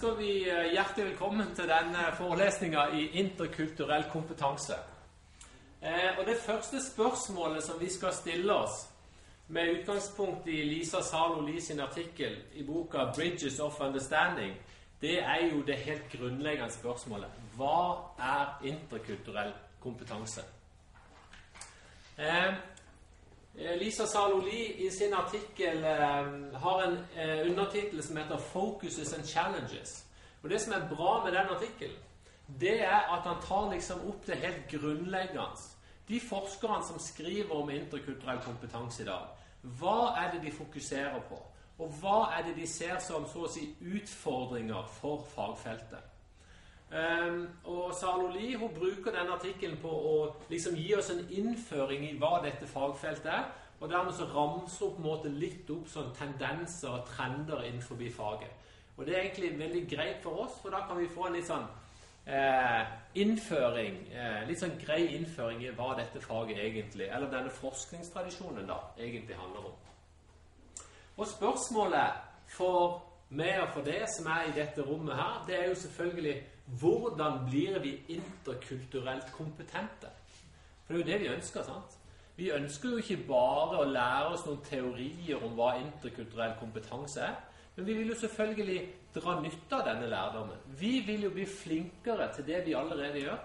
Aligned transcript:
ønsker 0.00 0.16
vi 0.16 0.48
eh, 0.48 0.70
hjertelig 0.72 1.10
velkommen 1.10 1.50
til 1.52 1.66
denne 1.68 2.06
forelesninga 2.16 2.86
i 2.96 3.02
interkulturell 3.20 4.06
kompetanse. 4.08 4.78
Eh, 5.82 6.18
og 6.18 6.24
Det 6.26 6.38
første 6.40 6.80
spørsmålet 6.80 7.62
som 7.62 7.80
vi 7.80 7.90
skal 7.90 8.12
stille 8.12 8.54
oss, 8.54 8.88
med 9.48 9.80
utgangspunkt 9.80 10.48
i 10.48 10.62
Lisa 10.64 11.02
Zalo 11.02 11.44
Lie 11.44 11.60
sin 11.60 11.80
artikkel 11.80 12.38
i 12.54 12.62
boka 12.62 13.12
'Bridges 13.12 13.60
of 13.60 13.80
Understanding', 13.80 14.56
det 15.00 15.18
er 15.18 15.46
jo 15.52 15.62
det 15.62 15.76
helt 15.76 16.08
grunnleggende 16.12 16.72
spørsmålet. 16.72 17.28
Hva 17.56 17.96
er 18.18 18.60
interkulturell 18.64 19.52
kompetanse? 19.80 20.40
Eh, 23.58 23.76
Lisa 23.78 24.06
Saloli 24.06 24.86
i 24.86 24.90
sin 24.90 25.14
artikkel 25.14 25.84
eh, 25.84 26.58
har 26.62 26.82
en 26.82 26.98
eh, 27.16 27.50
undertittel 27.50 28.02
som 28.02 28.16
heter 28.16 28.36
'Focuses 28.36 29.12
and 29.12 29.24
Challenges'. 29.24 30.04
Og 30.42 30.50
Det 30.50 30.60
som 30.60 30.72
er 30.72 30.94
bra 30.94 31.24
med 31.24 31.32
den 31.32 31.48
artikkelen, 31.50 31.96
det 32.60 32.82
er 32.82 33.12
at 33.16 33.22
han 33.22 33.42
tar 33.42 33.72
liksom 33.72 34.08
opp 34.08 34.26
det 34.26 34.36
helt 34.36 34.68
grunnleggende. 34.68 35.60
De 36.08 36.20
forskerne 36.20 36.84
som 36.86 36.98
skriver 36.98 37.54
om 37.54 37.70
interkulturell 37.70 38.38
kompetanse 38.38 39.02
i 39.02 39.06
dag, 39.06 39.26
hva 39.62 40.14
er 40.16 40.30
det 40.32 40.42
de 40.42 40.52
fokuserer 40.56 41.20
på? 41.28 41.42
Og 41.78 41.88
hva 41.88 42.38
er 42.38 42.42
det 42.42 42.56
de 42.56 42.66
ser 42.66 42.98
som 42.98 43.26
så 43.28 43.44
å 43.44 43.52
si 43.52 43.76
utfordringer 43.80 44.88
for 45.00 45.24
fagfeltet? 45.34 46.09
Um, 46.90 47.48
og 47.70 47.92
Saloli 47.94 48.56
hun 48.58 48.72
bruker 48.74 49.14
denne 49.14 49.36
artikkelen 49.36 49.76
på 49.78 49.90
å 49.90 50.14
liksom 50.50 50.74
gi 50.74 50.88
oss 50.98 51.12
en 51.14 51.22
innføring 51.30 52.02
i 52.08 52.16
hva 52.18 52.40
dette 52.42 52.66
fagfeltet 52.66 53.30
er. 53.30 53.44
Og 53.80 53.88
dermed 53.88 54.12
så 54.12 54.26
ramser 54.28 54.86
hun 54.86 54.96
på 54.96 55.02
en 55.02 55.06
måte 55.06 55.30
litt 55.32 55.70
opp 55.70 55.86
sånn 55.88 56.10
tendenser 56.18 56.90
og 56.98 57.06
trender 57.08 57.62
innenfor 57.68 58.02
faget. 58.16 58.50
Og 58.96 59.06
det 59.06 59.14
er 59.14 59.22
egentlig 59.22 59.58
veldig 59.58 59.84
greit 59.88 60.18
for 60.22 60.42
oss, 60.44 60.58
for 60.62 60.74
da 60.74 60.82
kan 60.88 60.98
vi 60.98 61.08
få 61.08 61.28
en 61.28 61.38
litt 61.38 61.46
sånn 61.48 61.64
eh, 62.26 62.82
innføring 63.22 63.96
eh, 64.12 64.42
Litt 64.48 64.60
sånn 64.60 64.74
grei 64.82 65.14
innføring 65.16 65.62
i 65.64 65.70
hva 65.78 65.94
dette 65.96 66.20
faget 66.20 66.58
egentlig, 66.58 67.06
eller 67.08 67.30
denne 67.32 67.54
forskningstradisjonen, 67.54 68.66
da, 68.68 68.76
egentlig 68.98 69.38
handler 69.38 69.70
om. 69.70 69.78
Og 71.16 71.26
spørsmålet 71.30 72.20
for 72.50 73.00
meg 73.30 73.60
og 73.62 73.68
for 73.74 73.86
det 73.86 74.02
som 74.10 74.26
er 74.30 74.48
i 74.48 74.56
dette 74.56 74.82
rommet 74.82 75.14
her, 75.14 75.44
det 75.46 75.58
er 75.58 75.68
jo 75.68 75.74
selvfølgelig 75.74 76.36
hvordan 76.80 77.44
blir 77.50 77.78
vi 77.82 77.94
interkulturelt 78.08 79.32
kompetente? 79.32 80.10
For 80.86 80.94
det 80.94 81.00
er 81.00 81.04
jo 81.04 81.12
det 81.12 81.20
vi 81.20 81.34
ønsker. 81.34 81.62
sant? 81.62 81.98
Vi 82.36 82.50
ønsker 82.50 82.90
jo 82.90 82.96
ikke 82.96 83.26
bare 83.28 83.82
å 83.82 83.84
lære 83.84 84.32
oss 84.32 84.46
noen 84.46 84.62
teorier 84.64 85.42
om 85.44 85.52
hva 85.58 85.74
interkulturell 85.76 86.54
kompetanse 86.60 87.20
er, 87.20 87.34
men 87.76 87.86
vi 87.86 87.96
vil 87.98 88.12
jo 88.12 88.18
selvfølgelig 88.22 88.80
dra 89.14 89.34
nytte 89.42 89.76
av 89.76 89.86
denne 89.86 90.08
lærdommen. 90.08 90.62
Vi 90.80 91.00
vil 91.06 91.26
jo 91.26 91.30
bli 91.34 91.46
flinkere 91.46 92.30
til 92.34 92.46
det 92.46 92.62
vi 92.66 92.74
allerede 92.78 93.22
gjør. 93.24 93.38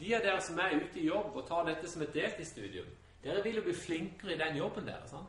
De 0.00 0.14
av 0.16 0.24
dere 0.24 0.40
som 0.42 0.58
er 0.58 0.76
ute 0.78 1.00
i 1.00 1.06
jobb 1.06 1.36
og 1.36 1.46
tar 1.48 1.68
dette 1.68 1.90
som 1.90 2.02
et 2.02 2.14
deltidsstudium, 2.14 2.88
dere 3.22 3.42
vil 3.44 3.60
jo 3.60 3.66
bli 3.68 3.76
flinkere 3.76 4.34
i 4.34 4.40
den 4.40 4.58
jobben 4.58 4.88
deres. 4.88 5.10
sant? 5.10 5.28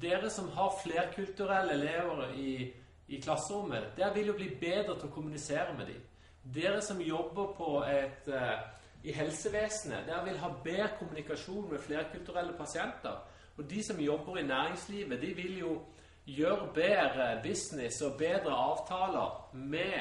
Dere 0.00 0.30
som 0.30 0.48
har 0.54 0.78
flerkulturelle 0.82 1.72
elever 1.72 2.32
i, 2.36 2.72
i 3.08 3.20
klasserommet, 3.22 3.92
dere 3.96 4.14
vil 4.14 4.32
jo 4.32 4.36
bli 4.38 4.48
bedre 4.60 4.96
til 4.96 5.08
å 5.08 5.14
kommunisere 5.14 5.74
med 5.78 5.90
dem. 5.92 6.02
Dere 6.54 6.80
som 6.82 7.00
jobber 7.02 7.52
på 7.58 7.70
et, 7.86 8.26
uh, 8.30 8.58
i 9.06 9.14
helsevesenet, 9.14 10.06
dere 10.08 10.24
vil 10.26 10.40
ha 10.42 10.50
bedre 10.64 10.92
kommunikasjon 10.98 11.68
med 11.70 11.82
flerkulturelle 11.82 12.56
pasienter. 12.58 13.20
Og 13.56 13.70
de 13.70 13.82
som 13.82 14.00
jobber 14.00 14.38
i 14.38 14.46
næringslivet, 14.46 15.20
de 15.22 15.34
vil 15.34 15.58
jo 15.58 15.76
gjøre 16.26 16.72
bedre 16.74 17.28
business 17.42 18.02
og 18.02 18.18
bedre 18.18 18.54
avtaler 18.54 19.54
med 19.54 19.98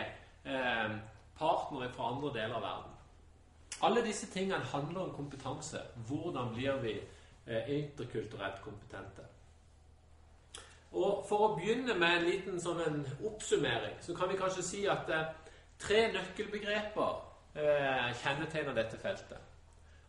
uh, 0.50 0.98
partnere 1.38 1.92
fra 1.94 2.10
andre 2.16 2.34
deler 2.34 2.58
av 2.58 2.66
verden. 2.66 2.92
Alle 3.86 4.02
disse 4.06 4.28
tingene 4.32 4.66
handler 4.74 5.06
om 5.06 5.14
kompetanse. 5.14 5.82
Hvordan 6.08 6.54
blir 6.54 6.82
vi 6.82 6.98
uh, 6.98 7.70
interkulturelt 7.70 8.62
kompetente? 8.66 9.30
Og 10.96 11.26
For 11.28 11.44
å 11.44 11.56
begynne 11.58 11.94
med 12.00 12.20
en 12.20 12.30
liten 12.30 12.62
sånn 12.62 12.80
en 12.86 13.02
oppsummering, 13.28 13.98
så 14.02 14.16
kan 14.16 14.32
vi 14.32 14.40
kanskje 14.40 14.64
si 14.64 14.86
at 14.88 15.12
Tre 15.76 16.06
nøkkelbegreper 16.08 17.16
eh, 17.60 18.12
kjennetegner 18.22 18.78
dette 18.78 18.96
feltet. 18.98 19.42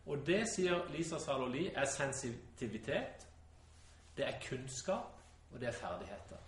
Og 0.07 0.21
det, 0.23 0.45
sier 0.47 0.85
Lisa 0.93 1.19
Saloli, 1.19 1.65
er 1.75 1.89
sensitivitet, 1.91 3.25
det 4.15 4.25
er 4.29 4.39
kunnskap, 4.45 5.17
og 5.51 5.59
det 5.59 5.67
er 5.67 5.75
ferdigheter. 5.75 6.39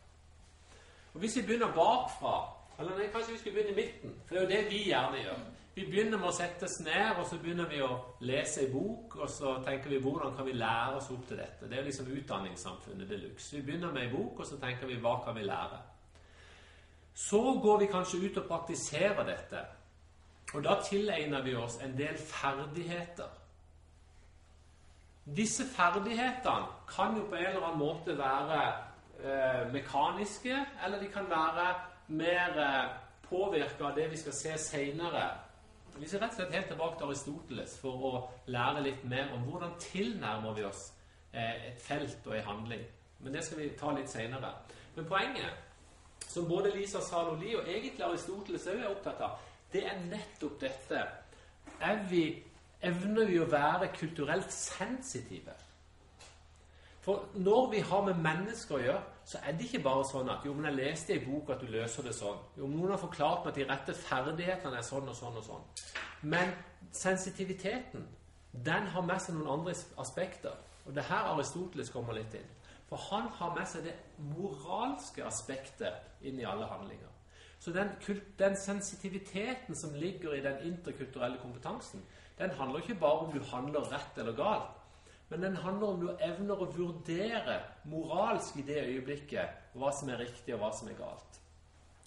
Og 1.14 1.20
Hvis 1.20 1.36
vi 1.38 1.42
begynner 1.42 1.74
bakfra 1.76 2.56
Eller 2.80 2.96
nei, 2.96 3.10
kanskje 3.12 3.34
vi 3.34 3.38
skulle 3.38 3.56
begynne 3.58 3.74
i 3.74 3.76
midten, 3.76 4.14
for 4.26 4.36
det 4.36 4.40
er 4.40 4.46
jo 4.46 4.52
det 4.52 4.72
vi 4.72 4.78
gjerne 4.88 5.18
gjør. 5.20 5.40
Vi 5.76 5.86
begynner 5.86 6.18
med 6.18 6.28
å 6.28 6.36
sette 6.36 6.66
oss 6.66 6.80
ned, 6.84 7.20
og 7.20 7.28
så 7.30 7.38
begynner 7.40 7.70
vi 7.70 7.80
å 7.86 7.92
lese 8.26 8.66
ei 8.66 8.72
bok, 8.72 9.16
og 9.22 9.30
så 9.32 9.56
tenker 9.64 9.94
vi 9.94 10.02
hvordan 10.04 10.34
kan 10.36 10.48
vi 10.48 10.58
lære 10.58 10.98
oss 10.98 11.10
opp 11.14 11.28
til 11.30 11.40
dette. 11.40 11.70
Det 11.70 11.78
er 11.78 11.86
liksom 11.88 12.10
utdanningssamfunnet 12.12 13.10
de 13.10 13.20
luxe. 13.22 13.56
Vi 13.56 13.64
begynner 13.68 13.94
med 13.94 14.08
ei 14.08 14.12
bok, 14.12 14.42
og 14.42 14.50
så 14.50 14.58
tenker 14.60 14.90
vi 14.90 15.00
hva 15.00 15.20
kan 15.26 15.38
vi 15.38 15.46
lære? 15.48 15.80
Så 17.14 17.42
går 17.64 17.80
vi 17.80 17.92
kanskje 17.92 18.22
ut 18.26 18.38
og 18.42 18.48
praktiserer 18.48 19.26
dette. 19.28 19.66
Og 20.54 20.64
da 20.66 20.80
tilegner 20.82 21.44
vi 21.46 21.56
oss 21.56 21.78
en 21.84 21.98
del 21.98 22.18
ferdigheter. 22.18 23.30
Disse 25.36 25.66
ferdighetene 25.70 26.88
kan 26.90 27.18
jo 27.18 27.28
på 27.30 27.38
en 27.38 27.46
eller 27.46 27.68
annen 27.68 27.80
måte 27.80 28.16
være 28.18 28.62
eh, 29.22 29.68
mekaniske, 29.74 30.58
eller 30.86 31.00
de 31.00 31.12
kan 31.14 31.30
være 31.30 31.68
mer 32.08 32.58
eh, 32.64 32.90
påvirka 33.30 33.92
av 33.92 33.96
det 33.96 34.10
vi 34.12 34.18
skal 34.18 34.34
se 34.34 34.58
seinere. 34.58 35.28
Vi 36.00 36.08
skal 36.08 36.22
rett 36.24 36.32
og 36.32 36.40
slett 36.40 36.54
helt 36.56 36.70
tilbake 36.72 36.98
til 36.98 37.10
Aristoteles 37.10 37.74
for 37.82 38.04
å 38.08 38.12
lære 38.52 38.84
litt 38.86 39.02
mer 39.12 39.34
om 39.36 39.44
hvordan 39.50 39.74
tilnærmer 39.84 40.56
vi 40.56 40.64
oss 40.68 40.86
eh, 41.34 41.72
et 41.72 41.82
felt 41.84 42.28
og 42.28 42.38
en 42.38 42.48
handling. 42.48 42.86
Men 43.20 43.36
det 43.36 43.44
skal 43.44 43.60
vi 43.60 43.70
ta 43.80 43.92
litt 43.96 44.12
seinere. 44.12 44.54
Men 44.96 45.10
poenget 45.10 46.24
som 46.30 46.48
både 46.48 46.72
Lisa 46.76 47.02
Saloli 47.04 47.56
og 47.58 47.68
egentlig 47.68 48.06
Aristoteles 48.06 48.68
òg 48.72 48.84
er 48.84 48.92
opptatt 48.92 49.24
av, 49.26 49.40
det 49.74 49.84
er 49.86 50.00
nettopp 50.08 50.60
dette. 50.62 51.02
Er 51.84 52.04
vi, 52.10 52.24
evner 52.82 53.28
vi 53.28 53.40
å 53.44 53.50
være 53.50 53.92
kulturelt 53.98 54.54
sensitive? 54.54 55.56
For 57.02 57.30
når 57.36 57.70
vi 57.72 57.80
har 57.80 58.02
med 58.06 58.20
mennesker 58.22 58.76
å 58.76 58.82
gjøre, 58.84 59.04
så 59.26 59.40
er 59.46 59.56
det 59.56 59.68
ikke 59.68 59.84
bare 59.86 60.06
sånn 60.10 60.30
at 60.34 60.46
jo, 60.46 60.54
men 60.54 60.68
jeg 60.70 60.78
leste 60.80 61.16
i 61.16 61.24
bok 61.24 61.52
at 61.54 61.62
du 61.64 61.70
løser 61.72 62.06
det 62.06 62.16
sånn. 62.18 62.40
Jo, 62.58 62.68
men 62.68 62.80
noen 62.82 62.96
har 62.96 63.02
forklart 63.02 63.46
meg 63.46 63.54
at 63.54 63.60
de 63.60 63.68
rette 63.70 63.96
ferdighetene 64.02 64.80
er 64.80 64.88
sånn 64.88 65.08
og 65.08 65.16
sånn 65.16 65.38
og 65.40 65.46
sånn. 65.46 65.68
Men 66.34 66.52
sensitiviteten, 66.92 68.08
den 68.52 68.90
har 68.94 69.06
med 69.06 69.22
seg 69.24 69.38
noen 69.38 69.60
andre 69.60 69.76
aspekter. 70.02 70.58
Og 70.86 70.96
det 70.96 71.04
er 71.04 71.12
her 71.12 71.30
Aristoteles 71.36 71.92
kommer 71.94 72.18
litt 72.18 72.34
inn. 72.36 72.50
For 72.90 72.98
han 73.12 73.30
har 73.38 73.54
med 73.56 73.70
seg 73.70 73.86
det 73.86 73.96
moralske 74.34 75.24
aspektet 75.26 76.26
inn 76.26 76.42
i 76.42 76.48
alle 76.50 76.68
handlinger. 76.68 77.12
Så 77.60 77.72
den, 77.76 77.92
den, 78.40 78.56
sensitiviteten 78.58 79.76
som 79.76 79.94
ligger 79.94 80.34
i 80.34 80.42
den 80.42 80.62
interkulturelle 80.72 81.38
kompetansen, 81.42 82.02
den 82.40 82.52
handler 82.56 82.80
ikke 82.80 82.96
bare 82.96 83.28
om 83.28 83.34
du 83.34 83.44
handler 83.52 83.92
rett 83.92 84.18
eller 84.18 84.36
galt, 84.36 84.79
men 85.30 85.42
den 85.42 85.56
handler 85.56 85.88
om 85.88 86.00
du 86.02 86.10
evner 86.26 86.62
å 86.62 86.70
vurdere 86.74 87.60
moralsk 87.90 88.58
i 88.58 88.66
det 88.66 88.80
øyeblikket 88.88 89.76
hva 89.78 89.92
som 89.94 90.10
er 90.10 90.24
riktig, 90.24 90.56
og 90.56 90.64
hva 90.64 90.72
som 90.74 90.90
er 90.90 90.98
galt. 90.98 91.40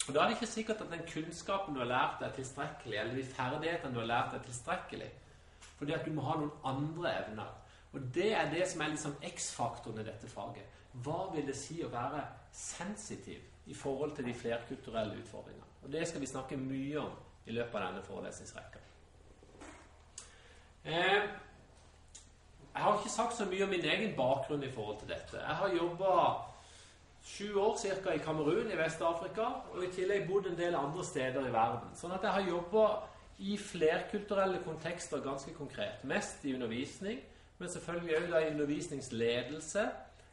Og 0.07 0.13
Da 0.13 0.19
er 0.19 0.27
det 0.27 0.37
ikke 0.37 0.51
sikkert 0.51 0.81
at 0.83 0.91
den 0.91 1.05
kunnskapen 1.07 1.75
du 1.75 1.79
har 1.79 1.87
lært, 1.87 2.21
er 2.21 2.35
tilstrekkelig, 2.35 2.97
eller 2.99 3.15
de 3.15 3.23
ferdighetene 3.23 3.93
du 3.93 3.99
har 4.01 4.09
lært, 4.09 4.33
er 4.33 4.43
tilstrekkelig. 4.43 5.11
Fordi 5.77 5.93
at 5.95 6.05
du 6.05 6.11
må 6.11 6.25
ha 6.27 6.35
noen 6.39 6.51
andre 6.63 7.13
evner. 7.21 7.53
Og 7.93 8.01
det 8.13 8.33
er 8.35 8.51
det 8.51 8.67
som 8.67 8.81
er 8.81 8.91
liksom 8.91 9.15
X-faktoren 9.23 10.01
i 10.01 10.07
dette 10.07 10.27
faget. 10.27 10.81
Hva 11.05 11.29
vil 11.33 11.47
det 11.47 11.55
si 11.57 11.79
å 11.85 11.91
være 11.93 12.25
sensitiv 12.51 13.39
i 13.65 13.73
forhold 13.73 14.15
til 14.17 14.27
de 14.27 14.33
flerkulturelle 14.33 15.15
utfordringene? 15.21 15.69
Og 15.83 15.91
Det 15.91 16.07
skal 16.07 16.21
vi 16.21 16.27
snakke 16.27 16.57
mye 16.57 16.99
om 16.99 17.15
i 17.45 17.51
løpet 17.51 17.75
av 17.75 17.87
denne 17.87 18.03
forelesningsrekka. 18.03 18.79
Eh, 20.83 21.29
jeg 22.73 22.81
har 22.83 22.97
ikke 22.97 23.09
sagt 23.13 23.37
så 23.37 23.45
mye 23.45 23.63
om 23.67 23.69
min 23.69 23.85
egen 23.85 24.15
bakgrunn 24.17 24.63
i 24.65 24.71
forhold 24.71 24.99
til 24.99 25.11
dette. 25.13 25.37
Jeg 25.37 25.55
har 25.61 25.75
jobba 25.77 26.13
sju 27.23 27.59
år 27.61 27.77
cirka, 27.77 28.11
i 28.11 28.17
Kamerun 28.23 28.71
i 28.71 28.77
Vest-Afrika, 28.77 29.45
og 29.73 29.83
i 29.85 29.91
tillegg 29.93 30.25
bodd 30.27 30.49
en 30.49 30.57
del 30.57 30.75
andre 30.75 31.05
steder 31.05 31.45
i 31.47 31.53
verden. 31.53 31.93
Sånn 31.95 32.15
at 32.15 32.25
jeg 32.25 32.33
har 32.33 32.49
jobba 32.49 32.87
i 33.43 33.57
flerkulturelle 33.57 34.63
kontekster 34.65 35.21
ganske 35.23 35.53
konkret. 35.53 36.03
Mest 36.03 36.43
i 36.45 36.55
undervisning, 36.57 37.21
men 37.59 37.69
selvfølgelig 37.69 38.17
òg 38.17 38.41
i 38.41 38.51
undervisningsledelse 38.55 39.87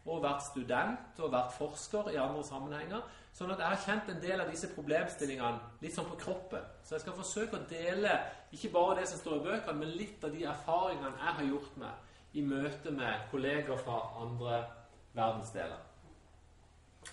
og 0.08 0.22
vært 0.24 0.42
student 0.48 1.18
og 1.20 1.32
vært 1.34 1.54
forsker 1.58 2.08
i 2.14 2.18
andre 2.18 2.42
sammenhenger. 2.44 3.04
Sånn 3.36 3.52
at 3.52 3.60
jeg 3.60 3.68
har 3.68 3.82
kjent 3.84 4.08
en 4.10 4.22
del 4.22 4.40
av 4.40 4.48
disse 4.50 4.70
problemstillingene 4.72 5.82
litt 5.84 5.94
sånn 5.94 6.08
på 6.08 6.18
kroppen. 6.24 6.64
Så 6.82 6.96
jeg 6.96 7.04
skal 7.04 7.20
forsøke 7.20 7.60
å 7.60 7.66
dele 7.68 8.16
ikke 8.50 8.72
bare 8.74 9.02
det 9.02 9.10
som 9.10 9.20
står 9.20 9.38
i 9.38 9.44
bøkene, 9.50 9.82
men 9.84 9.98
litt 10.00 10.24
av 10.24 10.32
de 10.34 10.48
erfaringene 10.48 11.20
jeg 11.20 11.36
har 11.36 11.52
gjort 11.52 11.76
meg 11.84 12.06
i 12.32 12.42
møte 12.42 12.90
med 12.90 13.26
kolleger 13.30 13.76
fra 13.76 14.22
andre 14.22 14.64
verdensdeler. 15.12 15.78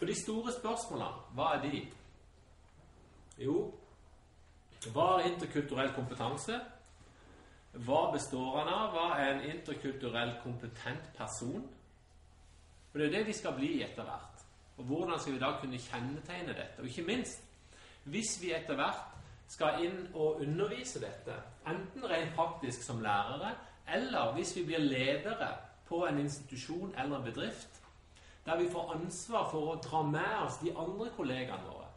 Og 0.01 0.07
de 0.07 0.15
store 0.21 0.53
spørsmålene, 0.53 1.33
hva 1.33 1.53
er 1.55 1.61
de? 1.61 1.87
Jo, 3.37 3.73
Hva 4.93 5.05
er 5.17 5.31
interkulturell 5.31 5.89
kompetanse? 5.95 6.59
Hva 7.85 8.11
består 8.13 8.59
han 8.59 8.69
av? 8.69 8.91
Hva 8.93 9.07
er 9.19 9.31
en 9.31 9.55
interkulturell 9.55 10.35
kompetent 10.43 11.09
person? 11.17 11.65
Og 12.93 12.99
Det 12.99 13.07
er 13.07 13.17
det 13.17 13.25
vi 13.27 13.33
skal 13.33 13.55
bli 13.57 13.83
etter 13.83 14.03
hvert. 14.03 14.45
Og 14.77 14.83
Hvordan 14.83 15.19
skal 15.19 15.33
vi 15.33 15.39
da 15.39 15.51
kunne 15.59 15.79
kjennetegne 15.81 16.53
dette? 16.53 16.79
Og 16.79 16.85
ikke 16.85 17.07
minst, 17.09 17.43
hvis 18.03 18.37
vi 18.41 18.53
etter 18.53 18.75
hvert 18.75 19.17
skal 19.47 19.83
inn 19.83 19.99
og 20.13 20.41
undervise 20.41 21.01
dette, 21.01 21.35
enten 21.67 22.05
rent 22.05 22.35
praktisk 22.35 22.83
som 22.85 23.01
lærere, 23.01 23.55
eller 23.87 24.33
hvis 24.35 24.55
vi 24.55 24.65
blir 24.67 24.83
ledere 24.83 25.51
på 25.87 26.03
en 26.07 26.19
institusjon 26.19 26.93
eller 26.97 27.17
en 27.17 27.23
bedrift, 27.23 27.81
der 28.45 28.57
vi 28.57 28.69
får 28.71 28.93
ansvar 28.95 29.49
for 29.51 29.73
å 29.73 29.79
dra 29.83 30.01
med 30.07 30.35
oss 30.45 30.59
de 30.63 30.71
andre 30.71 31.09
kollegaene 31.15 31.67
våre. 31.67 31.87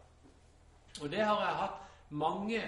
Og 1.01 1.11
det 1.11 1.23
har 1.23 1.41
jeg 1.45 1.61
hatt 1.61 1.83
mange 2.11 2.63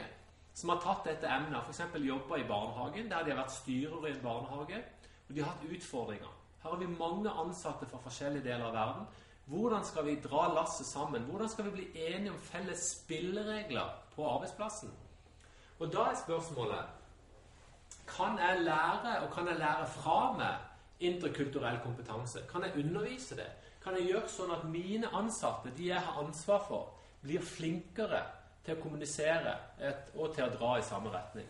som 0.54 0.70
har 0.70 0.82
tatt 0.84 1.06
dette 1.08 1.26
emnet, 1.26 1.64
f.eks. 1.66 1.96
jobba 2.04 2.38
i 2.38 2.46
barnehagen, 2.48 3.08
der 3.10 3.24
de 3.24 3.32
har 3.32 3.40
vært 3.42 3.54
styrere 3.54 4.10
i 4.10 4.14
en 4.14 4.22
barnehage, 4.22 4.82
og 5.28 5.34
de 5.34 5.42
har 5.42 5.54
hatt 5.54 5.66
utfordringer. 5.66 6.38
Her 6.62 6.70
har 6.70 6.78
vi 6.78 6.86
mange 6.86 7.30
ansatte 7.30 7.88
fra 7.90 7.98
forskjellige 8.04 8.44
deler 8.44 8.68
av 8.68 8.74
verden. 8.76 9.06
Hvordan 9.50 9.84
skal 9.84 10.06
vi 10.06 10.20
dra 10.22 10.46
lasset 10.54 10.86
sammen? 10.86 11.24
Hvordan 11.26 11.48
skal 11.50 11.64
vi 11.64 11.70
bli 11.70 11.86
enige 12.06 12.30
om 12.30 12.38
felles 12.38 12.84
spilleregler 12.98 13.96
på 14.14 14.28
arbeidsplassen? 14.28 14.92
Og 15.80 15.90
da 15.92 16.10
er 16.10 16.20
spørsmålet 16.20 17.01
Kan 18.16 18.38
jeg 18.38 18.60
lære, 18.66 19.20
og 19.24 19.32
kan 19.34 19.48
jeg 19.48 19.58
lære 19.58 19.86
fra 19.86 20.18
meg 20.36 20.54
interkulturell 21.00 21.78
kompetanse? 21.84 22.44
Kan 22.50 22.64
jeg 22.64 22.84
undervise 22.84 23.36
det? 23.36 23.48
Kan 23.82 23.96
jeg 23.98 24.12
gjøre 24.12 24.28
sånn 24.30 24.52
at 24.54 24.66
mine 24.68 25.08
ansatte, 25.16 25.72
de 25.76 25.88
jeg 25.88 26.00
har 26.00 26.20
ansvar 26.22 26.62
for, 26.68 26.92
blir 27.22 27.42
flinkere 27.42 28.20
til 28.62 28.76
å 28.76 28.82
kommunisere 28.82 29.56
et, 29.80 30.12
og 30.14 30.34
til 30.34 30.46
å 30.46 30.52
dra 30.54 30.76
i 30.78 30.86
samme 30.86 31.10
retning? 31.14 31.48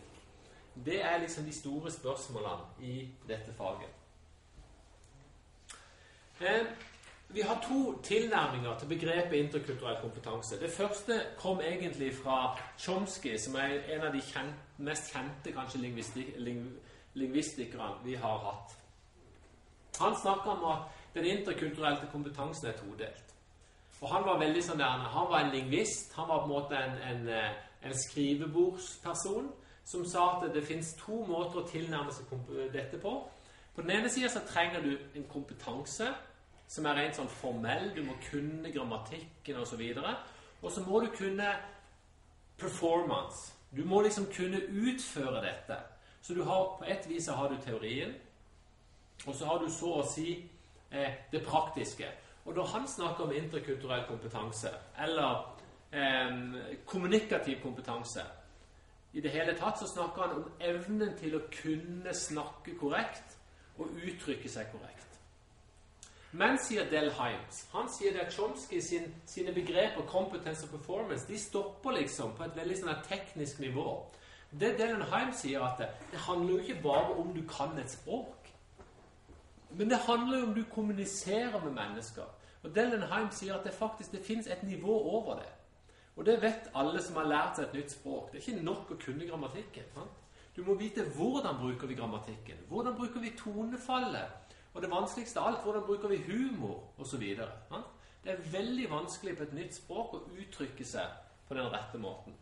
Det 0.73 1.03
er 1.05 1.19
liksom 1.21 1.45
de 1.45 1.53
store 1.53 1.91
spørsmålene 1.91 2.87
i 2.89 2.95
dette 3.27 3.53
faget. 3.53 3.99
Eh, 6.41 6.65
vi 7.33 7.41
har 7.41 7.57
to 7.67 8.01
tilnærminger 8.03 8.77
til 8.79 8.87
begrepet 8.87 9.33
interkulturell 9.33 9.97
kompetanse. 10.01 10.59
Det 10.59 10.71
første 10.71 11.21
kom 11.37 11.61
egentlig 11.61 12.13
fra 12.15 12.59
Chomsky, 12.77 13.37
som 13.37 13.55
er 13.55 13.95
en 13.95 14.01
av 14.01 14.13
de 14.13 14.21
kjent, 14.21 14.55
mest 14.77 15.13
kjente 15.13 15.51
kanskje 15.51 15.79
lingvistikerne 17.15 17.95
vi 18.05 18.13
har 18.13 18.37
hatt. 18.37 18.77
Han 19.99 20.15
snakka 20.21 20.49
om 20.49 20.63
at 20.71 20.77
den 21.13 21.25
interkulturelle 21.25 22.07
kompetansen 22.11 22.67
er 22.67 22.77
todelt. 22.77 23.33
Og 24.01 24.09
Han 24.09 24.25
var 24.25 24.39
veldig 24.39 24.63
sånn 24.63 24.77
der, 24.77 24.85
han 24.85 25.29
var 25.29 25.39
en 25.39 25.53
lingvist. 25.53 26.13
Han 26.17 26.27
var 26.27 26.39
på 26.39 26.43
en 26.43 26.49
måte 26.49 26.75
en, 26.75 26.97
en, 27.07 27.27
eh, 27.29 27.51
en 27.87 27.93
skrivebordsperson 27.97 29.47
som 29.85 30.05
sa 30.05 30.25
at 30.35 30.53
det 30.53 30.63
fins 30.67 30.93
to 30.99 31.23
måter 31.27 31.61
å 31.61 31.67
tilnærme 31.67 32.11
seg 32.11 32.25
dette 32.73 32.99
på. 32.99 33.13
På 33.75 33.81
den 33.81 33.91
ene 33.91 34.09
sida 34.09 34.27
trenger 34.47 34.81
du 34.83 34.97
en 35.15 35.27
kompetanse 35.31 36.11
som 36.67 36.85
er 36.85 36.97
rent 36.97 37.17
sånn 37.19 37.29
formell. 37.29 37.91
Du 37.95 38.03
må 38.05 38.15
kunne 38.29 38.71
grammatikken 38.73 39.59
osv. 39.61 39.83
Og 40.61 40.71
så 40.71 40.83
må 40.85 41.03
du 41.03 41.09
kunne 41.17 41.49
performance. 42.57 43.53
Du 43.75 43.85
må 43.85 44.01
liksom 44.01 44.25
kunne 44.35 44.61
utføre 44.69 45.41
dette. 45.41 45.77
Så 46.21 46.33
du 46.33 46.43
har, 46.43 46.75
på 46.79 46.85
et 46.87 47.09
vis 47.09 47.27
har 47.27 47.49
du 47.49 47.57
teorien, 47.61 48.13
og 49.25 49.35
så 49.35 49.45
har 49.45 49.57
du 49.59 49.69
så 49.71 49.89
å 49.99 50.05
si 50.07 50.35
eh, 50.91 51.17
det 51.31 51.41
praktiske. 51.45 52.07
Og 52.45 52.55
når 52.55 52.69
han 52.75 52.87
snakker 52.87 53.25
om 53.25 53.33
interkulturell 53.35 54.05
kompetanse, 54.07 54.71
eller 55.03 55.43
eh, 55.91 56.79
kommunikativ 56.85 57.61
kompetanse 57.61 58.23
I 59.13 59.21
det 59.21 59.29
hele 59.29 59.53
tatt 59.53 59.77
så 59.79 59.87
snakker 59.87 60.21
han 60.21 60.37
om 60.39 60.45
evnen 60.59 61.11
til 61.19 61.35
å 61.37 61.43
kunne 61.53 62.13
snakke 62.17 62.73
korrekt 62.79 63.35
og 63.77 63.91
uttrykke 63.93 64.49
seg 64.49 64.71
korrekt. 64.71 64.92
Men, 66.33 66.57
sier 66.57 66.87
Del 66.89 67.11
Himes, 67.13 67.67
han 67.73 67.89
sier 67.93 68.15
at 68.21 68.33
Chomsky 68.33 68.79
sin, 68.81 69.11
sine 69.29 69.53
begreper 69.53 70.01
competence 70.09 70.65
og 70.65 70.71
performance 70.79 71.27
de 71.29 71.37
stopper 71.37 71.93
liksom 71.99 72.33
på 72.33 72.47
et 72.47 72.55
veldig 72.57 72.77
sånn 72.79 73.03
teknisk 73.05 73.59
nivå. 73.61 73.85
Det 74.49 74.71
Delen 74.77 75.01
Himes 75.09 75.43
sier, 75.43 75.61
at 75.65 75.77
det, 75.81 75.89
det 76.11 76.21
handler 76.25 76.55
jo 76.55 76.63
ikke 76.63 76.81
bare 76.81 77.13
om 77.21 77.29
du 77.33 77.41
kan 77.49 77.77
et 77.77 77.91
språk. 77.91 78.49
Men 79.77 79.89
det 79.89 80.01
handler 80.07 80.39
jo 80.39 80.47
om 80.47 80.55
du 80.57 80.63
kommuniserer 80.73 81.57
med 81.63 81.73
mennesker. 81.73 82.25
Og 82.63 82.75
Delen 82.75 83.05
Himes 83.09 83.37
sier 83.41 83.55
at 83.57 83.65
det 83.65 83.73
faktisk 83.73 84.11
det 84.17 84.25
fins 84.25 84.47
et 84.47 84.63
nivå 84.63 84.93
over 85.17 85.41
det. 85.41 85.49
Og 86.15 86.25
det 86.25 86.41
vet 86.41 86.69
alle 86.77 87.01
som 87.01 87.17
har 87.21 87.29
lært 87.29 87.57
seg 87.57 87.69
et 87.69 87.79
nytt 87.79 87.93
språk. 87.93 88.31
Det 88.31 88.39
er 88.39 88.45
ikke 88.45 88.65
nok 88.65 88.93
å 88.93 88.99
kunne 89.01 89.29
grammatikken. 89.29 89.89
Sant? 89.93 90.21
Du 90.53 90.61
må 90.65 90.77
vite 90.77 91.05
hvordan 91.15 91.57
bruker 91.61 91.89
vi 91.89 91.97
grammatikken. 91.97 92.65
Hvordan 92.69 92.97
bruker 92.97 93.21
vi 93.21 93.33
tonefallet? 93.37 94.52
Og 94.73 94.81
det 94.81 94.91
vanskeligste 94.91 95.39
av 95.39 95.47
alt 95.47 95.65
hvordan 95.65 95.85
bruker 95.87 96.09
vi 96.09 96.23
humor 96.27 96.79
osv. 96.97 97.23
Det 98.23 98.31
er 98.31 98.47
veldig 98.51 98.87
vanskelig 98.91 99.37
på 99.37 99.43
et 99.43 99.53
nytt 99.57 99.75
språk 99.75 100.15
å 100.17 100.23
uttrykke 100.39 100.85
seg 100.87 101.19
på 101.47 101.57
den 101.57 101.69
rette 101.73 101.99
måten. 102.01 102.33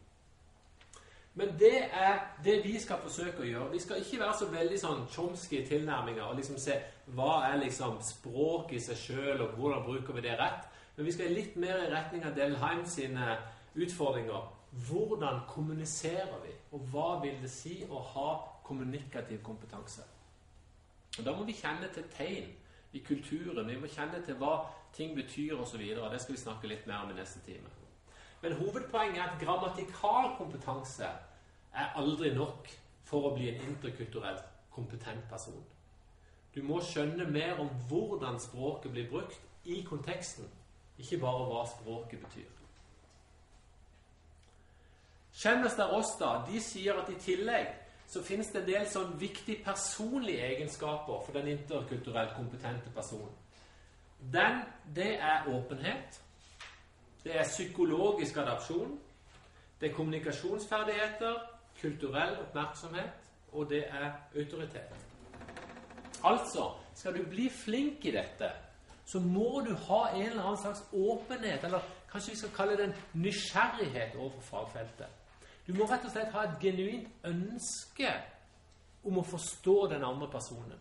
Men 1.33 1.53
det 1.59 1.77
er 1.95 2.17
det 2.43 2.57
vi 2.63 2.75
skal 2.79 2.99
forsøke 2.99 3.43
å 3.43 3.47
gjøre. 3.47 3.71
Vi 3.71 3.79
skal 3.79 4.01
ikke 4.03 4.19
være 4.19 4.37
så 4.39 4.47
veldig 4.51 4.79
sånn 4.79 5.05
tjomske 5.13 5.61
i 5.61 5.67
tilnærminga 5.67 6.27
og 6.27 6.35
liksom 6.39 6.57
se 6.59 6.75
hva 7.15 7.45
er 7.47 7.61
liksom 7.61 8.01
språk 8.03 8.73
i 8.75 8.81
seg 8.83 8.99
sjøl, 8.99 9.43
og 9.45 9.55
hvordan 9.55 9.85
bruker 9.85 10.17
vi 10.17 10.25
det 10.27 10.35
rett. 10.39 10.67
Men 10.95 11.07
vi 11.07 11.13
skal 11.15 11.31
litt 11.31 11.55
mer 11.59 11.85
i 11.85 11.91
retning 11.91 12.25
av 12.27 12.35
Delheim 12.35 12.83
sine 12.85 13.37
utfordringer. 13.79 14.49
Hvordan 14.87 15.45
kommuniserer 15.47 16.35
vi, 16.43 16.51
og 16.75 16.83
hva 16.91 17.07
vil 17.23 17.39
det 17.43 17.51
si 17.51 17.79
å 17.87 18.03
ha 18.13 18.29
kommunikativ 18.67 19.39
kompetanse? 19.43 20.03
Og 21.19 21.25
Da 21.25 21.35
må 21.35 21.43
vi 21.43 21.51
kjenne 21.51 21.89
til 21.93 22.03
tegn 22.17 22.53
i 22.93 22.99
kulturen. 22.99 23.67
Vi 23.67 23.79
må 23.79 23.87
kjenne 23.87 24.21
til 24.25 24.35
hva 24.35 24.53
ting 24.93 25.15
betyr 25.15 25.59
osv. 25.59 25.81
Det 25.81 26.21
skal 26.21 26.35
vi 26.35 26.39
snakke 26.41 26.67
litt 26.67 26.87
mer 26.87 27.03
om 27.03 27.11
i 27.11 27.19
neste 27.19 27.39
time. 27.45 27.69
Men 28.41 28.53
hovedpoenget 28.53 29.17
er 29.17 29.29
at 29.29 29.41
grammatikal 29.41 30.31
kompetanse 30.37 31.09
er 31.73 31.93
aldri 31.95 32.33
nok 32.35 32.69
for 33.05 33.27
å 33.27 33.35
bli 33.35 33.51
en 33.51 33.61
interkulturelt 33.69 34.47
kompetent 34.71 35.27
person. 35.29 35.63
Du 36.55 36.63
må 36.63 36.81
skjønne 36.83 37.27
mer 37.31 37.59
om 37.63 37.69
hvordan 37.89 38.39
språket 38.39 38.91
blir 38.91 39.09
brukt 39.09 39.39
i 39.63 39.83
konteksten, 39.87 40.47
ikke 40.99 41.19
bare 41.21 41.45
hva 41.47 41.61
språket 41.69 42.19
betyr. 42.23 42.49
Kjennes 45.41 45.77
der 45.79 45.93
oss 45.95 46.17
da, 46.19 46.41
de 46.47 46.59
sier 46.59 46.97
at 46.99 47.09
i 47.09 47.15
tillegg 47.21 47.69
så 48.11 48.23
finnes 48.23 48.47
det 48.51 48.59
en 48.59 48.67
del 48.67 48.87
sånn 48.91 49.13
viktige 49.19 49.63
personlige 49.63 50.43
egenskaper 50.43 51.21
for 51.23 51.37
den 51.37 51.47
interkulturelt 51.53 52.33
kompetente 52.35 52.91
personen. 52.91 53.31
Den, 54.33 54.65
det 54.95 55.13
er 55.15 55.47
åpenhet. 55.47 56.17
Det 57.23 57.37
er 57.39 57.47
psykologisk 57.47 58.37
adopsjon. 58.43 58.97
Det 59.79 59.89
er 59.89 59.95
kommunikasjonsferdigheter, 59.95 61.39
kulturell 61.79 62.35
oppmerksomhet, 62.43 63.15
og 63.51 63.69
det 63.69 63.85
er 63.87 64.11
autoritet. 64.35 65.07
Altså, 66.23 66.67
skal 66.95 67.15
du 67.15 67.23
bli 67.31 67.47
flink 67.49 68.05
i 68.05 68.11
dette, 68.11 68.51
så 69.05 69.23
må 69.23 69.63
du 69.65 69.71
ha 69.87 70.03
en 70.11 70.27
eller 70.27 70.43
annen 70.43 70.61
slags 70.65 70.83
åpenhet, 70.91 71.63
eller 71.63 71.87
kanskje 72.11 72.35
vi 72.35 72.43
skal 72.43 72.55
kalle 72.59 72.77
det 72.77 72.91
en 72.91 72.99
nysgjerrighet 73.23 74.19
overfor 74.19 74.41
fagfeltet. 74.51 75.20
Du 75.67 75.73
må 75.77 75.85
rett 75.89 76.05
og 76.05 76.13
slett 76.13 76.31
ha 76.33 76.45
et 76.47 76.61
genuint 76.61 77.27
ønske 77.27 78.13
om 79.07 79.19
å 79.21 79.25
forstå 79.25 79.75
den 79.93 80.05
andre 80.05 80.29
personen. 80.31 80.79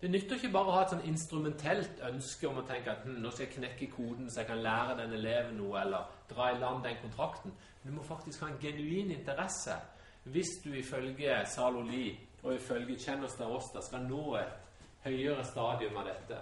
Det 0.00 0.08
nytter 0.08 0.38
ikke 0.38 0.52
bare 0.54 0.70
å 0.70 0.74
ha 0.78 0.84
et 0.86 0.92
sånn 0.94 1.08
instrumentelt 1.10 1.98
ønske 2.08 2.48
om 2.48 2.62
å 2.62 2.64
tenke 2.68 2.92
at 2.94 3.02
hm, 3.04 3.18
nå 3.20 3.32
skal 3.34 3.44
jeg 3.44 3.56
knekke 3.58 3.90
koden 3.92 4.30
så 4.30 4.40
jeg 4.40 4.48
kan 4.48 4.62
lære 4.64 4.96
den 5.02 5.12
eleven 5.18 5.58
noe, 5.60 5.82
eller 5.82 6.06
dra 6.30 6.46
i 6.48 6.56
land 6.58 6.80
den 6.86 6.96
kontrakten. 7.02 7.52
Du 7.82 7.90
må 7.92 8.04
faktisk 8.06 8.40
ha 8.40 8.48
en 8.48 8.60
genuin 8.62 9.12
interesse 9.12 9.76
hvis 10.30 10.58
du 10.64 10.72
ifølge 10.76 11.42
Saloli 11.48 12.14
og 12.42 12.54
ifølge 12.54 12.96
Kjenners 13.00 13.36
Darosta 13.36 13.82
skal 13.84 14.06
nå 14.08 14.24
et 14.40 14.56
høyere 15.04 15.44
stadium 15.44 16.00
av 16.00 16.08
dette. 16.08 16.40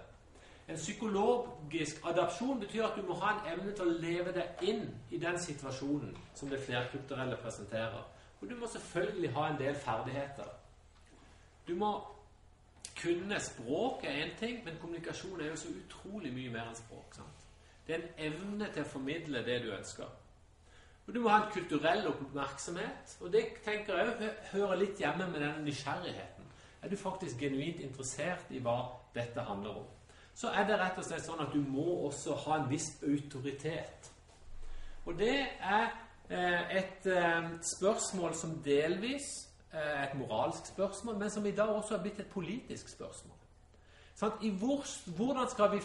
En 0.69 0.77
psykologisk 0.77 2.05
adapsjon 2.05 2.61
betyr 2.61 2.85
at 2.85 2.97
du 2.97 3.07
må 3.09 3.15
ha 3.23 3.33
en 3.33 3.47
evne 3.55 3.73
til 3.73 3.89
å 3.89 3.97
leve 4.03 4.35
deg 4.37 4.63
inn 4.69 4.85
i 5.11 5.21
den 5.23 5.39
situasjonen 5.41 6.13
som 6.37 6.51
det 6.53 6.61
flerkulturelle 6.61 7.39
presenterer. 7.41 8.05
Og 8.41 8.51
du 8.51 8.55
må 8.57 8.69
selvfølgelig 8.69 9.33
ha 9.33 9.49
en 9.49 9.59
del 9.59 9.75
ferdigheter. 9.75 10.51
Du 11.69 11.75
må 11.75 11.93
kunne 13.01 13.41
språk 13.41 14.05
er 14.05 14.23
én 14.27 14.37
ting, 14.39 14.61
men 14.65 14.77
kommunikasjon 14.81 15.41
er 15.41 15.53
jo 15.53 15.57
så 15.57 15.73
utrolig 15.73 16.33
mye 16.35 16.53
mer 16.53 16.69
enn 16.69 16.79
språk. 16.79 17.17
Sant? 17.17 17.45
Det 17.87 17.95
er 17.95 18.03
en 18.03 18.33
evne 18.33 18.69
til 18.75 18.85
å 18.85 18.93
formidle 18.93 19.45
det 19.47 19.61
du 19.65 19.71
ønsker. 19.73 20.17
Og 21.07 21.15
Du 21.15 21.21
må 21.25 21.31
ha 21.33 21.39
en 21.41 21.53
kulturell 21.53 22.07
oppmerksomhet, 22.11 23.17
og 23.21 23.33
det 23.33 23.47
tenker 23.65 23.97
jeg 23.97 24.33
hører 24.53 24.77
litt 24.77 25.01
hjemme 25.01 25.31
med 25.31 25.41
denne 25.41 25.65
nysgjerrigheten. 25.65 26.51
Er 26.83 26.89
du 26.89 26.97
faktisk 26.97 27.41
genuint 27.41 27.81
interessert 27.81 28.51
i 28.51 28.61
hva 28.61 28.83
dette 29.15 29.41
handler 29.41 29.81
om? 29.81 29.87
Så 30.39 30.53
er 30.55 30.69
det 30.69 30.77
rett 30.79 30.99
og 31.01 31.07
slett 31.07 31.25
sånn 31.27 31.43
at 31.43 31.51
du 31.51 31.59
må 31.67 31.87
også 32.07 32.37
ha 32.45 32.61
en 32.61 32.69
viss 32.71 32.93
autoritet. 33.03 34.13
Og 35.09 35.17
det 35.19 35.35
er 35.59 35.89
eh, 36.31 36.77
et 36.79 37.09
eh, 37.11 37.49
spørsmål 37.75 38.37
som 38.39 38.55
delvis 38.63 39.49
er 39.73 40.05
et 40.07 40.15
moralsk 40.17 40.71
spørsmål, 40.71 41.19
men 41.19 41.31
som 41.31 41.47
i 41.47 41.55
dag 41.57 41.73
også 41.75 41.97
har 41.97 42.05
blitt 42.05 42.21
et 42.23 42.31
politisk 42.31 42.89
spørsmål. 42.93 43.35
Sånn, 44.19 44.39
hvor, 44.59 44.87
hvordan 45.17 45.51
skal 45.51 45.75
vi 45.75 45.83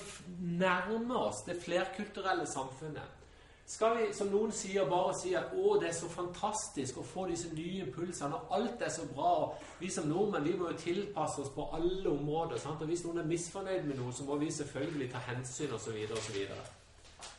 nærme 0.61 1.17
oss 1.17 1.43
det 1.47 1.59
flerkulturelle 1.61 2.45
samfunnet? 2.49 3.22
Skal 3.65 3.97
vi, 3.97 4.13
som 4.13 4.27
noen 4.27 4.51
sier, 4.51 4.83
bare 4.89 5.13
si 5.15 5.33
at 5.39 5.53
'å, 5.55 5.79
det 5.79 5.87
er 5.89 5.93
så 5.95 6.09
fantastisk 6.09 6.97
å 6.97 7.03
få 7.03 7.27
disse 7.29 7.53
nye 7.53 7.85
impulsene', 7.85 8.35
og 8.35 8.47
'alt 8.51 8.81
er 8.81 8.89
så 8.89 9.05
bra', 9.15 9.43
og 9.43 9.55
vi 9.79 9.89
som 9.89 10.07
nordmenn 10.07 10.43
vi 10.43 10.57
må 10.57 10.69
jo 10.69 10.77
tilpasse 10.77 11.41
oss 11.41 11.49
på 11.49 11.69
alle 11.73 12.09
områder. 12.09 12.57
Sant? 12.57 12.81
og 12.81 12.87
Hvis 12.87 13.05
noen 13.05 13.17
er 13.17 13.23
misfornøyd 13.23 13.83
med 13.83 13.97
noe, 13.97 14.13
så 14.13 14.23
må 14.23 14.35
vi 14.35 14.51
selvfølgelig 14.51 15.11
ta 15.11 15.17
hensyn, 15.17 15.73
osv., 15.73 15.95
osv. 16.11 16.37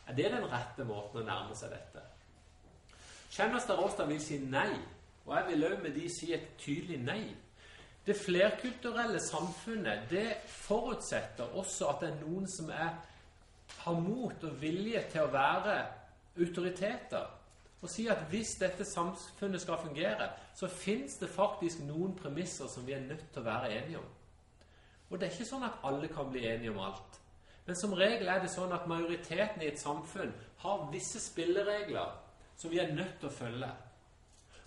Er 0.08 0.14
det 0.14 0.32
den 0.32 0.52
rette 0.52 0.84
måten 0.84 1.20
å 1.20 1.24
nærme 1.24 1.56
seg 1.56 1.70
dette? 1.70 2.02
Kjennester 3.30 3.76
Råstad 3.76 4.06
vil 4.08 4.20
si 4.20 4.38
nei, 4.38 4.78
og 5.26 5.36
jeg 5.36 5.46
vil 5.48 5.64
òg 5.64 5.82
med 5.82 5.94
de 5.94 6.08
si 6.08 6.32
et 6.32 6.56
tydelig 6.58 6.98
nei. 7.02 7.36
Det 8.06 8.16
flerkulturelle 8.16 9.20
samfunnet 9.20 10.10
det 10.10 10.36
forutsetter 10.46 11.56
også 11.56 11.88
at 11.88 12.00
det 12.00 12.08
er 12.08 12.20
noen 12.20 12.48
som 12.48 12.70
er, 12.70 12.90
har 13.78 14.00
mot 14.00 14.44
og 14.44 14.60
vilje 14.60 15.02
til 15.12 15.24
å 15.24 15.32
være 15.32 15.76
autoriteter 16.38 17.30
og 17.84 17.90
si 17.92 18.06
at 18.08 18.22
hvis 18.30 18.54
dette 18.56 18.84
samfunnet 18.88 19.60
skal 19.60 19.76
fungere, 19.82 20.30
så 20.56 20.68
fins 20.72 21.18
det 21.20 21.28
faktisk 21.28 21.82
noen 21.84 22.14
premisser 22.16 22.68
som 22.72 22.86
vi 22.86 22.94
er 22.96 23.02
nødt 23.04 23.26
til 23.32 23.42
å 23.42 23.44
være 23.44 23.74
enige 23.76 23.98
om. 24.00 24.06
Og 25.10 25.20
det 25.20 25.26
er 25.26 25.34
ikke 25.34 25.48
sånn 25.50 25.66
at 25.66 25.84
alle 25.84 26.08
kan 26.08 26.30
bli 26.32 26.46
enige 26.48 26.72
om 26.72 26.80
alt. 26.80 27.18
Men 27.66 27.76
som 27.76 27.92
regel 27.92 28.28
er 28.28 28.40
det 28.40 28.48
sånn 28.52 28.72
at 28.72 28.88
majoriteten 28.88 29.60
i 29.60 29.68
et 29.68 29.80
samfunn 29.80 30.32
har 30.64 30.86
visse 30.92 31.20
spilleregler 31.20 32.16
som 32.56 32.72
vi 32.72 32.80
er 32.80 32.96
nødt 32.96 33.18
til 33.20 33.28
å 33.28 33.36
følge. 33.36 33.70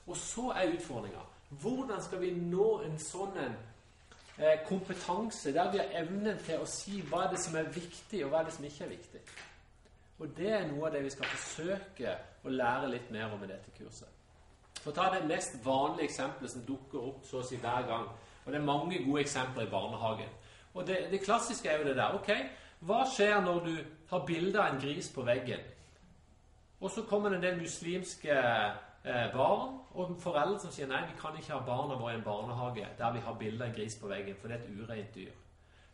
Og 0.05 0.17
så 0.17 0.51
er 0.53 0.75
utfordringa 0.77 1.25
hvordan 1.63 2.01
skal 2.03 2.21
vi 2.21 2.31
nå 2.37 2.69
en 2.83 2.97
sånn 2.99 3.37
eh, 3.39 4.57
kompetanse 4.67 5.53
der 5.55 5.71
vi 5.71 5.79
har 5.81 5.93
evnen 6.03 6.37
til 6.45 6.61
å 6.61 6.69
si 6.69 6.99
hva 7.07 7.25
er 7.25 7.33
det 7.33 7.39
som 7.41 7.55
er 7.55 7.69
viktig, 7.71 8.25
og 8.25 8.33
hva 8.33 8.41
er 8.41 8.49
det 8.49 8.57
som 8.57 8.67
ikke 8.67 8.83
er 8.83 8.91
viktig. 8.93 9.21
Og 10.17 10.31
det 10.37 10.49
er 10.49 10.67
noe 10.69 10.87
av 10.87 10.95
det 10.95 11.03
vi 11.05 11.13
skal 11.13 11.29
forsøke 11.29 12.13
å 12.43 12.53
lære 12.53 12.89
litt 12.89 13.11
mer 13.13 13.33
om 13.33 13.43
i 13.45 13.49
dette 13.49 13.73
kurset. 13.77 14.09
For 14.81 14.91
å 14.91 14.95
ta 14.97 15.09
det 15.13 15.27
mest 15.29 15.57
vanlige 15.65 16.07
eksempelet 16.07 16.53
som 16.53 16.65
dukker 16.65 17.09
opp 17.11 17.25
så 17.27 17.41
å 17.41 17.45
si 17.45 17.59
hver 17.61 17.85
gang. 17.89 18.07
Og 18.45 18.53
det 18.53 18.59
er 18.59 18.65
mange 18.65 19.01
gode 19.05 19.21
eksempler 19.25 19.67
i 19.67 19.71
barnehagen. 19.71 20.29
Og 20.73 20.87
det, 20.87 20.99
det 21.11 21.23
klassiske 21.25 21.69
er 21.69 21.81
jo 21.81 21.89
det 21.89 21.97
der. 21.97 22.17
Ok, 22.17 22.31
hva 22.87 23.01
skjer 23.09 23.41
når 23.43 23.63
du 23.65 23.73
har 24.11 24.25
bilde 24.25 24.61
av 24.61 24.73
en 24.73 24.81
gris 24.81 25.09
på 25.13 25.25
veggen? 25.27 25.63
Og 26.79 26.91
så 26.93 27.03
kommer 27.09 27.29
det 27.29 27.39
en 27.39 27.47
del 27.47 27.61
muslimske 27.61 28.37
eh, 28.37 29.27
barn 29.33 29.79
og 29.97 30.13
foreldre 30.21 30.59
som 30.61 30.73
sier 30.73 30.89
nei, 30.89 31.01
vi 31.09 31.17
kan 31.17 31.37
ikke 31.37 31.55
ha 31.55 31.63
barna 31.65 31.97
våre 31.97 32.13
i 32.13 32.19
en 32.19 32.25
barnehage 32.25 32.85
der 32.99 33.13
vi 33.15 33.23
har 33.25 33.37
bilde 33.39 33.63
av 33.63 33.71
en 33.71 33.77
gris 33.79 33.97
på 33.97 34.09
veggen, 34.11 34.37
for 34.37 34.47
det 34.47 34.59
er 34.59 34.65
et 34.65 34.81
ureint 34.81 35.15
dyr. 35.15 35.33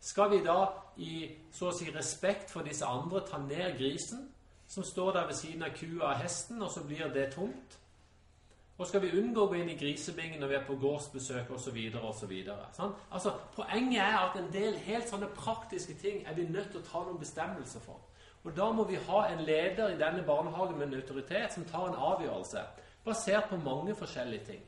Skal 0.03 0.31
vi 0.33 0.41
da 0.43 0.65
i 0.99 1.29
så 1.55 1.69
å 1.69 1.75
si 1.75 1.87
respekt 1.93 2.51
for 2.51 2.67
disse 2.67 2.83
andre 2.83 3.21
ta 3.23 3.39
ned 3.39 3.77
grisen, 3.79 4.27
som 4.67 4.83
står 4.83 5.13
der 5.15 5.29
ved 5.29 5.37
siden 5.37 5.63
av 5.63 5.75
kua 5.77 6.09
og 6.09 6.19
hesten, 6.19 6.61
og 6.61 6.71
så 6.71 6.83
blir 6.83 7.07
det 7.13 7.29
tomt? 7.35 7.77
Og 8.77 8.87
skal 8.89 9.03
vi 9.03 9.13
unngå 9.15 9.45
å 9.45 9.49
gå 9.51 9.59
inn 9.61 9.69
i 9.69 9.77
grisebingen 9.77 10.41
når 10.41 10.49
vi 10.49 10.55
er 10.57 10.65
på 10.67 10.75
gårdsbesøk 10.81 11.51
osv. 11.55 11.77
osv. 12.09 12.31
Sånn? 12.75 12.95
Altså, 13.13 13.31
poenget 13.55 14.01
er 14.01 14.17
at 14.17 14.35
en 14.39 14.49
del 14.51 14.75
helt 14.87 15.07
sånne 15.07 15.29
praktiske 15.37 15.95
ting 16.01 16.25
er 16.27 16.35
vi 16.35 16.49
nødt 16.49 16.73
til 16.73 16.81
å 16.81 16.87
ta 16.87 17.03
noen 17.05 17.21
bestemmelser 17.21 17.83
for. 17.85 18.01
Og 18.43 18.51
Da 18.57 18.71
må 18.75 18.83
vi 18.89 18.99
ha 19.07 19.21
en 19.29 19.45
leder 19.45 19.93
i 19.93 19.99
denne 19.99 20.25
barnehagen 20.27 20.77
med 20.77 20.87
en 20.87 20.99
autoritet 20.99 21.53
som 21.53 21.63
tar 21.65 21.87
en 21.87 21.95
avgjørelse 21.95 22.65
basert 23.05 23.47
på 23.49 23.61
mange 23.61 23.95
forskjellige 23.95 24.45
ting. 24.45 24.65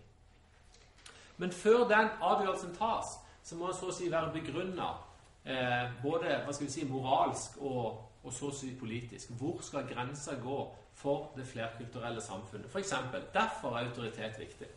Men 1.37 1.51
før 1.51 1.83
den 1.89 2.13
avgjørelsen 2.21 2.75
tas, 2.77 3.17
så 3.43 3.55
må 3.55 3.67
den 3.67 3.75
så 3.75 3.89
å 3.91 3.97
si 3.97 4.07
være 4.11 4.31
begrunna 4.31 4.93
eh, 5.45 5.91
både 6.01 6.39
hva 6.45 6.53
skal 6.53 6.67
vi 6.67 6.71
si, 6.71 6.85
moralsk 6.89 7.59
og, 7.61 8.01
og 8.23 8.33
så 8.33 8.49
å 8.49 8.55
si 8.55 8.71
politisk. 8.79 9.35
Hvor 9.39 9.61
skal 9.65 9.87
grensa 9.89 10.37
gå 10.41 10.61
for 10.95 11.31
det 11.37 11.47
flerkulturelle 11.47 12.21
samfunnet? 12.21 12.71
For 12.71 12.79
eksempel, 12.79 13.27
Derfor 13.33 13.77
er 13.77 13.87
autoritet 13.87 14.39
viktig. 14.39 14.71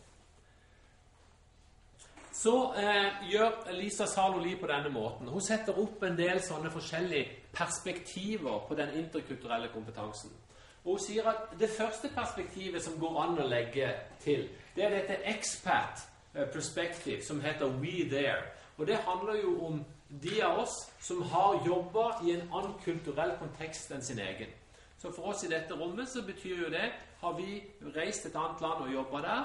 Så 2.39 2.73
eh, 2.77 3.25
gjør 3.31 3.71
Lisa 3.75 4.05
Saloli 4.07 4.53
på 4.55 4.67
denne 4.69 4.91
måten. 4.93 5.27
Hun 5.27 5.41
setter 5.43 5.79
opp 5.81 6.03
en 6.07 6.15
del 6.17 6.39
sånne 6.43 6.69
forskjellige 6.71 7.49
perspektiver 7.51 8.61
på 8.67 8.77
den 8.77 8.93
interkulturelle 9.01 9.71
kompetansen. 9.73 10.31
Og 10.85 10.95
hun 10.95 11.01
sier 11.03 11.27
at 11.27 11.57
det 11.59 11.67
første 11.73 12.07
perspektivet 12.15 12.83
som 12.83 12.95
går 13.01 13.17
an 13.23 13.41
å 13.43 13.49
legge 13.49 13.89
til, 14.23 14.45
det 14.75 14.85
er 14.85 14.95
dette 14.95 15.17
expat 15.27 16.05
perspective 16.53 17.21
som 17.25 17.41
heter 17.41 17.65
We 17.65 18.07
There. 18.09 18.43
Og 18.79 18.87
det 18.87 18.95
handler 18.95 19.41
jo 19.41 19.65
om 19.67 19.85
de 20.21 20.41
av 20.43 20.59
oss 20.63 20.87
som 21.03 21.21
har 21.21 21.59
jobba 21.65 22.05
i 22.23 22.31
en 22.31 22.45
annen 22.47 22.77
kulturell 22.83 23.35
kontekst 23.41 23.91
enn 23.91 24.03
sin 24.03 24.21
egen. 24.23 24.53
Så 24.97 25.11
for 25.11 25.31
oss 25.31 25.43
i 25.43 25.51
dette 25.51 25.75
rommet 25.75 26.09
så 26.09 26.23
betyr 26.27 26.63
jo 26.65 26.69
det 26.71 26.89
Har 27.19 27.33
vi 27.35 27.59
reist 27.95 28.25
et 28.25 28.35
annet 28.35 28.61
land 28.61 28.85
og 28.85 28.93
jobba 28.93 29.21
der? 29.21 29.43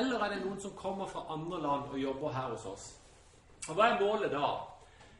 Eller 0.00 0.24
er 0.24 0.34
det 0.34 0.42
noen 0.44 0.60
som 0.60 0.72
kommer 0.76 1.06
fra 1.06 1.26
andre 1.28 1.60
land 1.60 1.92
og 1.92 1.98
jobber 2.00 2.32
her 2.32 2.54
hos 2.54 2.64
oss? 2.66 2.86
Og 3.68 3.74
Hva 3.74 3.90
er 3.90 4.00
målet 4.00 4.32
da? 4.32 4.48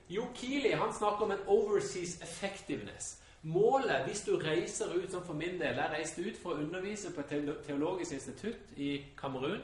Jo, 0.08 0.24
Keeley 0.34 0.72
han 0.74 0.92
snakker 0.92 1.24
om 1.24 1.32
en 1.32 1.44
overseas 1.46 2.16
effectiveness. 2.22 3.18
Målet, 3.42 4.04
hvis 4.06 4.24
du 4.24 4.36
reiser 4.36 4.94
ut, 4.94 5.10
som 5.10 5.22
for 5.24 5.34
min 5.34 5.60
del 5.60 5.76
Jeg 5.76 5.92
reiste 5.92 6.24
ut 6.24 6.40
for 6.42 6.54
å 6.54 6.64
undervise 6.64 7.12
på 7.12 7.20
et 7.20 7.62
teologisk 7.66 8.12
institutt 8.12 8.74
i 8.76 9.04
Kamerun. 9.16 9.60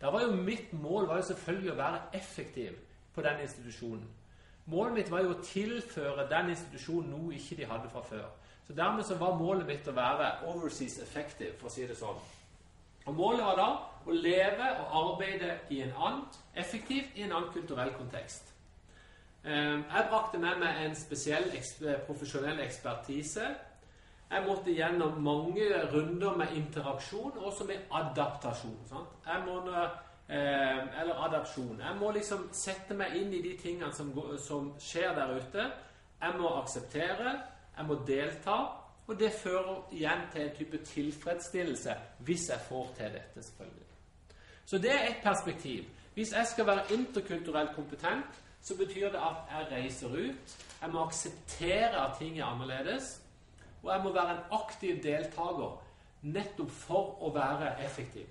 Da 0.00 0.10
var 0.10 0.24
jo 0.24 0.32
mitt 0.36 0.72
mål 0.72 1.06
var 1.08 1.20
jo 1.20 1.28
selvfølgelig 1.28 1.72
å 1.72 1.78
være 1.78 2.02
effektiv 2.12 2.80
på 3.14 3.22
den 3.22 3.40
institusjonen. 3.40 4.06
Målet 4.66 4.94
mitt 4.94 5.10
var 5.12 5.24
jo 5.24 5.34
å 5.34 5.42
tilføre 5.44 6.28
den 6.30 6.54
institusjonen 6.54 7.10
noe 7.12 7.34
ikke 7.36 7.58
de 7.58 7.68
hadde 7.68 7.90
fra 7.92 8.00
før. 8.04 8.24
Så 8.66 8.72
Dermed 8.72 9.04
så 9.04 9.18
var 9.20 9.36
målet 9.36 9.66
mitt 9.68 9.88
å 9.88 9.92
være 9.92 10.30
overseas 10.48 10.98
effective, 11.04 11.58
for 11.58 11.68
å 11.68 11.74
si 11.74 11.84
det 11.86 11.98
sånn. 11.98 12.22
Og 13.04 13.14
Målet 13.14 13.44
var 13.44 13.60
da 13.60 13.68
å 14.06 14.16
leve 14.16 14.70
og 14.80 14.96
arbeide 15.02 15.58
i 15.70 15.82
en 15.84 15.92
annen, 15.98 16.24
effektivt 16.56 17.12
i 17.16 17.26
en 17.26 17.32
annen 17.36 17.52
kulturell 17.52 17.92
kontekst. 17.98 18.54
Ehm, 19.44 19.84
jeg 19.92 20.06
brakte 20.08 20.40
med 20.40 20.58
meg 20.58 20.80
en 20.86 20.96
spesiell 20.96 21.50
profesjonell 22.06 22.60
ekspertise. 22.64 23.50
Jeg 24.30 24.44
måtte 24.46 24.72
gjennom 24.72 25.20
mange 25.22 25.66
runder 25.92 26.36
med 26.36 26.56
interaksjon, 26.56 27.36
også 27.36 27.64
med 27.68 27.84
adaptasjon. 27.92 28.80
Sant? 28.88 29.12
Jeg 29.26 29.42
måtte 29.46 29.90
eller 30.28 31.24
adopsjon. 31.26 31.80
Jeg 31.80 31.96
må 32.00 32.10
liksom 32.16 32.48
sette 32.56 32.96
meg 32.96 33.16
inn 33.18 33.32
i 33.34 33.42
de 33.44 33.56
tingene 33.60 33.92
som, 33.92 34.12
som, 34.40 34.70
skjer 34.80 35.12
der 35.16 35.34
ute. 35.36 35.66
Jeg 36.20 36.38
må 36.38 36.54
akseptere, 36.60 37.34
jeg 37.76 37.86
må 37.86 37.98
delta, 38.08 38.56
og 39.04 39.18
det 39.20 39.34
fører 39.36 39.82
igjen 39.92 40.22
til 40.32 40.46
en 40.46 40.54
type 40.56 40.78
tilfredsstillelse 40.88 41.96
hvis 42.24 42.48
jeg 42.48 42.64
får 42.68 42.94
til 42.96 43.18
dette, 43.18 43.42
selvfølgelig. 43.42 43.90
Så 44.64 44.78
det 44.80 44.94
er 44.94 45.10
et 45.10 45.20
perspektiv. 45.22 45.84
Hvis 46.14 46.32
jeg 46.32 46.46
skal 46.46 46.66
være 46.66 46.92
interkulturelt 46.94 47.74
kompetent, 47.74 48.40
så 48.62 48.76
betyr 48.76 49.10
det 49.12 49.20
at 49.20 49.50
jeg 49.50 49.66
reiser 49.72 50.08
ut. 50.08 50.56
Jeg 50.82 50.90
må 50.92 51.04
akseptere 51.04 52.06
at 52.06 52.16
ting 52.18 52.38
er 52.38 52.44
annerledes. 52.44 53.20
Og 53.82 53.92
jeg 53.92 54.04
må 54.04 54.12
være 54.12 54.30
en 54.30 54.44
aktiv 54.52 55.02
deltaker 55.02 55.82
nettopp 56.22 56.70
for 56.70 57.18
å 57.20 57.32
være 57.34 57.74
effektiv. 57.84 58.24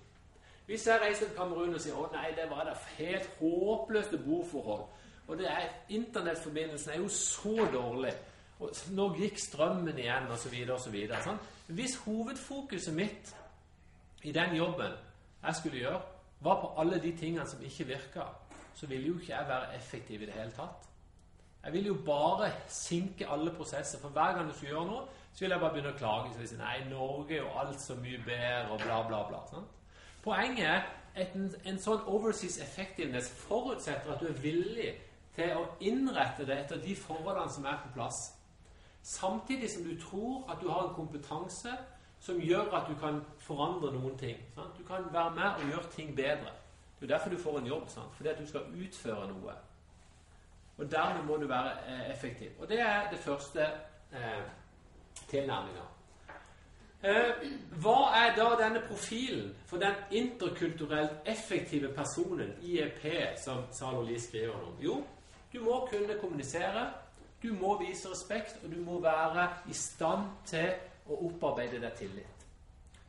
Hvis 0.65 0.87
jeg 0.87 1.01
reiser 1.01 1.27
til 1.27 1.35
Kamerun 1.35 1.75
og 1.75 1.81
sier 1.83 1.97
å 1.99 2.05
nei, 2.13 2.29
det 2.37 2.45
var 2.51 2.67
da 2.69 2.75
helt 2.97 3.25
håpløse 3.39 4.19
boforhold, 4.23 4.85
og 5.27 5.39
det 5.39 5.47
er, 5.47 5.69
internettforbindelsen 5.95 6.93
er 6.93 7.01
jo 7.01 7.09
så 7.11 7.67
dårlig, 7.73 8.13
og 8.59 8.71
nå 8.95 9.09
gikk 9.17 9.39
strømmen 9.39 9.99
igjen, 9.99 10.29
osv., 10.31 10.55
osv. 10.75 10.97
Sånn? 11.25 11.41
Hvis 11.75 11.97
hovedfokuset 12.05 12.95
mitt 12.95 13.33
i 14.23 14.31
den 14.35 14.55
jobben 14.55 14.95
jeg 15.43 15.59
skulle 15.59 15.83
gjøre, 15.83 16.01
var 16.43 16.59
på 16.61 16.71
alle 16.79 16.99
de 17.03 17.11
tingene 17.17 17.47
som 17.47 17.61
ikke 17.63 17.87
virka, 17.87 18.27
så 18.75 18.87
ville 18.87 19.07
jo 19.07 19.19
ikke 19.19 19.33
jeg 19.33 19.47
være 19.47 19.75
effektiv 19.75 20.21
i 20.21 20.25
det 20.25 20.35
hele 20.37 20.51
tatt. 20.55 20.89
Jeg 21.63 21.73
ville 21.73 21.87
jo 21.87 21.99
bare 22.05 22.51
sinke 22.67 23.27
alle 23.31 23.53
prosesser. 23.55 23.99
For 23.99 24.09
hver 24.09 24.35
gang 24.35 24.49
du 24.49 24.53
skulle 24.53 24.73
gjøre 24.73 24.87
noe, 24.89 25.03
så 25.33 25.43
ville 25.43 25.55
jeg 25.55 25.61
bare 25.61 25.75
begynne 25.75 25.93
å 25.93 25.99
klage. 25.99 26.33
Så 26.33 26.43
jeg 26.43 26.51
si, 26.51 26.57
Nei, 26.59 26.81
Norge 26.89 27.37
er 27.37 27.45
jo 27.45 27.53
alt 27.61 27.79
så 27.81 27.95
mye 27.95 28.19
bedre, 28.25 28.73
og 28.75 28.83
bla, 28.83 28.99
bla, 29.07 29.21
bla. 29.29 29.39
Sant? 29.51 29.79
Poenget 30.23 30.65
er 30.65 30.85
at 31.15 31.33
en, 31.35 31.49
en 31.65 31.79
sånn 31.79 32.05
overseas 32.09 32.57
effectiveness 32.63 33.29
forutsetter 33.43 34.13
at 34.13 34.21
du 34.21 34.29
er 34.29 34.39
villig 34.41 34.93
til 35.35 35.51
å 35.57 35.65
innrette 35.83 36.45
det 36.47 36.57
etter 36.63 36.81
de 36.81 36.95
forholdene 36.95 37.51
som 37.51 37.65
er 37.69 37.81
på 37.83 37.91
plass. 37.97 38.21
Samtidig 39.03 39.69
som 39.69 39.83
du 39.83 39.93
tror 39.99 40.45
at 40.51 40.61
du 40.61 40.69
har 40.71 40.87
en 40.87 40.95
kompetanse 40.95 41.73
som 42.23 42.39
gjør 42.39 42.71
at 42.77 42.87
du 42.87 42.95
kan 42.99 43.19
forandre 43.43 43.91
noen 43.91 44.15
ting. 44.17 44.37
Sant? 44.55 44.77
Du 44.77 44.83
kan 44.87 45.09
være 45.11 45.35
med 45.35 45.59
og 45.59 45.73
gjøre 45.73 45.91
ting 45.95 46.15
bedre. 46.15 46.53
Det 46.99 47.09
er 47.09 47.17
derfor 47.17 47.29
du 47.29 47.37
får 47.37 47.59
en 47.59 47.67
jobb. 47.67 47.89
Sant? 47.91 48.15
Fordi 48.15 48.29
at 48.29 48.39
du 48.39 48.47
skal 48.47 48.69
utføre 48.85 49.27
noe. 49.27 49.55
Og 50.77 50.91
dermed 50.91 51.25
må 51.27 51.37
du 51.37 51.47
være 51.47 51.73
eh, 51.87 52.11
effektiv. 52.13 52.51
Og 52.59 52.69
det 52.69 52.79
er 52.79 53.09
det 53.11 53.19
første 53.19 53.65
eh, 54.13 54.45
tilnærminga. 55.27 55.83
Eh, 57.03 57.47
hva 57.83 58.13
er 58.15 58.29
da 58.37 58.45
denne 58.55 58.79
profilen 58.87 59.49
for 59.67 59.81
den 59.81 59.95
interkulturelt 60.11 61.27
effektive 61.27 61.89
personen, 61.93 62.53
IEP, 62.61 63.03
som 63.43 63.65
Zalo 63.75 64.05
Lie 64.07 64.21
skriver 64.21 64.53
om? 64.53 64.77
Jo, 64.79 65.01
du 65.53 65.59
må 65.59 65.87
kunne 65.91 66.15
kommunisere, 66.21 66.93
du 67.43 67.49
må 67.53 67.75
vise 67.81 68.07
respekt, 68.09 68.55
og 68.63 68.71
du 68.71 68.79
må 68.79 69.01
være 69.03 69.49
i 69.67 69.75
stand 69.75 70.29
til 70.47 70.69
å 71.11 71.17
opparbeide 71.27 71.81
deg 71.83 71.97
tillit. 71.99 72.45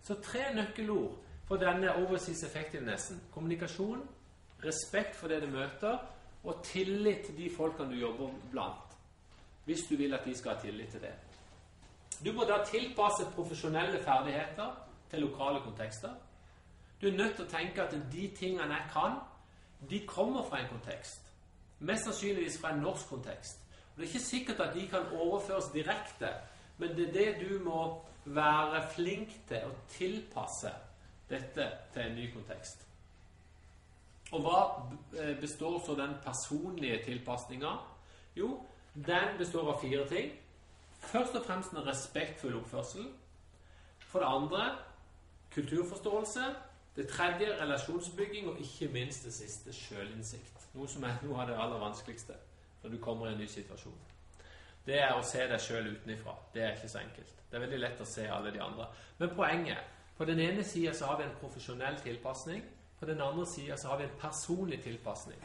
Så 0.03 0.19
tre 0.19 0.49
nøkkelord 0.57 1.15
for 1.47 1.63
denne 1.63 1.95
overseas 1.95 2.43
effectivenessen. 2.43 3.21
Kommunikasjon, 3.31 4.03
respekt 4.65 5.15
for 5.15 5.31
det 5.31 5.39
du 5.45 5.47
møter, 5.55 6.03
og 6.45 6.65
tillit 6.67 7.29
til 7.29 7.39
de 7.39 7.51
folkene 7.57 7.95
du 7.95 8.01
jobber 8.01 8.35
blant. 8.51 8.99
Hvis 9.65 9.87
du 9.87 9.95
vil 9.97 10.19
at 10.19 10.27
de 10.27 10.35
skal 10.35 10.57
ha 10.57 10.61
tillit 10.61 10.91
til 10.91 11.07
det. 11.07 11.15
Du 12.25 12.33
må 12.33 12.45
da 12.45 12.61
tilpasse 12.67 13.27
profesjonelle 13.35 14.03
ferdigheter 14.03 14.71
til 15.11 15.25
lokale 15.27 15.61
kontekster. 15.65 16.15
Du 17.01 17.09
er 17.09 17.17
nødt 17.17 17.37
til 17.37 17.45
å 17.45 17.51
tenke 17.51 17.83
at 17.83 17.97
de 18.13 18.29
tingene 18.37 18.75
jeg 18.75 18.89
kan, 18.93 19.19
de 19.91 20.01
kommer 20.07 20.45
fra 20.49 20.63
en 20.63 20.71
kontekst. 20.71 21.21
Mest 21.85 22.07
sannsynligvis 22.09 22.61
fra 22.61 22.73
en 22.73 22.83
norsk 22.85 23.09
kontekst. 23.09 23.61
Og 23.95 24.01
Det 24.01 24.05
er 24.05 24.13
ikke 24.15 24.27
sikkert 24.27 24.61
at 24.61 24.75
de 24.75 24.87
kan 24.89 25.13
overføres 25.13 25.73
direkte, 25.75 26.31
men 26.79 26.97
det 26.97 27.09
er 27.09 27.13
det 27.13 27.49
du 27.49 27.65
må 27.65 28.05
være 28.25 28.81
flink 28.95 29.35
til 29.49 29.69
å 29.69 29.75
tilpasse 29.89 30.73
dette 31.31 31.67
til 31.93 32.03
en 32.03 32.17
ny 32.17 32.31
kontekst. 32.33 32.87
Og 34.33 34.41
hva 34.43 34.61
eh, 35.21 35.35
består 35.41 35.79
så 35.87 35.95
den 35.95 36.17
personlige 36.25 37.03
tilpasninga? 37.05 37.75
Jo, 38.37 38.65
den 38.95 39.37
består 39.39 39.75
av 39.75 39.81
fire 39.83 40.09
ting. 40.09 40.33
Først 41.11 41.35
og 41.35 41.45
fremst 41.45 41.73
en 41.73 41.87
respektfull 41.87 42.57
oppførsel. 42.59 43.07
For 43.99 44.23
det 44.23 44.29
andre 44.31 44.65
kulturforståelse. 45.55 46.41
Det 46.97 47.09
tredje 47.09 47.63
relasjonsbygging, 47.63 48.49
og 48.49 48.61
ikke 48.61 48.93
minst 48.93 49.25
det 49.25 49.35
siste 49.35 49.73
sjølinnsikt. 49.73 50.69
Noe 50.75 50.89
som 50.89 51.03
er 51.07 51.17
noe 51.23 51.41
av 51.43 51.49
det 51.51 51.57
aller 51.59 51.81
vanskeligste 51.83 52.37
når 52.83 52.93
du 52.93 52.99
kommer 53.03 53.27
i 53.27 53.33
en 53.33 53.41
ny 53.41 53.47
situasjon. 53.49 53.97
Det 54.87 54.99
er 55.01 55.15
å 55.17 55.23
se 55.25 55.47
deg 55.49 55.63
sjøl 55.63 55.89
utenifra. 55.95 56.35
Det 56.55 56.63
er 56.63 56.77
ikke 56.77 56.91
så 56.93 57.01
enkelt. 57.01 57.33
Det 57.51 57.57
er 57.57 57.65
veldig 57.65 57.81
lett 57.81 58.03
å 58.05 58.07
se 58.07 58.27
alle 58.29 58.53
de 58.53 58.63
andre. 58.63 58.89
Men 59.19 59.35
poenget 59.37 59.91
På 60.15 60.25
den 60.25 60.39
ene 60.39 60.63
sida 60.63 60.93
har 61.07 61.17
vi 61.19 61.25
en 61.25 61.37
profesjonell 61.41 61.97
tilpasning. 61.99 62.63
På 63.01 63.07
den 63.07 63.21
andre 63.21 63.47
sida 63.47 63.75
har 63.89 63.97
vi 63.99 64.05
en 64.05 64.19
personlig 64.21 64.83
tilpasning. 64.83 65.41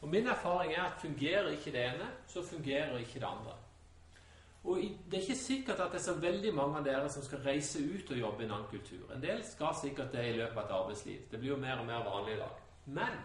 Og 0.00 0.08
min 0.08 0.26
erfaring 0.28 0.74
er 0.74 0.82
at 0.82 1.00
fungerer 1.00 1.48
ikke 1.48 1.72
det 1.72 1.84
ene, 1.86 2.08
så 2.26 2.42
fungerer 2.44 2.98
ikke 2.98 3.20
det 3.20 3.24
andre. 3.24 3.54
Og 4.64 4.76
Det 5.10 5.16
er 5.16 5.22
ikke 5.22 5.34
sikkert 5.34 5.80
at 5.80 5.92
det 5.92 5.98
er 5.98 6.04
så 6.04 6.14
veldig 6.20 6.54
mange 6.54 6.78
av 6.78 6.84
dere 6.84 7.08
som 7.08 7.22
skal 7.24 7.40
reise 7.46 7.80
ut 7.80 8.10
og 8.10 8.18
jobbe 8.18 8.42
i 8.42 8.46
en 8.46 8.52
annen 8.52 8.68
kultur. 8.70 9.06
En 9.14 9.22
del 9.22 9.40
skal 9.44 9.74
sikkert 9.80 10.12
det 10.12 10.26
i 10.28 10.36
løpet 10.36 10.58
av 10.58 10.64
et 10.64 10.74
arbeidsliv. 10.76 11.22
Det 11.30 11.40
blir 11.40 11.54
jo 11.54 11.56
mer 11.56 11.80
og 11.80 11.86
mer 11.86 12.04
vanlig 12.04 12.34
i 12.34 12.42
dag. 12.42 12.60
Men 12.86 13.16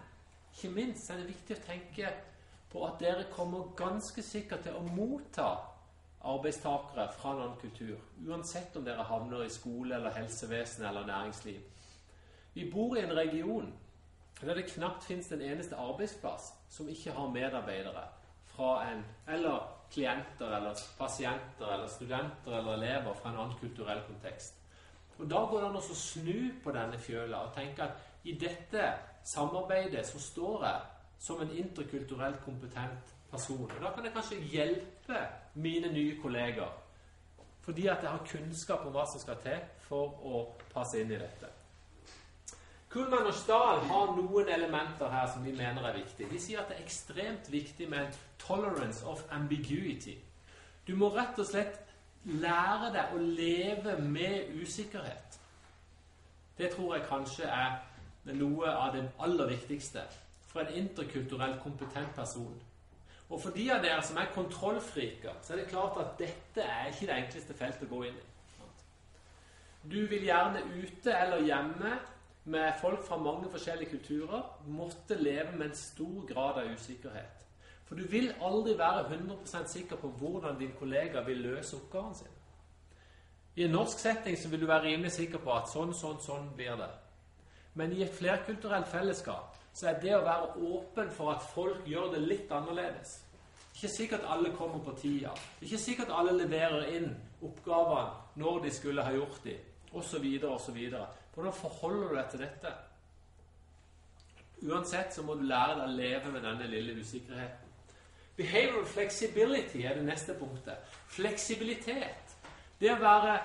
ikke 0.54 0.72
minst 0.72 1.10
er 1.12 1.20
det 1.20 1.28
viktig 1.28 1.58
å 1.58 1.66
tenke 1.68 2.14
på 2.72 2.86
at 2.88 3.00
dere 3.00 3.28
kommer 3.32 3.74
ganske 3.76 4.24
sikkert 4.24 4.64
til 4.64 4.80
å 4.80 4.86
motta 4.88 5.50
arbeidstakere 6.26 7.10
fra 7.14 7.36
en 7.36 7.42
annen 7.44 7.60
kultur. 7.62 8.00
Uansett 8.28 8.76
om 8.76 8.86
dere 8.88 9.04
havner 9.04 9.44
i 9.46 9.52
skole 9.54 9.96
eller 9.96 10.16
helsevesen 10.16 10.86
eller 10.88 11.06
næringsliv. 11.06 11.60
Vi 12.56 12.70
bor 12.72 12.96
i 12.96 13.04
en 13.04 13.16
region 13.18 13.74
der 14.42 14.56
det 14.56 14.70
knapt 14.72 15.04
finnes 15.04 15.32
en 15.32 15.42
eneste 15.42 15.76
arbeidsplass 15.76 16.54
som 16.70 16.90
ikke 16.90 17.12
har 17.12 17.32
medarbeidere 17.32 18.08
fra 18.56 18.84
en 18.92 19.06
eller 19.28 19.75
klienter 19.96 20.58
eller 20.58 20.84
pasienter 21.00 21.74
eller 21.74 21.88
studenter 21.88 22.60
eller 22.60 22.78
elever 22.78 23.14
fra 23.14 23.32
en 23.32 23.40
annen 23.40 23.58
kulturell 23.60 24.04
kontekst. 24.08 24.62
Og 25.18 25.30
Da 25.30 25.46
går 25.50 25.62
det 25.62 25.70
an 25.70 25.80
å 25.80 25.96
snu 25.96 26.40
på 26.64 26.72
denne 26.76 27.00
fjøla 27.00 27.46
og 27.48 27.54
tenke 27.56 27.88
at 27.88 28.28
i 28.28 28.36
dette 28.40 28.90
samarbeidet 29.24 30.06
så 30.08 30.20
står 30.20 30.66
jeg 30.66 30.82
som 31.20 31.42
en 31.42 31.58
interkulturelt 31.58 32.44
kompetent 32.46 33.14
person. 33.32 33.64
Og 33.64 33.82
Da 33.82 33.92
kan 33.96 34.04
jeg 34.04 34.14
kanskje 34.14 34.42
hjelpe 34.52 35.28
mine 35.56 35.94
nye 35.94 36.20
kolleger 36.22 36.82
fordi 37.66 37.88
at 37.88 38.04
jeg 38.04 38.12
har 38.12 38.28
kunnskap 38.30 38.84
om 38.86 38.94
hva 38.94 39.08
som 39.10 39.22
skal 39.22 39.40
til 39.42 39.62
for 39.88 40.20
å 40.22 40.42
passe 40.70 41.00
inn 41.02 41.10
i 41.16 41.18
dette. 41.18 41.55
Kuhlmann 42.96 43.26
og 43.28 43.34
Stahl 43.36 43.82
har 43.90 44.12
noen 44.16 44.48
elementer 44.48 45.10
her 45.12 45.26
som 45.28 45.44
de 45.44 45.52
mener 45.52 45.84
er 45.84 45.98
viktige. 45.98 46.30
De 46.32 46.38
sier 46.40 46.62
at 46.62 46.70
det 46.72 46.78
er 46.78 46.86
ekstremt 46.86 47.50
viktig 47.52 47.90
med 47.92 48.14
'tolerance 48.40 49.06
of 49.06 49.24
ambiguity'. 49.32 50.16
Du 50.88 50.96
må 50.96 51.10
rett 51.16 51.40
og 51.40 51.46
slett 51.46 51.82
lære 52.24 52.94
deg 52.94 53.12
å 53.14 53.18
leve 53.18 53.98
med 54.00 54.56
usikkerhet. 54.62 55.40
Det 56.58 56.72
tror 56.72 56.96
jeg 56.96 57.06
kanskje 57.10 57.44
er 57.44 57.76
noe 58.32 58.72
av 58.72 58.96
det 58.96 59.04
aller 59.20 59.48
viktigste 59.48 60.08
for 60.48 60.60
en 60.60 60.74
interkulturell 60.74 61.60
kompetent 61.64 62.16
person. 62.16 62.62
Og 63.30 63.42
for 63.42 63.50
de 63.50 63.72
av 63.72 63.84
dere 63.84 64.02
som 64.04 64.18
er 64.18 64.32
kontrollfriker, 64.34 65.36
så 65.42 65.54
er 65.54 65.58
det 65.58 65.68
klart 65.68 66.00
at 66.00 66.20
dette 66.20 66.62
er 66.62 66.88
ikke 66.88 67.12
det 67.12 67.22
enkleste 67.26 67.54
feltet 67.54 67.92
å 67.92 67.96
gå 67.96 68.04
inn 68.04 68.16
i. 68.24 68.28
Du 69.92 70.06
vil 70.08 70.24
gjerne 70.24 70.64
ute 70.80 71.12
eller 71.12 71.44
hjemme 71.44 71.98
med 72.46 72.74
folk 72.82 73.04
fra 73.08 73.18
mange 73.18 73.50
forskjellige 73.52 73.90
kulturer 73.90 74.44
måtte 74.68 75.18
leve 75.18 75.58
med 75.58 75.66
en 75.66 75.76
stor 75.76 76.26
grad 76.34 76.62
av 76.62 76.72
usikkerhet. 76.74 77.46
For 77.86 77.96
du 77.96 78.08
vil 78.10 78.32
aldri 78.42 78.78
være 78.78 79.06
100% 79.10 79.68
sikker 79.68 79.96
på 80.02 80.08
hvordan 80.20 80.60
din 80.60 80.74
kollega 80.80 81.22
vil 81.26 81.38
løse 81.38 81.76
oppgaven 81.76 82.16
sin. 82.16 82.36
I 83.56 83.64
en 83.64 83.72
norsk 83.72 84.00
setting 84.00 84.38
så 84.38 84.50
vil 84.50 84.62
du 84.62 84.68
være 84.68 84.84
rimelig 84.84 85.12
sikker 85.12 85.42
på 85.42 85.54
at 85.54 85.70
sånn, 85.72 85.94
sånn, 85.94 86.18
sånn 86.22 86.50
blir 86.56 86.76
det. 86.80 86.90
Men 87.74 87.94
i 87.94 88.04
et 88.04 88.16
flerkulturelt 88.16 88.88
fellesskap 88.88 89.56
så 89.76 89.90
er 89.92 90.00
det 90.02 90.16
å 90.16 90.24
være 90.24 90.66
åpen 90.70 91.12
for 91.12 91.34
at 91.34 91.46
folk 91.54 91.88
gjør 91.88 92.14
det 92.14 92.24
litt 92.24 92.52
annerledes. 92.52 93.22
Ikke 93.76 93.92
sikkert 93.92 94.28
alle 94.32 94.54
kommer 94.56 94.80
på 94.84 94.94
tida. 95.00 95.34
Ikke 95.62 95.80
sikkert 95.80 96.14
alle 96.16 96.38
leverer 96.38 96.94
inn 96.96 97.10
oppgavene 97.44 98.40
når 98.40 98.62
de 98.64 98.72
skulle 98.72 99.04
ha 99.04 99.12
gjort 99.12 99.42
dem, 99.44 99.60
osv., 99.92 100.26
osv. 100.48 100.80
Hvordan 101.36 101.54
forholder 101.54 102.08
du 102.08 102.16
deg 102.16 102.30
til 102.32 102.40
dette? 102.40 102.74
Uansett 104.64 105.14
så 105.14 105.22
må 105.22 105.36
du 105.36 105.44
lære 105.44 105.76
deg 105.76 105.88
å 105.90 105.96
leve 105.98 106.32
med 106.32 106.46
denne 106.48 106.68
lille 106.72 106.96
usikkerheten. 107.00 107.74
Behavioral 108.36 108.86
flexibility 108.86 109.84
er 109.84 109.96
det 109.96 110.06
neste 110.06 110.34
punktet. 110.40 110.80
Fleksibilitet. 111.08 112.36
Det 112.80 112.92
å 112.92 113.00
være, 113.00 113.36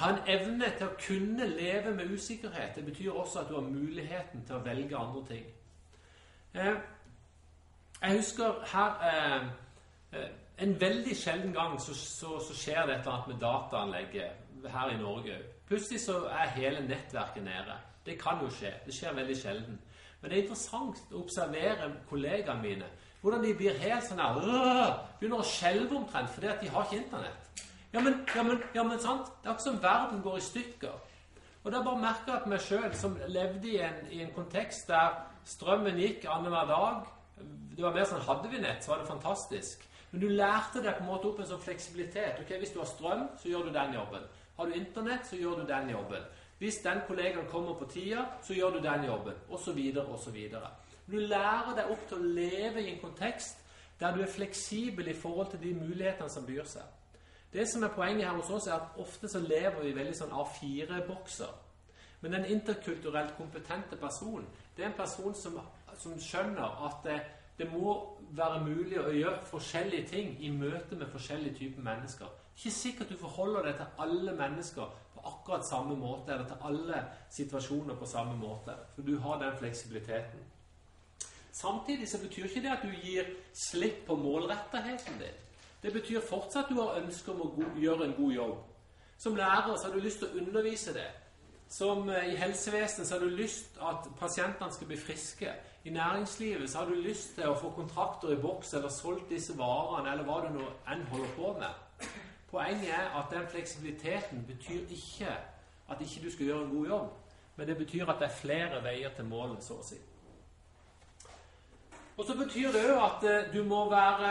ha 0.00 0.10
en 0.12 0.24
evne 0.28 0.68
til 0.78 0.88
å 0.88 0.96
kunne 1.00 1.48
leve 1.48 1.94
med 1.96 2.12
usikkerhet, 2.12 2.74
det 2.76 2.84
betyr 2.84 3.12
også 3.12 3.40
at 3.40 3.48
du 3.48 3.54
har 3.54 3.68
muligheten 3.68 4.44
til 4.44 4.56
å 4.56 4.64
velge 4.64 4.98
andre 4.98 5.22
ting. 5.28 5.46
Eh, 6.54 6.74
jeg 8.00 8.16
husker 8.16 8.60
her 8.72 9.06
eh, 9.10 9.46
eh, 10.12 10.32
En 10.58 10.80
veldig 10.80 11.16
sjelden 11.18 11.52
gang 11.52 11.80
så, 11.82 11.94
så, 11.98 12.36
så 12.38 12.54
skjer 12.54 12.86
det 12.86 12.92
et 12.94 13.00
eller 13.00 13.12
annet 13.12 13.28
med 13.28 13.40
dataanlegget 13.40 14.68
her 14.70 14.90
i 14.92 14.98
Norge 15.00 15.38
Plutselig 15.68 16.00
så 16.04 16.24
er 16.28 16.52
hele 16.58 16.84
nettverket 16.84 17.44
nede. 17.44 17.78
Det 18.06 18.18
kan 18.20 18.42
jo 18.42 18.50
skje. 18.52 18.72
Det 18.86 18.94
skjer 18.94 19.16
veldig 19.16 19.36
sjelden. 19.40 19.80
Men 20.20 20.30
det 20.30 20.36
er 20.36 20.42
interessant 20.42 21.00
å 21.12 21.22
observere 21.22 21.90
kollegaene 22.08 22.62
mine. 22.62 22.90
Hvordan 23.24 23.42
de 23.44 23.54
blir 23.56 23.78
helt 23.80 24.04
sånn 24.04 24.20
her 24.20 24.38
Begynner 25.20 25.40
å 25.40 25.48
skjelve 25.48 25.96
omtrent 25.96 26.28
fordi 26.34 26.50
at 26.52 26.60
de 26.60 26.68
har 26.68 26.84
ikke 26.84 27.00
Internett. 27.00 27.50
Ja, 27.94 28.00
men, 28.02 28.18
ja, 28.34 28.42
men, 28.42 28.62
ja, 28.74 28.82
men 28.84 28.98
sant? 29.00 29.30
Det 29.40 29.48
er 29.48 29.52
akkurat 29.54 29.64
som 29.68 29.82
verden 29.82 30.22
går 30.24 30.38
i 30.40 30.44
stykker. 30.44 30.94
Og 31.64 31.72
da 31.72 31.80
bare 31.84 32.00
merka 32.02 32.32
jeg 32.32 32.40
at 32.40 32.48
meg 32.50 32.60
sjøl, 32.60 32.88
som 32.98 33.14
levde 33.30 33.70
i 33.70 33.78
en, 33.80 34.00
i 34.12 34.20
en, 34.24 34.32
kontekst 34.36 34.90
der 34.90 35.14
strømmen 35.48 36.00
gikk 36.00 36.26
annenhver 36.28 36.68
dag 36.68 37.06
Det 37.76 37.84
var 37.84 37.94
mer 37.94 38.08
sånn 38.08 38.24
Hadde 38.26 38.50
vi 38.52 38.60
nett, 38.60 38.84
så 38.84 38.92
var 38.92 39.00
det 39.00 39.08
fantastisk. 39.08 39.86
Men 40.10 40.20
du 40.20 40.28
lærte 40.28 40.82
deg 40.82 40.98
på 40.98 41.04
en 41.04 41.10
måte 41.10 41.30
opp 41.30 41.40
en 41.40 41.48
sånn 41.48 41.62
fleksibilitet. 41.64 42.42
ok, 42.42 42.52
Hvis 42.60 42.74
du 42.74 42.80
har 42.82 42.90
strøm, 42.90 43.24
så 43.40 43.48
gjør 43.48 43.68
du 43.68 43.72
den 43.74 43.96
jobben. 43.96 44.28
Har 44.56 44.66
du 44.66 44.74
Internett, 44.78 45.26
så 45.26 45.36
gjør 45.36 45.62
du 45.62 45.66
den 45.66 45.90
jobben. 45.90 46.24
Hvis 46.58 46.78
den 46.84 47.00
kollegaen 47.08 47.46
kommer 47.50 47.74
på 47.74 47.88
tida, 47.90 48.24
så 48.42 48.54
gjør 48.54 48.70
du 48.70 48.82
den 48.82 49.04
jobben. 49.04 49.34
Osv. 49.48 49.80
osv. 49.98 50.38
Du 51.06 51.16
lærer 51.18 51.74
deg 51.76 51.90
opp 51.90 52.08
til 52.08 52.18
å 52.18 52.34
leve 52.38 52.82
i 52.82 52.92
en 52.92 53.00
kontekst 53.02 53.60
der 54.00 54.14
du 54.14 54.22
er 54.22 54.30
fleksibel 54.30 55.08
i 55.08 55.14
forhold 55.14 55.50
til 55.50 55.60
de 55.62 55.74
mulighetene 55.74 56.30
som 56.30 56.46
byr 56.46 56.64
seg. 56.66 56.86
Det 57.52 57.68
som 57.70 57.82
er 57.82 57.92
Poenget 57.94 58.26
her 58.26 58.34
hos 58.34 58.50
oss 58.50 58.66
er 58.66 58.74
at 58.74 58.96
ofte 58.98 59.28
så 59.28 59.38
lever 59.38 59.82
vi 59.82 59.94
veldig 59.94 60.16
sånn 60.18 60.32
A4-bokser. 60.34 61.52
Men 62.24 62.34
en 62.34 62.46
interkulturelt 62.50 63.36
kompetente 63.36 63.96
person 64.00 64.46
det 64.76 64.82
er 64.82 64.88
en 64.88 64.96
person 64.98 65.34
som, 65.34 65.60
som 65.98 66.16
skjønner 66.18 66.80
at 66.86 67.04
det, 67.04 67.18
det, 67.58 67.68
må 67.70 67.92
være 68.34 68.64
mulig 68.64 68.98
å 68.98 69.12
gjøre 69.12 69.44
forskjellige 69.46 70.08
ting 70.10 70.32
i 70.42 70.50
møte 70.50 70.96
med 70.98 71.12
forskjellige 71.12 71.58
typer 71.60 71.84
mennesker. 71.86 72.32
Ikke 72.56 72.70
sikkert 72.70 73.10
du 73.10 73.16
forholder 73.18 73.62
deg 73.66 73.78
til 73.78 74.02
alle 74.04 74.34
mennesker 74.38 74.90
på 75.14 75.22
akkurat 75.26 75.66
samme 75.66 75.96
måte, 75.98 76.32
eller 76.32 76.46
til 76.46 76.68
alle 76.68 77.00
situasjoner 77.30 77.96
på 77.98 78.06
samme 78.06 78.36
måte. 78.38 78.76
For 78.94 79.02
du 79.02 79.18
har 79.18 79.40
den 79.42 79.56
fleksibiliteten. 79.58 80.44
Samtidig 81.52 82.08
så 82.08 82.18
betyr 82.22 82.44
ikke 82.44 82.62
det 82.62 82.70
at 82.70 82.82
du 82.82 82.94
gir 83.02 83.26
slipp 83.54 84.06
på 84.06 84.16
målrettheten 84.16 85.18
din. 85.20 85.42
Det 85.82 85.92
betyr 85.92 86.20
fortsatt 86.20 86.64
at 86.64 86.70
du 86.70 86.80
har 86.80 86.96
ønske 87.02 87.30
om 87.30 87.42
å 87.44 87.50
gjøre 87.78 88.08
en 88.08 88.16
god 88.16 88.32
jobb. 88.32 88.56
Som 89.18 89.36
lærer 89.36 89.76
så 89.76 89.86
har 89.86 89.94
du 89.94 90.00
lyst 90.02 90.18
til 90.22 90.30
å 90.30 90.40
undervise 90.42 90.94
det. 90.96 91.10
Som 91.70 92.08
eh, 92.10 92.32
i 92.32 92.36
helsevesenet 92.36 93.08
så 93.08 93.14
har 93.14 93.22
du 93.22 93.36
lyst 93.36 93.78
at 93.82 94.08
pasientene 94.18 94.72
skal 94.72 94.90
bli 94.90 94.98
friske. 94.98 95.52
I 95.84 95.90
næringslivet 95.90 96.70
så 96.70 96.78
har 96.78 96.90
du 96.90 96.94
lyst 96.94 97.34
til 97.36 97.50
å 97.50 97.58
få 97.60 97.70
kontrakter 97.76 98.32
i 98.32 98.40
boks 98.40 98.74
eller 98.74 98.92
solgt 98.92 99.30
disse 99.30 99.56
varene 99.58 100.12
eller 100.12 100.26
hva 100.26 100.40
du 100.44 100.54
nå 100.56 100.68
enn 100.90 101.06
holder 101.12 101.34
på 101.36 101.52
med. 101.60 101.83
Poenget 102.54 102.90
er 102.94 103.18
at 103.18 103.30
den 103.30 103.48
fleksibiliteten 103.48 104.44
betyr 104.46 104.80
ikke 104.90 105.36
at 105.90 106.00
ikke 106.00 106.20
du 106.24 106.30
skal 106.30 106.46
gjøre 106.46 106.64
en 106.64 106.76
god 106.76 106.86
jobb, 106.86 107.16
men 107.56 107.68
det 107.68 107.76
betyr 107.76 108.06
at 108.06 108.20
det 108.20 108.24
er 108.24 108.36
flere 108.40 108.82
veier 108.82 109.10
til 109.16 109.24
målet, 109.24 109.64
så 109.64 109.74
å 109.74 109.82
si. 109.82 109.98
Og 112.16 112.22
så 112.28 112.36
betyr 112.38 112.70
det 112.70 112.84
òg 112.92 113.02
at 113.08 113.26
eh, 113.26 113.50
du 113.50 113.64
må 113.66 113.88
være, 113.90 114.30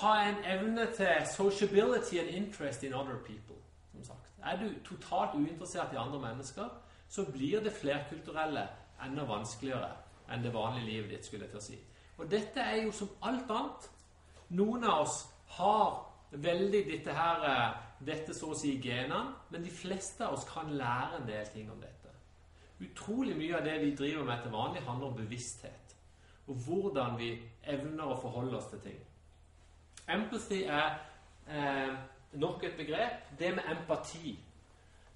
ha 0.00 0.12
en 0.26 0.42
evne 0.56 0.88
til 0.96 1.26
sociability 1.36 2.18
and 2.18 2.28
interest 2.28 2.82
in 2.82 2.94
other 2.94 3.22
people. 3.22 3.56
som 3.92 4.04
sagt. 4.04 4.32
Er 4.42 4.58
du 4.58 4.74
totalt 4.84 5.34
uinteressert 5.34 5.92
i 5.92 5.96
andre 5.96 6.18
mennesker, 6.18 6.68
så 7.08 7.24
blir 7.24 7.62
det 7.62 7.72
flerkulturelle 7.72 8.68
enda 9.04 9.22
vanskeligere 9.30 9.94
enn 10.28 10.42
det 10.42 10.54
vanlige 10.54 10.90
livet 10.90 11.10
ditt. 11.10 11.26
skulle 11.26 11.44
jeg 11.44 11.50
til 11.50 11.58
å 11.58 11.68
si. 11.70 11.78
Og 12.18 12.30
dette 12.30 12.60
er 12.60 12.82
jo 12.82 12.92
som 12.92 13.14
alt 13.22 13.50
annet. 13.50 13.90
Noen 14.48 14.84
av 14.84 15.06
oss 15.06 15.28
har 15.46 16.11
veldig 16.32 16.84
dette 16.88 17.12
her, 17.12 17.44
eh, 17.44 17.74
dette 18.06 18.34
så 18.34 18.52
å 18.52 18.58
si 18.58 18.78
genene, 18.82 19.34
men 19.50 19.62
de 19.62 19.70
fleste 19.70 20.26
av 20.26 20.34
oss 20.38 20.48
kan 20.48 20.72
lære 20.72 21.20
en 21.20 21.28
del 21.28 21.46
ting 21.46 21.70
om 21.70 21.80
dette. 21.80 22.10
Utrolig 22.82 23.36
mye 23.36 23.56
av 23.56 23.64
det 23.64 23.80
vi 23.80 23.94
driver 23.94 24.24
med 24.24 24.42
til 24.42 24.50
vanlig, 24.50 24.82
handler 24.82 25.06
om 25.06 25.16
bevissthet 25.16 25.82
og 26.46 26.54
hvordan 26.66 27.18
vi 27.18 27.32
evner 27.70 28.10
å 28.10 28.20
forholde 28.20 28.58
oss 28.58 28.70
til 28.72 28.80
ting. 28.82 28.98
Empathy 30.10 30.64
er 30.64 30.98
eh, 31.48 31.94
nok 32.32 32.64
et 32.66 32.76
begrep. 32.76 33.30
Det 33.38 33.54
med 33.54 33.68
empati. 33.70 34.34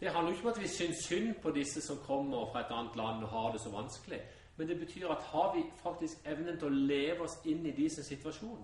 Det 0.01 0.13
handler 0.13 0.33
ikke 0.33 0.47
om 0.47 0.53
at 0.53 0.61
vi 0.61 0.69
syns 0.69 1.05
synd 1.09 1.35
på 1.43 1.51
disse 1.51 1.83
som 1.83 1.99
kommer 2.07 2.47
fra 2.53 2.63
et 2.63 2.73
annet 2.73 2.97
land 2.97 3.25
og 3.25 3.33
har 3.33 3.53
det 3.53 3.61
så 3.61 3.73
vanskelig. 3.75 4.21
Men 4.57 4.69
det 4.69 4.79
betyr 4.81 5.11
at 5.13 5.29
har 5.33 5.55
vi 5.57 5.65
faktisk 5.83 6.25
evnen 6.25 6.59
til 6.59 6.69
å 6.69 6.85
leve 6.93 7.27
oss 7.27 7.39
inn 7.45 7.67
i 7.67 7.75
deres 7.77 8.07
situasjon? 8.07 8.63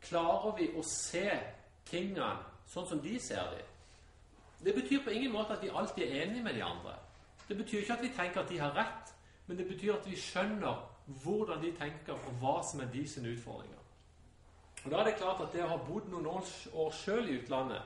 Klarer 0.00 0.54
vi 0.56 0.70
å 0.78 0.84
se 0.86 1.26
tingene 1.90 2.30
sånn 2.68 2.86
som 2.88 3.02
de 3.02 3.16
ser 3.20 3.50
dem? 3.54 3.74
Det 4.64 4.74
betyr 4.74 5.04
på 5.04 5.14
ingen 5.14 5.32
måte 5.32 5.54
at 5.54 5.62
vi 5.62 5.70
alltid 5.70 6.04
er 6.04 6.22
enige 6.24 6.42
med 6.42 6.54
de 6.54 6.62
andre. 6.66 6.94
Det 7.48 7.56
betyr 7.56 7.82
ikke 7.82 7.94
at 7.94 8.02
vi 8.02 8.14
tenker 8.16 8.40
at 8.40 8.48
de 8.50 8.58
har 8.58 8.74
rett, 8.76 9.12
men 9.46 9.56
det 9.56 9.68
betyr 9.68 9.94
at 9.94 10.08
vi 10.08 10.16
skjønner 10.18 10.80
hvordan 11.22 11.62
de 11.62 11.72
tenker, 11.72 12.12
og 12.12 12.40
hva 12.42 12.58
som 12.66 12.82
er 12.84 12.90
de 12.92 13.04
sine 13.08 13.32
utfordringer. 13.32 13.78
Og 14.84 14.90
Da 14.90 14.98
er 14.98 15.04
det 15.04 15.16
klart 15.16 15.40
at 15.40 15.52
det 15.52 15.64
å 15.64 15.70
ha 15.72 15.76
bodd 15.76 16.10
noen 16.10 16.26
år 16.26 16.92
sjøl 16.94 17.28
i 17.28 17.38
utlandet 17.40 17.82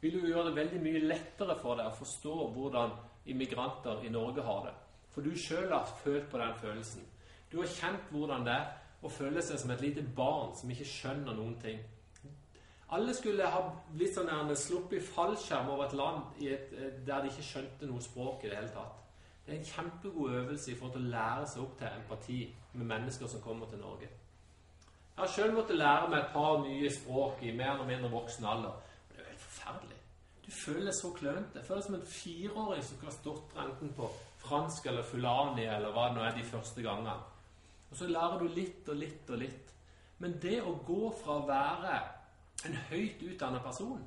vil 0.00 0.18
jo 0.18 0.26
gjøre 0.28 0.50
det 0.50 0.56
veldig 0.56 0.80
mye 0.82 1.04
lettere 1.06 1.56
for 1.60 1.78
deg 1.78 1.88
å 1.88 1.98
forstå 1.98 2.34
hvordan 2.56 2.96
immigranter 3.32 4.02
i 4.04 4.12
Norge 4.12 4.42
har 4.44 4.66
det. 4.66 4.74
For 5.14 5.24
du 5.24 5.32
sjøl 5.38 5.72
har 5.72 5.88
følt 6.02 6.28
på 6.30 6.38
den 6.38 6.54
følelsen. 6.60 7.06
Du 7.52 7.60
har 7.62 7.70
kjent 7.70 8.10
hvordan 8.10 8.44
det 8.44 8.52
er 8.58 8.66
å 9.04 9.12
føle 9.12 9.42
seg 9.42 9.60
som 9.60 9.70
et 9.70 9.84
lite 9.84 10.02
barn 10.16 10.52
som 10.58 10.70
ikke 10.70 10.88
skjønner 10.88 11.36
noen 11.36 11.56
ting. 11.62 11.80
Alle 12.94 13.14
skulle 13.16 13.46
ha 13.50 13.60
blitt 13.90 14.14
sånn 14.14 14.52
sluppet 14.56 15.02
fallskjerm 15.02 15.70
over 15.72 15.88
et 15.88 15.96
land 15.98 16.42
et, 16.46 16.72
eh, 16.72 16.92
der 17.06 17.22
de 17.22 17.32
ikke 17.32 17.46
skjønte 17.48 17.88
noe 17.90 18.02
språk 18.02 18.44
i 18.44 18.50
det 18.52 18.58
hele 18.60 18.74
tatt. 18.74 19.00
Det 19.44 19.54
er 19.54 19.58
en 19.58 19.64
kjempegod 19.64 20.36
øvelse 20.40 20.70
i 20.70 20.74
forhold 20.74 20.92
til 20.94 21.06
å 21.06 21.10
lære 21.14 21.48
seg 21.48 21.62
opp 21.62 21.78
til 21.78 21.88
empati 21.88 22.38
med 22.74 22.86
mennesker 22.86 23.26
som 23.26 23.42
kommer 23.42 23.66
til 23.66 23.78
Norge. 23.78 24.08
Jeg 25.16 25.22
har 25.22 25.26
sjøl 25.26 25.52
måttet 25.54 25.76
lære 25.76 26.08
meg 26.10 26.18
et 26.20 26.32
par 26.32 26.62
nye 26.62 26.90
språk 26.90 27.42
i 27.42 27.52
mer 27.52 27.74
eller 27.74 27.90
mindre 27.90 28.10
voksen 28.10 28.44
alder. 28.44 28.72
Det 29.10 29.18
er 29.18 29.22
jo 29.22 29.28
helt 29.28 29.44
forferdelig. 29.48 29.98
Du 30.46 30.50
føler 30.50 30.84
deg 30.84 30.94
så 30.94 31.10
klønete. 31.18 31.58
Jeg 31.58 31.66
føler 31.68 31.82
som 31.82 31.94
en 31.94 32.06
fireåring 32.06 32.82
som 32.82 32.96
skal 32.96 33.10
ha 33.10 33.18
stått 33.18 33.60
enten 33.66 33.92
på 33.98 34.08
fransk 34.44 34.86
eller 34.86 35.02
fulani 35.02 35.66
eller 35.66 35.92
hva 35.92 36.08
det 36.08 36.16
nå 36.16 36.24
er 36.24 36.34
de 36.38 36.48
første 36.48 36.82
gangene. 36.82 37.14
Og 37.90 37.96
så 37.96 38.08
lærer 38.10 38.38
du 38.38 38.48
litt 38.48 38.88
og 38.88 38.96
litt 38.96 39.30
og 39.30 39.38
litt. 39.38 39.72
Men 40.18 40.38
det 40.42 40.60
å 40.62 40.74
gå 40.86 41.12
fra 41.22 41.38
å 41.38 41.46
være 41.48 41.94
en 42.68 42.76
høyt 42.90 43.22
utdannet 43.22 43.62
person 43.64 44.02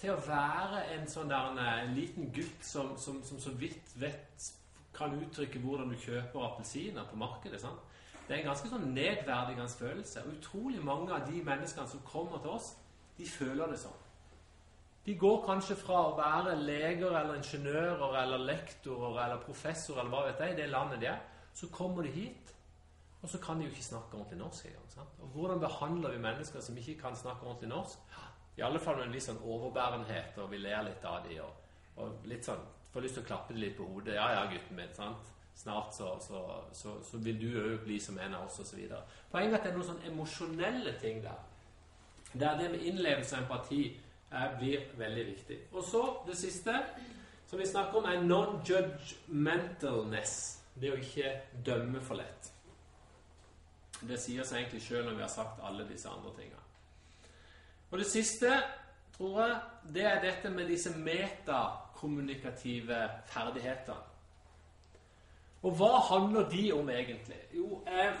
til 0.00 0.12
å 0.12 0.20
være 0.26 0.82
en 0.92 1.06
sånn 1.08 1.30
der 1.32 1.50
en, 1.50 1.58
en 1.58 1.94
liten 1.96 2.30
gutt 2.34 2.64
som, 2.64 2.94
som, 3.00 3.22
som, 3.24 3.40
så 3.40 3.52
vidt 3.56 3.94
vet 4.00 4.48
kan 4.96 5.14
uttrykke 5.16 5.60
hvordan 5.60 5.92
du 5.92 5.96
kjøper 6.00 6.44
appelsiner 6.44 7.04
på 7.08 7.18
markedet. 7.20 7.60
Sant? 7.60 7.80
Det 8.26 8.34
er 8.34 8.40
en 8.40 8.50
ganske 8.50 8.70
sånn 8.72 8.90
nedverdigende 8.96 9.78
følelse. 9.78 10.24
Og 10.24 10.38
utrolig 10.38 10.82
mange 10.84 11.12
av 11.14 11.28
de 11.28 11.42
menneskene 11.44 11.88
som 11.88 12.02
kommer 12.08 12.42
til 12.42 12.56
oss, 12.56 12.72
de 13.16 13.28
føler 13.28 13.72
det 13.72 13.80
sånn. 13.80 14.02
De 15.06 15.14
går 15.14 15.36
kanskje 15.46 15.76
fra 15.78 16.00
å 16.08 16.16
være 16.18 16.56
leger 16.58 17.12
eller 17.12 17.36
ingeniører 17.38 18.16
eller 18.24 18.42
lektorer 18.48 19.20
eller 19.22 19.44
professorer 19.44 20.02
eller 20.02 20.12
hva 20.12 20.24
vet 20.26 20.42
jeg, 20.42 20.56
i 20.56 20.58
det 20.58 20.72
landet 20.72 21.00
de 21.04 21.10
er, 21.12 21.20
så 21.54 21.68
kommer 21.72 22.04
de 22.04 22.10
hit, 22.16 22.50
og 23.26 23.30
så 23.30 23.38
kan 23.42 23.58
de 23.58 23.64
jo 23.66 23.72
ikke 23.74 23.82
snakke 23.82 24.14
ordentlig 24.14 24.38
norsk 24.38 24.66
engang. 24.66 25.08
Og 25.18 25.28
hvordan 25.34 25.60
behandler 25.60 26.12
vi 26.14 26.18
mennesker 26.22 26.60
som 26.62 26.76
ikke 26.78 26.94
kan 27.00 27.16
snakke 27.16 27.42
ordentlig 27.42 27.68
norsk? 27.68 27.98
I 28.56 28.62
alle 28.62 28.78
fall 28.78 28.96
med 29.00 29.08
en 29.08 29.16
viss 29.16 29.26
sånn 29.26 29.40
overbærenhet, 29.42 30.38
og 30.38 30.50
vi 30.52 30.58
ler 30.62 30.84
litt 30.86 31.04
av 31.04 31.26
dem. 31.26 31.40
Og, 31.42 31.50
og, 32.04 32.08
litt 32.30 32.46
sånn 32.46 32.62
Får 32.92 33.02
lyst 33.02 33.14
til 33.18 33.24
å 33.26 33.26
klappe 33.26 33.52
dem 33.52 33.60
litt 33.60 33.76
på 33.76 33.84
hodet. 33.84 34.14
'Ja, 34.14 34.30
ja, 34.32 34.46
gutten 34.48 34.76
min. 34.76 34.94
sant? 34.94 35.18
Snart 35.58 35.94
så, 35.94 36.20
så, 36.20 36.62
så, 36.72 37.02
så 37.02 37.18
vil 37.26 37.40
du 37.42 37.60
òg 37.60 37.84
bli 37.84 38.00
som 38.00 38.18
en 38.18 38.34
av 38.38 38.46
oss', 38.46 38.60
osv. 38.62 38.78
Poenget 39.32 39.52
er 39.52 39.56
at 39.58 39.64
det 39.66 39.72
er 39.72 39.76
noen 39.76 39.90
sånn 39.90 40.06
emosjonelle 40.12 40.92
ting 41.02 41.22
der. 41.26 41.40
Der 42.32 42.56
det 42.62 42.70
med 42.70 42.80
innlevelse 42.80 43.36
og 43.36 43.42
empati 43.42 44.00
er, 44.30 44.58
blir 44.58 44.78
veldig 44.96 45.26
viktig. 45.34 45.58
Og 45.72 45.84
så 45.84 46.22
det 46.26 46.36
siste 46.38 46.84
som 47.46 47.58
vi 47.58 47.66
snakker 47.66 47.98
om, 47.98 48.04
er 48.08 48.22
non-judgmentalness. 48.22 50.62
Det 50.80 50.92
å 50.92 50.96
ikke 51.00 51.40
dømme 51.66 52.00
for 52.00 52.14
lett. 52.22 52.55
Det 54.00 54.20
sier 54.20 54.44
seg 54.44 54.58
egentlig 54.60 54.82
sjøl 54.84 55.04
når 55.06 55.14
vi 55.16 55.22
har 55.24 55.32
sagt 55.32 55.60
alle 55.64 55.88
disse 55.88 56.08
andre 56.08 56.32
tingene. 56.36 56.60
Og 57.90 57.98
det 57.98 58.06
siste, 58.10 58.62
tror 59.16 59.40
jeg, 59.40 59.60
det 59.94 60.04
er 60.04 60.20
dette 60.20 60.50
med 60.50 60.68
disse 60.68 60.98
metakommunikative 60.98 63.10
ferdighetene. 63.30 63.96
Og 65.66 65.72
hva 65.74 65.98
handler 66.10 66.48
de 66.50 66.72
om 66.72 66.90
egentlig? 66.90 67.38
Jo, 67.56 67.82
jeg, 67.86 68.12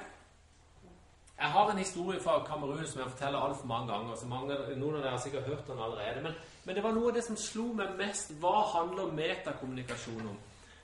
jeg 1.38 1.50
har 1.50 1.70
en 1.70 1.78
historie 1.78 2.20
fra 2.20 2.44
Kamerun 2.46 2.86
som 2.86 3.00
jeg 3.00 3.10
forteller 3.10 3.38
altfor 3.38 3.66
mange 3.66 3.92
ganger. 3.92 4.16
så 4.16 4.26
mange, 4.26 4.56
Noen 4.76 4.96
av 4.96 5.02
dere 5.02 5.10
har 5.10 5.22
sikkert 5.22 5.46
hørt 5.46 5.68
den 5.68 5.78
allerede. 5.78 6.22
Men, 6.22 6.32
men, 6.64 6.74
det 6.74 6.84
var 6.84 6.96
noe 6.96 7.10
av 7.10 7.14
det 7.14 7.24
som 7.24 7.36
slo 7.36 7.66
meg 7.76 7.94
mest. 7.98 8.32
Hva 8.40 8.62
handler 8.72 9.12
metakommunikasjon 9.12 10.30
om? 10.32 10.38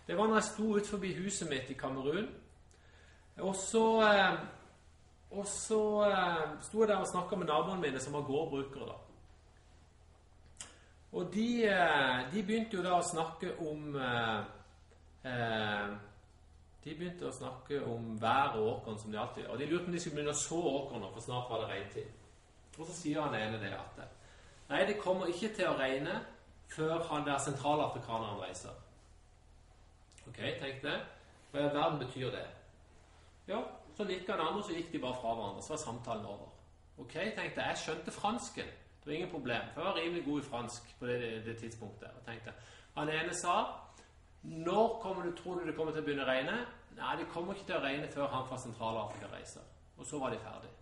Det 0.07 0.18
var 0.18 0.28
når 0.28 0.35
jeg 0.35 0.50
sto 0.50 0.76
utenfor 0.76 1.07
huset 1.22 1.50
mitt 1.50 1.70
i 1.70 1.78
Kamerun. 1.78 2.28
Og 3.40 3.57
så 3.57 3.87
eh, 4.07 4.38
og 5.33 5.47
så 5.49 5.81
eh, 6.09 6.42
sto 6.64 6.83
jeg 6.83 6.90
der 6.90 7.01
og 7.01 7.09
snakka 7.09 7.37
med 7.37 7.49
naboene 7.49 7.81
mine, 7.81 8.01
som 8.01 8.12
var 8.12 8.27
gårdbrukere. 8.29 8.87
da. 8.87 8.99
Og 11.12 11.35
de, 11.35 11.64
eh, 11.64 12.33
de, 12.33 12.42
begynte 12.42 12.77
jo 12.77 12.85
da 12.85 12.97
å 12.97 13.05
snakke 13.05 13.53
om 13.61 13.97
eh, 14.01 14.38
eh, 15.29 15.90
De 16.83 16.95
begynte 16.97 17.29
å 17.29 17.35
snakke 17.37 17.83
om 17.87 18.14
vær 18.21 18.57
og 18.59 18.68
åkeren 18.71 18.99
som 18.99 19.12
de 19.12 19.21
alltid 19.21 19.45
gjør. 19.45 19.53
Og 19.55 19.61
de 19.61 19.68
lurte 19.71 19.90
om 19.90 19.92
de 19.95 20.01
skulle 20.01 20.16
begynne 20.16 20.35
å 20.35 20.40
så 20.40 20.61
åkeren, 20.71 21.05
for 21.12 21.25
snart 21.25 21.51
var 21.51 21.62
det 21.62 21.68
regntid. 21.71 22.09
Og 22.79 22.87
så 22.88 22.97
sier 22.97 23.21
han 23.23 23.37
ene 23.37 23.61
det 23.62 23.75
at 23.77 24.01
Nei, 24.73 24.87
det 24.88 25.03
kommer 25.03 25.29
ikke 25.29 25.51
til 25.53 25.68
å 25.68 25.77
regne 25.77 26.23
før 26.73 27.03
han 27.11 27.27
der 27.27 27.38
sentralafrikaneren 27.45 28.40
reiser. 28.40 28.73
Ok, 30.25 30.38
tenkte 30.38 30.95
jeg. 30.95 31.03
Hva 31.53 31.61
i 31.61 31.66
all 31.66 31.75
verden 31.77 31.99
betyr 32.01 32.33
det? 32.33 32.47
Ja, 33.51 33.61
så 33.96 34.05
nikka 34.05 34.37
han 34.37 34.46
andre, 34.46 34.62
så 34.62 34.76
gikk 34.76 34.92
de 34.92 35.00
bare 35.02 35.18
fra 35.20 35.35
hverandre. 35.35 35.62
Så 35.62 35.74
var 35.74 35.83
samtalen 35.83 36.26
over. 36.26 36.52
Ok, 36.98 37.12
tenkte 37.12 37.42
jeg. 37.42 37.68
Jeg 37.68 37.78
skjønte 37.85 38.14
fransken. 38.14 38.68
Det 39.02 39.11
var 39.11 39.12
ingen 39.12 39.31
problem. 39.31 39.62
For 39.74 39.81
jeg 39.81 39.88
var 39.88 40.00
rimelig 40.00 40.24
god 40.24 40.40
i 40.40 40.44
fransk 40.50 40.92
på 40.98 41.07
det, 41.07 41.46
det 41.46 41.57
tidspunktet. 41.57 42.09
Og 42.20 42.26
tenkte, 42.26 42.52
Han 42.94 43.09
ene 43.09 43.35
sa 43.35 43.64
Når 44.42 44.98
kommer 45.02 45.22
du, 45.22 45.37
tror 45.37 45.55
du 45.55 45.66
det 45.66 45.76
kommer 45.76 45.92
til 45.92 46.02
å 46.02 46.05
begynne 46.05 46.24
å 46.24 46.31
regne? 46.31 46.55
Nei, 46.96 47.16
det 47.18 47.28
kommer 47.33 47.55
ikke 47.55 47.66
til 47.66 47.76
å 47.78 47.83
regne 47.85 48.09
før 48.11 48.26
han 48.28 48.46
fra 48.48 48.59
Sentral-Afrika 48.59 49.31
reiser. 49.33 49.62
Og 49.96 50.07
så 50.07 50.18
var 50.18 50.31
de 50.31 50.38
ferdige. 50.38 50.74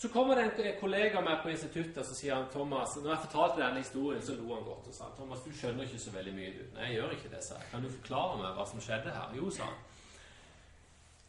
Så 0.00 0.08
kommer 0.08 0.34
det 0.34 0.44
en 0.44 0.80
kollega 0.80 1.20
med 1.20 1.42
på 1.42 1.48
instituttet 1.48 1.98
og 1.98 2.04
så 2.04 2.14
sier 2.14 2.34
han, 2.34 2.46
Thomas, 2.52 2.96
når 2.96 3.10
jeg 3.10 3.24
fortalte 3.24 3.60
denne 3.60 3.82
historien, 3.82 4.22
så 4.22 4.36
lo 4.38 4.54
han 4.54 4.62
godt 4.64 4.86
og 4.88 4.94
sa 4.96 5.08
Thomas, 5.16 5.42
du 5.44 5.52
skjønner 5.52 5.84
ikke 5.84 5.98
så 6.00 6.12
veldig 6.14 6.32
mye, 6.38 6.52
du. 6.56 6.62
Nei, 6.76 6.86
jeg 6.86 6.94
gjør 6.94 7.16
ikke 7.16 7.32
det, 7.34 7.42
sa 7.44 7.58
jeg. 7.58 7.68
Kan 7.72 7.84
du 7.84 7.90
forklare 7.92 8.38
meg 8.40 8.54
hva 8.56 8.66
som 8.70 8.80
skjedde 8.80 9.12
her? 9.12 9.34
Jo, 9.36 9.50
sa 9.52 9.68
han. 9.68 9.82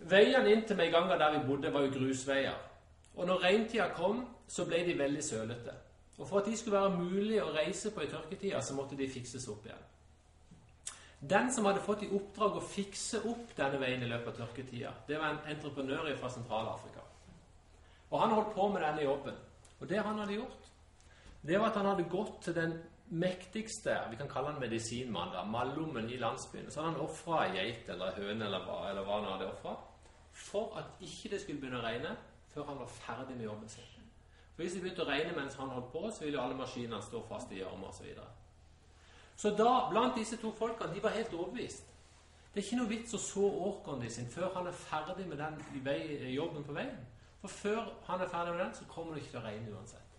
Veiene 0.10 0.50
inn 0.50 0.66
til 0.66 0.78
Meiganga 0.80 1.18
der 1.20 1.38
vi 1.38 1.46
bodde, 1.48 1.74
var 1.74 1.86
jo 1.86 1.94
grusveier. 1.94 2.58
Og 3.16 3.28
når 3.28 3.44
regntida 3.44 3.92
kom, 3.94 4.24
så 4.48 4.66
ble 4.66 4.82
de 4.88 4.98
veldig 4.98 5.24
sølete. 5.24 5.74
Og 6.18 6.28
for 6.28 6.40
at 6.40 6.50
de 6.50 6.58
skulle 6.58 6.80
være 6.80 6.98
mulig 6.98 7.42
å 7.42 7.52
reise 7.54 7.92
på 7.94 8.04
i 8.04 8.10
tørketida, 8.10 8.62
så 8.62 8.76
måtte 8.78 8.98
de 8.98 9.10
fikses 9.10 9.48
opp 9.52 9.66
igjen. 9.66 9.88
Den 11.22 11.52
som 11.54 11.68
hadde 11.70 11.84
fått 11.86 12.04
i 12.06 12.10
oppdrag 12.18 12.58
å 12.58 12.66
fikse 12.66 13.22
opp 13.30 13.54
denne 13.58 13.78
veien 13.82 14.02
i 14.02 14.10
løpet 14.10 14.34
av 14.34 14.40
tørketida, 14.42 14.94
det 15.08 15.20
var 15.22 15.36
en 15.36 15.54
entreprenør 15.54 16.10
fra 16.18 16.32
Sentral-Afrika. 16.34 17.06
Og 18.10 18.18
han 18.20 18.34
holdt 18.36 18.56
på 18.56 18.68
med 18.74 18.82
denne 18.82 19.06
jobben. 19.06 19.38
Og 19.80 19.90
det 19.90 20.02
han 20.02 20.18
hadde 20.20 20.40
gjort, 20.40 20.72
det 21.42 21.60
var 21.60 21.70
at 21.70 21.78
han 21.78 21.90
hadde 21.92 22.10
gått 22.10 22.42
til 22.46 22.58
den 22.58 22.74
mektigste 23.12 23.96
vi 24.10 24.18
kan 24.18 24.30
kalle 24.32 24.54
han 24.54 24.60
medisinmann, 24.62 25.34
da, 25.34 25.44
mallommen 25.46 26.10
i 26.10 26.20
landsbyen. 26.22 26.70
Så 26.72 26.82
hadde 26.82 26.94
han 26.94 27.06
ofra 27.06 27.46
ei 27.46 27.56
geit 27.58 27.90
eller 27.90 28.18
høne 28.18 28.46
eller 28.48 28.66
hva, 28.66 28.82
eller 28.90 29.06
hva 29.06 29.18
han 29.20 29.32
hadde 29.34 29.50
ofra, 29.52 29.78
for 30.42 30.78
at 30.80 31.02
ikke 31.06 31.32
det 31.34 31.42
skulle 31.42 31.62
begynne 31.62 31.80
å 31.80 31.86
regne 31.86 32.16
før 32.52 32.68
han 32.68 32.80
var 32.82 32.90
ferdig 32.92 33.38
med 33.38 33.46
jobben 33.46 33.70
sin. 33.70 33.84
For 34.56 34.64
Hvis 34.64 34.74
det 34.76 34.82
begynte 34.82 35.06
å 35.06 35.10
regne 35.10 35.36
mens 35.38 35.56
han 35.56 35.72
holdt 35.72 35.92
på, 35.94 36.04
så 36.12 36.26
ville 36.26 36.38
jo 36.38 36.44
alle 36.44 36.58
maskinene 36.60 37.02
stå 37.02 37.22
fast 37.30 37.52
i 37.52 37.62
gjørma 37.62 37.88
osv. 37.88 37.98
Så, 37.98 38.04
videre. 38.04 38.28
så 39.36 39.54
da, 39.56 39.72
blant 39.90 40.18
disse 40.20 40.38
to 40.42 40.52
folkene, 40.58 40.94
de 40.94 41.04
var 41.04 41.16
helt 41.16 41.34
overbevist. 41.34 41.88
Det 42.54 42.60
er 42.60 42.66
ikke 42.66 42.82
noe 42.82 42.92
vits 42.92 43.16
å 43.16 43.20
så 43.22 43.48
åkeren 43.70 44.10
sin 44.12 44.28
før 44.28 44.52
han 44.58 44.68
er 44.68 44.76
ferdig 44.76 45.28
med 45.30 45.40
den 45.40 46.34
jobben 46.34 46.66
på 46.68 46.76
veien. 46.76 47.00
For 47.42 47.48
før 47.48 47.94
han 48.10 48.22
er 48.22 48.30
ferdig 48.30 48.58
med 48.58 48.66
den, 48.66 48.74
så 48.76 48.86
kommer 48.92 49.16
det 49.16 49.24
ikke 49.24 49.38
til 49.38 49.40
å 49.40 49.46
regne 49.46 49.76
uansett. 49.78 50.18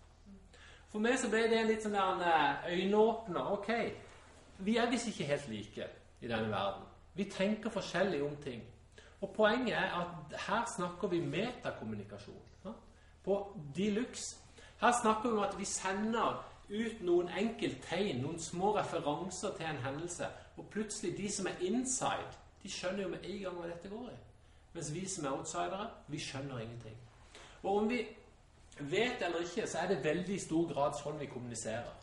For 0.89 1.01
meg 1.01 1.19
så 1.21 1.29
ble 1.29 1.45
det 1.49 1.59
en 1.59 1.69
litt 1.69 1.85
sånn 1.85 1.95
der 1.95 2.25
eh, 2.29 2.73
øyneåpner. 2.73 3.53
Ok, 3.53 3.69
vi 4.65 4.75
er 4.77 4.89
visst 4.91 5.09
ikke 5.09 5.29
helt 5.29 5.47
like 5.49 5.87
i 6.21 6.29
denne 6.29 6.49
verden. 6.51 6.83
Vi 7.13 7.29
tenker 7.29 7.73
forskjellig 7.73 8.23
om 8.25 8.35
ting. 8.43 8.61
Og 9.23 9.29
poenget 9.35 9.77
er 9.77 9.93
at 10.01 10.39
her 10.47 10.63
snakker 10.75 11.07
vi 11.07 11.19
metakommunikasjon. 11.25 12.41
Ja? 12.65 12.71
På 13.23 13.57
de 13.75 13.89
luxe. 13.91 14.37
Her 14.81 14.91
snakker 15.01 15.29
vi 15.29 15.37
om 15.37 15.43
at 15.43 15.59
vi 15.59 15.65
sender 15.65 16.43
ut 16.69 17.03
noen 17.07 17.29
enkelttegn, 17.39 18.19
noen 18.21 18.39
små 18.39 18.73
referanser 18.75 19.55
til 19.57 19.65
en 19.65 19.79
hendelse. 19.85 20.27
Og 20.57 20.67
plutselig, 20.71 21.17
de 21.17 21.31
som 21.31 21.47
er 21.47 21.61
inside, 21.61 22.35
de 22.63 22.71
skjønner 22.71 23.03
jo 23.03 23.13
med 23.13 23.23
en 23.23 23.39
gang 23.45 23.55
hva 23.55 23.69
dette 23.71 23.89
går 23.89 24.09
i. 24.11 24.19
Mens 24.73 24.93
vi 24.93 25.05
som 25.09 25.25
er 25.25 25.37
outsidere, 25.37 25.87
vi 26.07 26.19
skjønner 26.19 26.59
ingenting. 26.59 26.97
Og 27.63 27.77
om 27.77 27.89
vi 27.89 28.01
vet 28.79 29.21
eller 29.21 29.39
ikke, 29.45 29.67
så 29.67 29.77
er 29.77 29.87
det 29.87 30.03
veldig 30.03 30.41
stor 30.41 30.67
grad 30.73 30.99
sånn 30.99 31.19
vi 31.19 31.31
kommuniserer. 31.31 31.95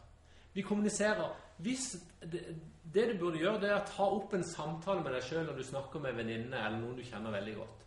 Vi 0.52 0.62
kommuniserer 0.62 1.34
hvis 1.60 1.96
det, 2.94 3.06
du 3.08 3.18
burde 3.18 3.38
gjøre, 3.38 3.60
det 3.62 3.70
er 3.70 3.78
å 3.78 3.86
ta 3.86 4.06
opp 4.10 4.32
en 4.34 4.46
samtale 4.46 5.02
med 5.04 5.14
deg 5.14 5.26
sjøl 5.26 5.44
når 5.46 5.60
du 5.60 5.66
snakker 5.66 6.02
med 6.02 6.16
venninnene 6.18 6.58
eller 6.58 6.78
noen 6.80 6.96
du 6.98 7.04
kjenner 7.06 7.34
veldig 7.34 7.56
godt. 7.60 7.84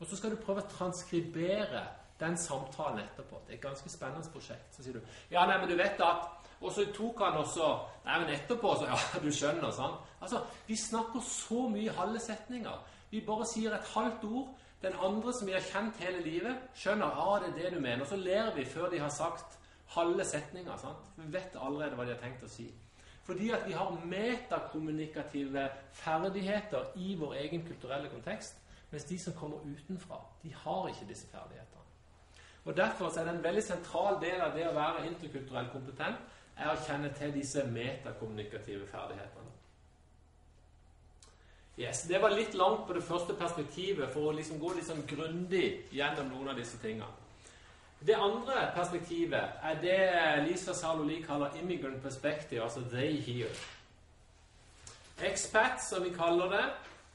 Og 0.00 0.08
så 0.10 0.18
skal 0.18 0.32
du 0.34 0.40
prøve 0.42 0.64
å 0.64 0.70
transkribere 0.70 1.82
den 2.22 2.38
samtalen 2.38 3.04
etterpå. 3.04 3.42
Det 3.46 3.54
er 3.54 3.58
et 3.60 3.66
ganske 3.66 3.90
spennende 3.90 4.30
prosjekt. 4.34 4.74
Så 4.74 4.82
sier 4.82 4.98
du 4.98 5.02
ja, 5.30 5.44
nei, 5.46 5.58
men 5.60 5.70
du 5.70 5.76
vet 5.78 6.00
at 6.02 6.30
Og 6.62 6.70
så 6.70 6.84
tok 6.94 7.18
han 7.24 7.40
også 7.40 7.68
Nei, 8.04 8.18
men 8.22 8.28
etterpå 8.36 8.74
så 8.78 8.86
Ja, 8.90 8.98
du 9.24 9.30
skjønner, 9.34 9.70
sant? 9.74 10.02
Altså, 10.22 10.44
vi 10.66 10.76
snakker 10.78 11.22
så 11.26 11.66
mye 11.70 11.94
halve 11.96 12.20
setninger. 12.22 12.84
Vi 13.10 13.22
bare 13.26 13.46
sier 13.50 13.74
et 13.74 13.88
halvt 13.94 14.26
ord. 14.30 14.52
Den 14.82 14.94
andre 14.98 15.32
som 15.34 15.46
vi 15.46 15.54
har 15.54 15.66
kjent 15.66 15.98
hele 16.02 16.22
livet, 16.22 16.62
skjønner 16.74 17.18
ja, 17.18 17.26
det 17.42 17.50
er 17.50 17.58
det 17.58 17.74
du 17.74 17.80
mener. 17.80 18.02
Og 18.02 18.10
så 18.10 18.18
ler 18.18 18.54
vi 18.54 18.66
før 18.66 18.90
de 18.90 19.02
har 19.02 19.10
sagt 19.14 19.58
halve 19.94 20.24
setninger. 20.26 20.76
sant? 20.78 21.10
Vi 21.16 21.32
vet 21.32 21.58
allerede 21.58 21.98
hva 21.98 22.06
de 22.06 22.14
har 22.14 22.22
tenkt 22.22 22.46
å 22.46 22.50
si. 22.50 22.66
Fordi 23.24 23.50
at 23.50 23.66
vi 23.66 23.72
har 23.72 24.00
metakommunikative 24.04 25.68
ferdigheter 25.92 26.84
i 26.96 27.14
vår 27.18 27.34
egen 27.34 27.66
kulturelle 27.66 28.08
kontekst, 28.10 28.56
mens 28.90 29.04
de 29.04 29.18
som 29.18 29.32
kommer 29.32 29.56
utenfra, 29.56 30.18
de 30.42 30.54
har 30.54 30.88
ikke 30.88 31.08
disse 31.08 31.26
ferdighetene. 31.30 31.80
Og 32.64 32.76
Derfor 32.76 33.18
er 33.18 33.24
det 33.24 33.34
en 33.34 33.44
veldig 33.44 33.62
sentral 33.62 34.20
del 34.22 34.40
av 34.40 34.56
det 34.56 34.66
å 34.68 34.74
være 34.74 35.06
interkulturell 35.06 35.70
kompetent 35.72 36.18
er 36.56 36.70
å 36.70 36.82
kjenne 36.86 37.10
til 37.16 37.32
disse 37.34 37.64
metakommunikative 37.66 38.86
ferdighetene. 38.86 39.50
Yes, 41.78 42.02
Det 42.02 42.20
var 42.20 42.30
litt 42.36 42.54
langt 42.54 42.86
på 42.86 42.92
det 42.92 43.02
første 43.02 43.34
perspektivet 43.34 44.10
for 44.12 44.28
å 44.28 44.36
liksom 44.36 44.58
gå 44.60 44.74
liksom 44.76 45.06
grundig 45.08 45.88
gjennom 45.90 46.28
noen 46.28 46.52
av 46.52 46.56
disse 46.60 46.78
tingene. 46.78 47.21
Det 48.06 48.14
andre 48.14 48.72
perspektivet 48.74 49.42
er 49.62 49.80
det 49.80 50.48
Lisa 50.48 50.72
Saloli 50.74 51.22
kaller 51.22 51.50
'immigrant 51.50 52.02
perspective', 52.02 52.62
altså 52.62 52.80
'they 52.80 53.20
here'. 53.20 53.56
Expats, 55.24 55.88
som 55.88 56.04
vi 56.04 56.10
kaller 56.10 56.48
det, 56.50 56.64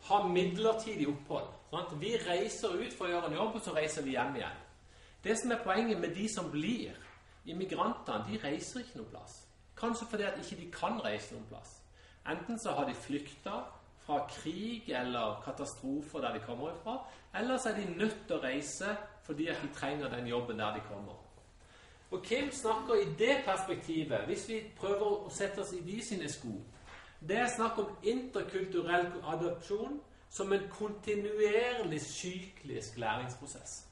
har 0.03 0.27
midlertidig 0.27 1.07
opphold. 1.07 1.47
Sant? 1.69 2.01
Vi 2.01 2.17
reiser 2.29 2.67
ut 2.67 2.93
for 2.97 3.05
å 3.05 3.09
gjøre 3.09 3.27
en 3.27 3.33
jobb, 3.33 3.55
og 3.55 3.61
så 3.61 3.75
reiser 3.75 4.03
vi 4.03 4.09
hjem 4.09 4.35
igjen. 4.35 4.59
Det 5.23 5.37
som 5.37 5.51
er 5.51 5.63
poenget 5.63 5.99
med 5.99 6.15
de 6.15 6.29
som 6.33 6.51
blir 6.51 6.91
immigrantene, 7.45 8.25
de 8.31 8.39
reiser 8.43 8.79
ikke 8.79 8.97
noen 8.97 9.09
plass. 9.09 9.47
Kanskje 9.77 10.07
fordi 10.09 10.23
at 10.23 10.39
ikke 10.39 10.61
de 10.61 10.71
kan 10.71 11.03
reise 11.03 11.33
noen 11.33 11.49
plass. 11.49 11.81
Enten 12.29 12.59
så 12.59 12.71
har 12.71 12.85
de 12.85 12.93
flykta 12.93 13.59
fra 14.05 14.27
krig 14.29 14.89
eller 14.89 15.41
katastrofer 15.45 16.19
der 16.19 16.33
de 16.33 16.39
kommer 16.39 16.71
ifra, 16.71 16.97
eller 17.35 17.57
så 17.57 17.69
er 17.69 17.75
de 17.75 17.97
nødt 17.97 18.17
til 18.27 18.37
å 18.37 18.43
reise 18.43 18.95
fordi 19.27 19.47
at 19.51 19.61
de 19.61 19.69
trenger 19.75 20.09
den 20.09 20.27
jobben 20.27 20.59
der 20.59 20.73
de 20.73 20.81
kommer. 20.87 21.13
Og 22.11 22.23
Kim 22.23 22.51
snakker 22.51 22.93
i 22.93 23.05
det 23.19 23.37
perspektivet, 23.45 24.25
hvis 24.25 24.47
vi 24.49 24.61
prøver 24.79 25.05
å 25.05 25.29
sette 25.29 25.61
oss 25.61 25.73
i 25.75 25.81
de 25.83 25.99
sine 26.03 26.29
sko 26.31 26.55
Det 27.19 27.37
er 27.37 27.49
snakk 27.49 27.79
om 27.81 27.95
interkulturell 28.03 29.07
adopsjon 29.25 29.99
som 30.29 30.53
en 30.53 30.67
kontinuerlig 30.69 32.01
syklisk 32.01 32.97
læringsprosess. 32.97 33.87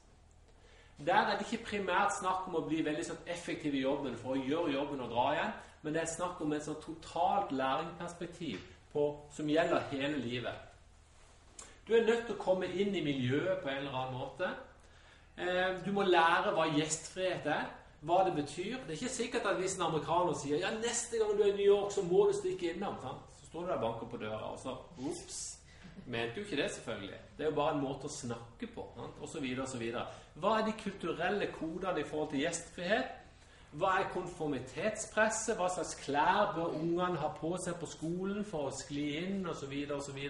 Der 1.06 1.14
er 1.14 1.38
det 1.38 1.52
ikke 1.52 1.64
primært 1.64 2.14
snakk 2.20 2.46
om 2.48 2.54
å 2.56 2.64
bli 2.68 2.84
veldig 2.84 3.04
sånn 3.04 3.26
effektiv 3.26 3.74
i 3.74 3.82
jobben 3.82 4.14
for 4.16 4.36
å 4.36 4.44
gjøre 4.46 4.72
jobben 4.72 5.02
og 5.04 5.10
dra 5.10 5.26
igjen, 5.34 5.52
men 5.82 5.94
det 5.94 6.02
er 6.02 6.14
snakk 6.14 6.40
om 6.40 6.54
et 6.56 6.64
sånn 6.64 6.80
totalt 6.80 7.52
læringsperspektiv 7.52 8.62
som 9.36 9.50
gjelder 9.50 9.90
hele 9.90 10.16
livet. 10.22 10.54
Du 11.86 11.92
er 11.94 12.06
nødt 12.06 12.24
til 12.26 12.34
å 12.34 12.42
komme 12.42 12.66
inn 12.66 12.94
i 12.96 13.04
miljøet 13.04 13.60
på 13.62 13.68
en 13.68 13.82
eller 13.82 13.98
annen 14.00 14.16
måte. 14.18 14.48
Eh, 15.36 15.84
du 15.84 15.92
må 15.92 16.04
lære 16.08 16.54
hva 16.56 16.64
gjestfrihet 16.72 17.48
er, 17.52 17.66
hva 18.06 18.22
det 18.24 18.32
betyr. 18.38 18.78
Det 18.86 18.94
er 18.94 19.00
ikke 19.00 19.12
sikkert 19.12 19.48
at 19.50 19.60
hvis 19.60 19.76
en 19.76 19.88
amerikaner 19.90 20.36
sier 20.38 20.62
ja, 20.62 20.70
neste 20.80 21.20
gang 21.20 21.36
du 21.36 21.42
er 21.44 21.52
i 21.52 21.58
New 21.58 21.66
York, 21.66 21.92
så 21.92 22.04
må 22.06 22.24
du 22.28 22.32
stikke 22.38 22.72
innom. 22.72 22.96
Sant? 23.02 23.36
Så 23.40 23.50
står 23.50 23.66
du 23.66 23.68
der 23.68 23.76
og 23.76 23.84
banker 23.84 24.10
på 24.12 24.22
døra, 24.22 24.52
og 24.54 24.58
så 24.62 24.72
ops 25.10 25.42
mente 26.06 26.40
jo 26.40 26.46
ikke 26.46 26.62
det, 26.62 26.70
selvfølgelig. 26.70 27.20
Det 27.36 27.44
er 27.44 27.50
jo 27.50 27.58
bare 27.58 27.74
en 27.74 27.82
måte 27.82 28.08
å 28.08 28.12
snakke 28.12 28.68
på, 28.72 28.84
osv., 29.24 29.46
osv. 29.62 29.84
Hva 30.40 30.56
er 30.58 30.66
de 30.68 30.74
kulturelle 30.80 31.48
kodene 31.52 32.00
i 32.00 32.08
forhold 32.08 32.32
til 32.32 32.44
gjestfrihet? 32.44 33.14
Hva 33.76 33.96
er 34.00 34.12
konformitetspresset? 34.14 35.56
Hva 35.58 35.68
slags 35.72 35.96
klær 36.00 36.54
bør 36.56 36.78
ungene 36.78 37.20
ha 37.20 37.32
på 37.36 37.56
seg 37.60 37.76
på 37.80 37.88
skolen 37.90 38.46
for 38.46 38.70
å 38.70 38.76
skli 38.76 39.08
inn, 39.24 39.42
osv., 39.50 39.74
osv.? 39.98 40.20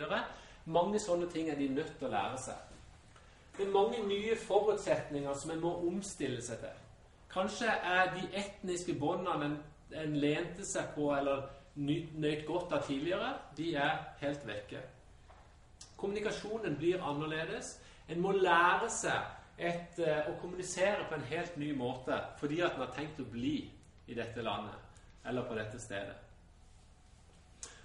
Mange 0.67 0.99
sånne 0.99 1.29
ting 1.31 1.51
er 1.53 1.61
de 1.61 1.69
nødt 1.71 1.95
til 2.01 2.09
å 2.09 2.15
lære 2.17 2.41
seg. 2.49 2.76
Det 3.57 3.67
er 3.67 3.73
mange 3.73 4.03
nye 4.07 4.37
forutsetninger 4.37 5.35
som 5.35 5.51
en 5.51 5.61
må 5.61 5.73
omstille 5.89 6.43
seg 6.45 6.61
til. 6.61 6.83
Kanskje 7.33 7.69
er 7.69 8.11
de 8.15 8.27
etniske 8.37 8.95
båndene 9.01 9.49
en, 9.51 9.57
en 10.03 10.17
lente 10.21 10.65
seg 10.65 10.93
på 10.95 11.09
eller 11.17 11.47
nøyt 11.77 12.45
godt 12.49 12.73
av 12.73 12.85
tidligere, 12.87 13.33
de 13.57 13.75
er 13.77 13.99
helt 14.21 14.47
vekke. 14.49 14.81
Kommunikasjonen 15.97 16.77
blir 16.77 17.03
annerledes. 17.05 17.79
En 18.09 18.21
må 18.21 18.33
lære 18.33 18.89
seg 18.93 19.59
et, 19.59 19.97
uh, 19.99 20.29
å 20.31 20.37
kommunisere 20.41 21.09
på 21.09 21.17
en 21.17 21.27
helt 21.31 21.57
ny 21.57 21.73
måte 21.77 22.19
fordi 22.41 22.61
at 22.61 22.77
en 22.77 22.85
har 22.85 22.93
tenkt 22.95 23.21
å 23.21 23.29
bli 23.33 23.59
i 24.07 24.15
dette 24.15 24.45
landet 24.45 25.27
eller 25.27 25.49
på 25.49 25.57
dette 25.57 25.81
stedet. 25.81 26.17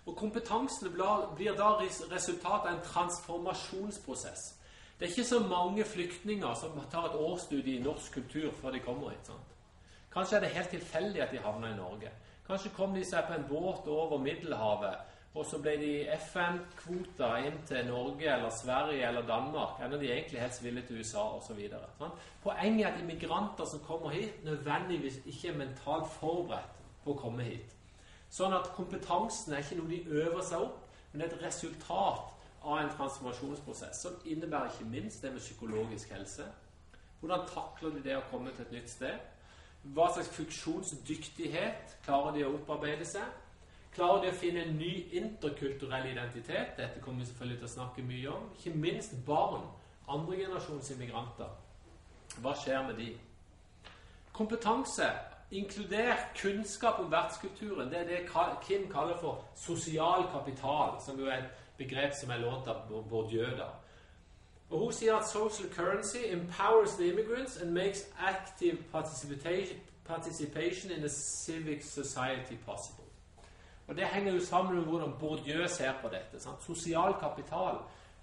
Og 0.06 0.18
Kompetansen 0.18 0.92
blir 0.94 1.56
da 1.58 1.72
resultat 1.80 2.66
av 2.66 2.72
en 2.72 2.84
transformasjonsprosess. 2.86 4.61
Det 5.02 5.08
er 5.08 5.14
ikke 5.16 5.24
så 5.26 5.40
mange 5.50 5.86
flyktninger 5.90 6.54
som 6.54 6.76
tar 6.92 7.08
et 7.10 7.16
årsstudie 7.18 7.80
i 7.80 7.82
norsk 7.82 8.20
kultur 8.20 8.52
før 8.62 8.76
de 8.76 8.84
kommer 8.86 9.10
hit. 9.10 9.26
sant? 9.26 9.56
Kanskje 10.14 10.38
er 10.38 10.44
det 10.46 10.52
helt 10.54 10.70
tilfeldig 10.70 11.24
at 11.24 11.32
de 11.34 11.40
havner 11.42 11.74
i 11.74 11.78
Norge. 11.78 12.12
Kanskje 12.46 12.70
kom 12.76 12.94
de 12.94 13.02
seg 13.06 13.26
på 13.26 13.34
en 13.34 13.48
båt 13.50 13.88
over 13.90 14.22
Middelhavet 14.22 15.00
og 15.32 15.46
så 15.48 15.62
ble 15.64 15.78
de 15.80 15.92
FN-kvota 16.18 17.30
inn 17.46 17.62
til 17.68 17.86
Norge 17.88 18.28
eller 18.28 18.52
Sverige 18.52 19.06
eller 19.08 19.24
Danmark, 19.28 19.80
enda 19.80 20.00
de 20.00 20.10
egentlig 20.12 20.42
helst 20.42 20.64
ville 20.64 20.84
til 20.84 21.00
USA 21.00 21.24
osv. 21.38 21.62
Sånn? 22.00 22.18
Poenget 22.44 22.84
er 22.84 22.90
at 22.90 23.00
immigranter 23.00 23.70
som 23.70 23.84
kommer 23.86 24.12
hit, 24.12 24.42
nødvendigvis 24.44 25.22
ikke 25.24 25.54
er 25.54 25.62
mentalt 25.62 26.10
forberedt 26.18 26.82
på 27.06 27.16
å 27.16 27.22
komme 27.22 27.48
hit. 27.48 27.78
Sånn 28.32 28.56
at 28.56 28.74
kompetansen 28.76 29.56
er 29.56 29.64
ikke 29.64 29.80
noe 29.80 29.92
de 29.92 30.04
øver 30.26 30.44
seg 30.44 30.68
opp, 30.68 30.84
men 31.12 31.24
det 31.24 31.30
er 31.30 31.38
et 31.38 31.48
resultat 31.48 32.36
av 32.62 32.78
en 32.78 32.90
transformasjonsprosess 32.98 34.02
som 34.02 34.18
innebærer 34.26 34.72
ikke 34.72 34.90
minst 34.90 35.24
det 35.24 35.32
med 35.34 35.42
psykologisk 35.42 36.12
helse. 36.14 36.46
Hvordan 37.20 37.48
takler 37.54 37.90
de 37.96 38.04
det 38.04 38.18
å 38.18 38.26
komme 38.32 38.52
til 38.56 38.66
et 38.66 38.76
nytt 38.76 38.90
sted? 38.90 39.18
Hva 39.84 40.12
slags 40.14 40.30
funksjonsdyktighet 40.36 41.98
klarer 42.06 42.36
de 42.36 42.46
å 42.46 42.54
opparbeide 42.54 43.06
seg? 43.06 43.26
Klarer 43.96 44.22
de 44.24 44.30
å 44.32 44.38
finne 44.38 44.64
en 44.66 44.78
ny 44.78 44.92
interkulturell 45.18 46.12
identitet? 46.12 46.78
Dette 46.78 47.02
kommer 47.02 47.24
vi 47.24 47.32
selvfølgelig 47.32 47.60
til 47.60 47.70
å 47.70 47.74
snakke 47.76 48.06
mye 48.06 48.30
om. 48.32 48.46
Ikke 48.58 48.78
minst 48.78 49.18
barn. 49.26 49.66
Andregenerasjons 50.12 50.94
immigranter. 50.94 51.50
Hva 52.42 52.54
skjer 52.58 52.86
med 52.88 53.02
de? 53.02 53.10
Kompetanse, 54.34 55.10
inkludert 55.52 56.32
kunnskap 56.38 57.00
om 57.00 57.12
vertskulturen, 57.12 57.90
det 57.92 58.00
er 58.00 58.08
det 58.08 58.22
Kim 58.64 58.88
kaller 58.92 59.18
for 59.20 59.44
sosial 59.56 60.24
kapital, 60.32 60.96
som 61.04 61.20
jo 61.20 61.28
er 61.28 61.42
et 61.44 61.61
begrep 61.84 62.14
som 62.22 62.30
er 62.30 62.38
lånt 62.38 62.68
av 62.68 62.88
Bourdieu. 63.10 63.46
da. 63.58 63.70
Og 64.70 64.80
Hun 64.80 64.92
sier 64.92 65.16
at 65.16 65.28
social 65.28 65.70
currency 65.70 66.18
empowers 66.32 66.96
the 66.96 67.12
immigrants 67.12 67.58
and 67.58 67.72
makes 67.72 68.08
active 68.20 68.78
participation, 68.92 69.78
participation 70.06 70.92
in 70.92 71.04
a 71.04 71.10
civic 71.10 71.84
society 71.84 72.56
possible. 72.66 73.06
Og 73.88 73.96
Det 73.96 74.06
henger 74.06 74.34
jo 74.34 74.40
sammen 74.40 74.76
med 74.76 74.84
hvordan 74.84 75.14
Bourdieu 75.20 75.68
ser 75.68 75.94
på 76.02 76.08
dette. 76.08 76.40
Sant? 76.40 76.64
Sosial 76.64 77.14
kapital. 77.20 77.78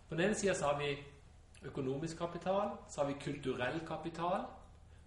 På 0.08 0.14
den 0.14 0.24
ene 0.24 0.34
sida 0.34 0.54
har 0.62 0.78
vi 0.78 0.98
økonomisk 1.64 2.18
kapital, 2.18 2.70
så 2.88 3.00
har 3.00 3.08
vi 3.08 3.14
kulturell 3.24 3.80
kapital, 3.88 4.40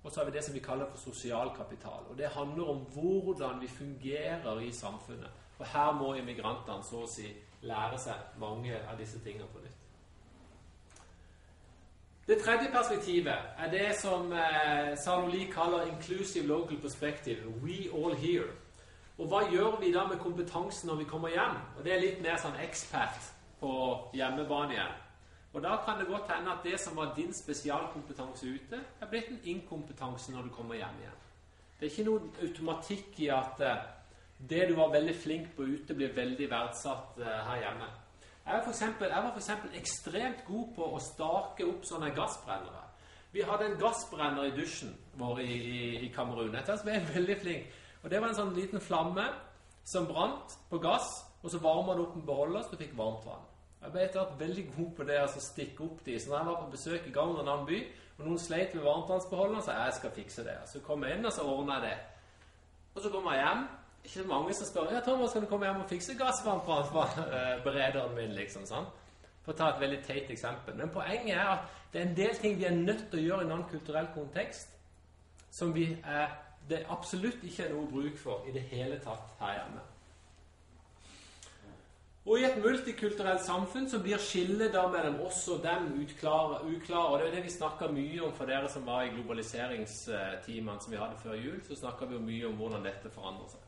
og 0.03 0.11
så 0.11 0.19
har 0.19 0.25
vi 0.25 0.37
det 0.37 0.43
som 0.43 0.53
vi 0.53 0.59
kaller 0.59 0.85
for 0.89 0.97
sosial 0.97 1.51
kapital. 1.57 2.05
Og 2.09 2.17
Det 2.17 2.27
handler 2.27 2.69
om 2.69 2.77
hvordan 2.77 3.61
vi 3.61 3.67
fungerer 3.67 4.59
i 4.59 4.71
samfunnet. 4.71 5.29
Og 5.59 5.65
her 5.65 5.91
må 5.91 6.13
immigrantene 6.13 6.83
så 6.83 7.03
å 7.03 7.09
si 7.09 7.27
lære 7.61 7.99
seg 8.01 8.39
mange 8.41 8.73
av 8.89 8.97
disse 8.97 9.19
tingene 9.21 9.45
på 9.53 9.61
nytt. 9.61 9.77
Det 12.27 12.37
tredje 12.41 12.71
perspektivet 12.71 13.33
er 13.57 13.69
det 13.71 13.95
som 13.99 14.33
eh, 14.33 14.97
Saloli 14.97 15.45
kaller 15.45 15.85
'inclusive 15.85 16.47
local 16.47 16.77
perspective'. 16.77 17.63
We 17.63 17.89
all 17.93 18.15
here. 18.15 18.51
Og 19.17 19.27
hva 19.27 19.41
gjør 19.51 19.79
vi 19.79 19.91
da 19.93 20.07
med 20.07 20.19
kompetansen 20.19 20.87
når 20.87 20.95
vi 20.95 21.03
kommer 21.03 21.27
hjem? 21.27 21.57
Og 21.77 21.83
Det 21.83 21.93
er 21.93 21.99
litt 21.99 22.21
mer 22.21 22.37
sånn 22.37 22.57
ekspert 22.63 23.33
på 23.59 23.71
hjemmebane 24.13 24.73
igjen. 24.73 24.93
Og 25.53 25.63
Da 25.63 25.75
kan 25.85 25.99
det 25.99 26.07
godt 26.07 26.31
hende 26.31 26.51
at 26.51 26.63
det 26.63 26.79
som 26.79 26.95
var 26.97 27.13
din 27.15 27.33
spesialkompetanse 27.33 28.47
ute, 28.47 28.79
er 29.01 29.09
blitt 29.09 29.29
en 29.29 29.41
inkompetanse 29.43 30.31
når 30.31 30.41
du 30.41 30.49
kommer 30.49 30.75
hjem 30.75 31.01
igjen. 31.01 31.17
Det 31.79 31.87
er 31.87 31.91
ikke 31.91 32.07
noen 32.07 32.29
automatikk 32.41 33.19
i 33.19 33.27
at 33.27 33.61
eh, 33.65 33.81
det 34.49 34.69
du 34.69 34.75
var 34.75 34.93
veldig 34.93 35.15
flink 35.15 35.55
på 35.55 35.63
ute, 35.63 35.93
blir 35.93 36.15
veldig 36.15 36.47
verdsatt 36.49 37.19
eh, 37.19 37.41
her 37.49 37.65
hjemme. 37.65 37.89
Jeg 38.45 38.63
for 38.63 38.71
eksempel, 38.71 39.09
var 39.09 39.33
for 39.35 39.75
ekstremt 39.77 40.45
god 40.47 40.71
på 40.75 40.87
å 40.95 40.99
stake 40.99 41.67
opp 41.67 41.85
sånne 41.85 42.13
gassbrennere. 42.15 42.87
Vi 43.31 43.43
hadde 43.47 43.65
en 43.65 43.77
gassbrenner 43.79 44.49
i 44.49 44.55
dusjen 44.55 44.95
vår 45.19 45.39
i, 45.43 45.51
i, 45.51 45.81
i 46.05 46.09
Kamerun. 46.15 46.55
Jeg 46.55 46.67
var 46.67 46.93
jeg 46.93 47.07
veldig 47.13 47.37
flink. 47.41 47.67
Og 48.03 48.09
Det 48.09 48.21
var 48.21 48.31
en 48.31 48.39
sånn 48.39 48.55
liten 48.55 48.81
flamme 48.81 49.27
som 49.87 50.07
brant 50.09 50.57
på 50.69 50.79
gass, 50.81 51.07
og 51.41 51.51
så 51.51 51.61
varma 51.61 51.95
det 51.95 52.05
opp 52.05 52.17
en 52.17 52.25
beholder, 52.25 52.63
så 52.63 52.73
du 52.73 52.81
fikk 52.81 52.97
varmt 52.97 53.25
vann. 53.25 53.45
Jeg 53.81 53.93
ble 53.93 54.03
etter 54.05 54.21
hvert 54.21 54.39
veldig 54.39 54.63
god 54.75 54.89
på 54.97 55.05
det 55.09 55.17
å 55.17 55.25
altså 55.25 55.41
stikke 55.41 55.83
opp 55.87 56.01
de. 56.05 56.19
Så 56.19 56.29
når 56.29 56.37
jeg 56.37 56.49
var 56.51 56.61
på 56.61 56.71
besøk 56.75 57.07
i 57.07 57.11
i 57.11 57.17
en 57.17 57.39
annen 57.41 57.65
by, 57.65 57.79
og 58.19 58.25
noen 58.27 58.39
sleit 58.39 58.75
med 58.75 58.83
varmtvannsbeholderen, 58.85 59.63
så 59.65 59.71
jeg 59.77 59.93
skal 59.97 60.11
fikse 60.15 60.43
det. 60.45 60.57
Så 60.69 60.81
kom 60.85 61.03
jeg 61.03 61.17
inn, 61.17 61.25
og 61.25 61.33
så 61.33 61.45
ordna 61.49 61.79
jeg 61.79 61.87
det. 61.89 61.97
Og 62.93 63.01
så 63.01 63.09
kommer 63.09 63.33
jeg 63.33 63.45
hjem, 63.47 63.63
ikke 64.03 64.27
mange 64.29 64.53
som 64.53 64.67
spør 64.67 64.93
ja, 64.93 65.01
Thomas, 65.05 65.33
kan 65.33 65.41
du 65.41 65.49
komme 65.49 65.65
hjem 65.65 65.81
og 65.81 65.89
fikse 65.89 66.17
gassvarmtvannsberederen 66.19 68.15
min. 68.17 68.35
liksom, 68.37 68.65
sånn. 68.69 68.85
For 69.41 69.53
å 69.53 69.57
ta 69.57 69.71
et 69.71 69.81
veldig 69.81 70.01
teit 70.05 70.29
eksempel. 70.29 70.75
Men 70.77 70.93
poenget 70.93 71.33
er 71.33 71.47
at 71.55 71.79
det 71.93 72.01
er 72.01 72.07
en 72.07 72.17
del 72.17 72.37
ting 72.37 72.57
vi 72.59 72.67
er 72.69 72.77
nødt 72.77 73.07
til 73.09 73.19
å 73.19 73.25
gjøre 73.25 73.45
i 73.45 73.49
en 73.49 73.55
annen 73.55 73.69
kulturell 73.71 74.11
kontekst 74.13 74.77
som 75.51 75.73
vi 75.75 75.87
er, 76.05 76.29
det 76.69 76.85
absolutt 76.93 77.41
ikke 77.43 77.65
er 77.65 77.73
noe 77.73 77.89
bruk 77.89 78.19
for 78.21 78.45
i 78.47 78.53
det 78.55 78.61
hele 78.69 78.99
tatt 79.03 79.33
her 79.41 79.57
hjemme. 79.57 79.81
Og 82.31 82.39
I 82.39 82.45
et 82.47 82.61
multikulturelt 82.63 83.41
samfunn 83.43 83.89
så 83.91 83.97
blir 83.99 84.21
skillet 84.23 84.71
da 84.71 84.85
mellom 84.87 85.17
oss 85.25 85.41
og 85.51 85.65
dem 85.65 85.89
utklare, 85.99 86.61
uklare. 86.63 87.09
Og 87.09 87.19
Det 87.19 87.25
er 87.27 87.33
det 87.35 87.41
vi 87.43 87.49
snakka 87.57 87.89
mye 87.91 88.21
om 88.23 88.31
for 88.37 88.47
dere 88.47 88.69
som 88.71 88.85
var 88.87 89.03
i 89.03 89.09
globaliseringstimene 89.11 90.79
som 90.79 90.93
vi 90.93 91.01
hadde 91.01 91.19
før 91.19 91.35
jul. 91.35 91.57
Så 91.67 91.75
snakka 91.81 92.07
vi 92.07 92.15
jo 92.15 92.21
mye 92.23 92.47
om 92.47 92.55
hvordan 92.61 92.87
dette 92.87 93.11
forandrer 93.11 93.51
seg. 93.51 93.67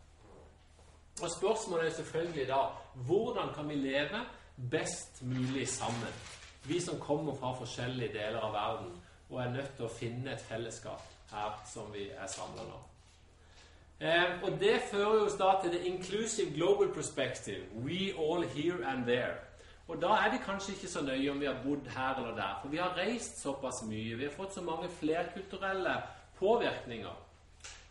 Og 1.21 1.27
Spørsmålet 1.35 1.89
er 1.89 1.97
selvfølgelig 1.97 2.47
da 2.53 2.61
hvordan 3.09 3.51
kan 3.57 3.67
vi 3.69 3.81
leve 3.81 4.23
best 4.71 5.19
mulig 5.27 5.67
sammen? 5.67 6.15
Vi 6.63 6.79
som 6.79 6.99
kommer 7.03 7.35
fra 7.35 7.51
forskjellige 7.59 8.15
deler 8.15 8.39
av 8.39 8.55
verden 8.55 8.95
og 9.29 9.41
er 9.43 9.53
nødt 9.59 9.75
til 9.75 9.89
å 9.89 9.93
finne 9.99 10.31
et 10.31 10.47
fellesskap 10.47 11.03
her 11.35 11.59
som 11.67 11.91
vi 11.91 12.07
er 12.15 12.31
samla 12.31 12.63
nå. 12.63 12.92
Eh, 14.03 14.43
og 14.43 14.59
Det 14.59 14.81
fører 14.91 15.25
oss 15.25 15.33
da 15.39 15.53
til 15.61 15.71
the 15.71 15.87
inclusive 15.87 16.53
global 16.53 16.93
perspective. 16.93 17.63
We 17.85 18.11
all 18.19 18.43
here 18.43 18.85
and 18.87 19.05
there. 19.05 19.35
Og 19.87 20.01
Da 20.01 20.07
er 20.07 20.31
det 20.31 20.41
kanskje 20.45 20.73
ikke 20.73 20.87
så 20.87 21.03
nøye 21.03 21.31
om 21.31 21.39
vi 21.39 21.45
har 21.45 21.57
bodd 21.63 21.87
her 21.95 22.15
eller 22.15 22.35
der, 22.35 22.59
for 22.61 22.69
vi 22.69 22.77
har 22.77 22.97
reist 22.97 23.41
såpass 23.41 23.83
mye. 23.83 24.15
Vi 24.15 24.23
har 24.23 24.31
fått 24.31 24.53
så 24.53 24.61
mange 24.61 24.89
flerkulturelle 24.89 26.01
påvirkninger. 26.39 27.15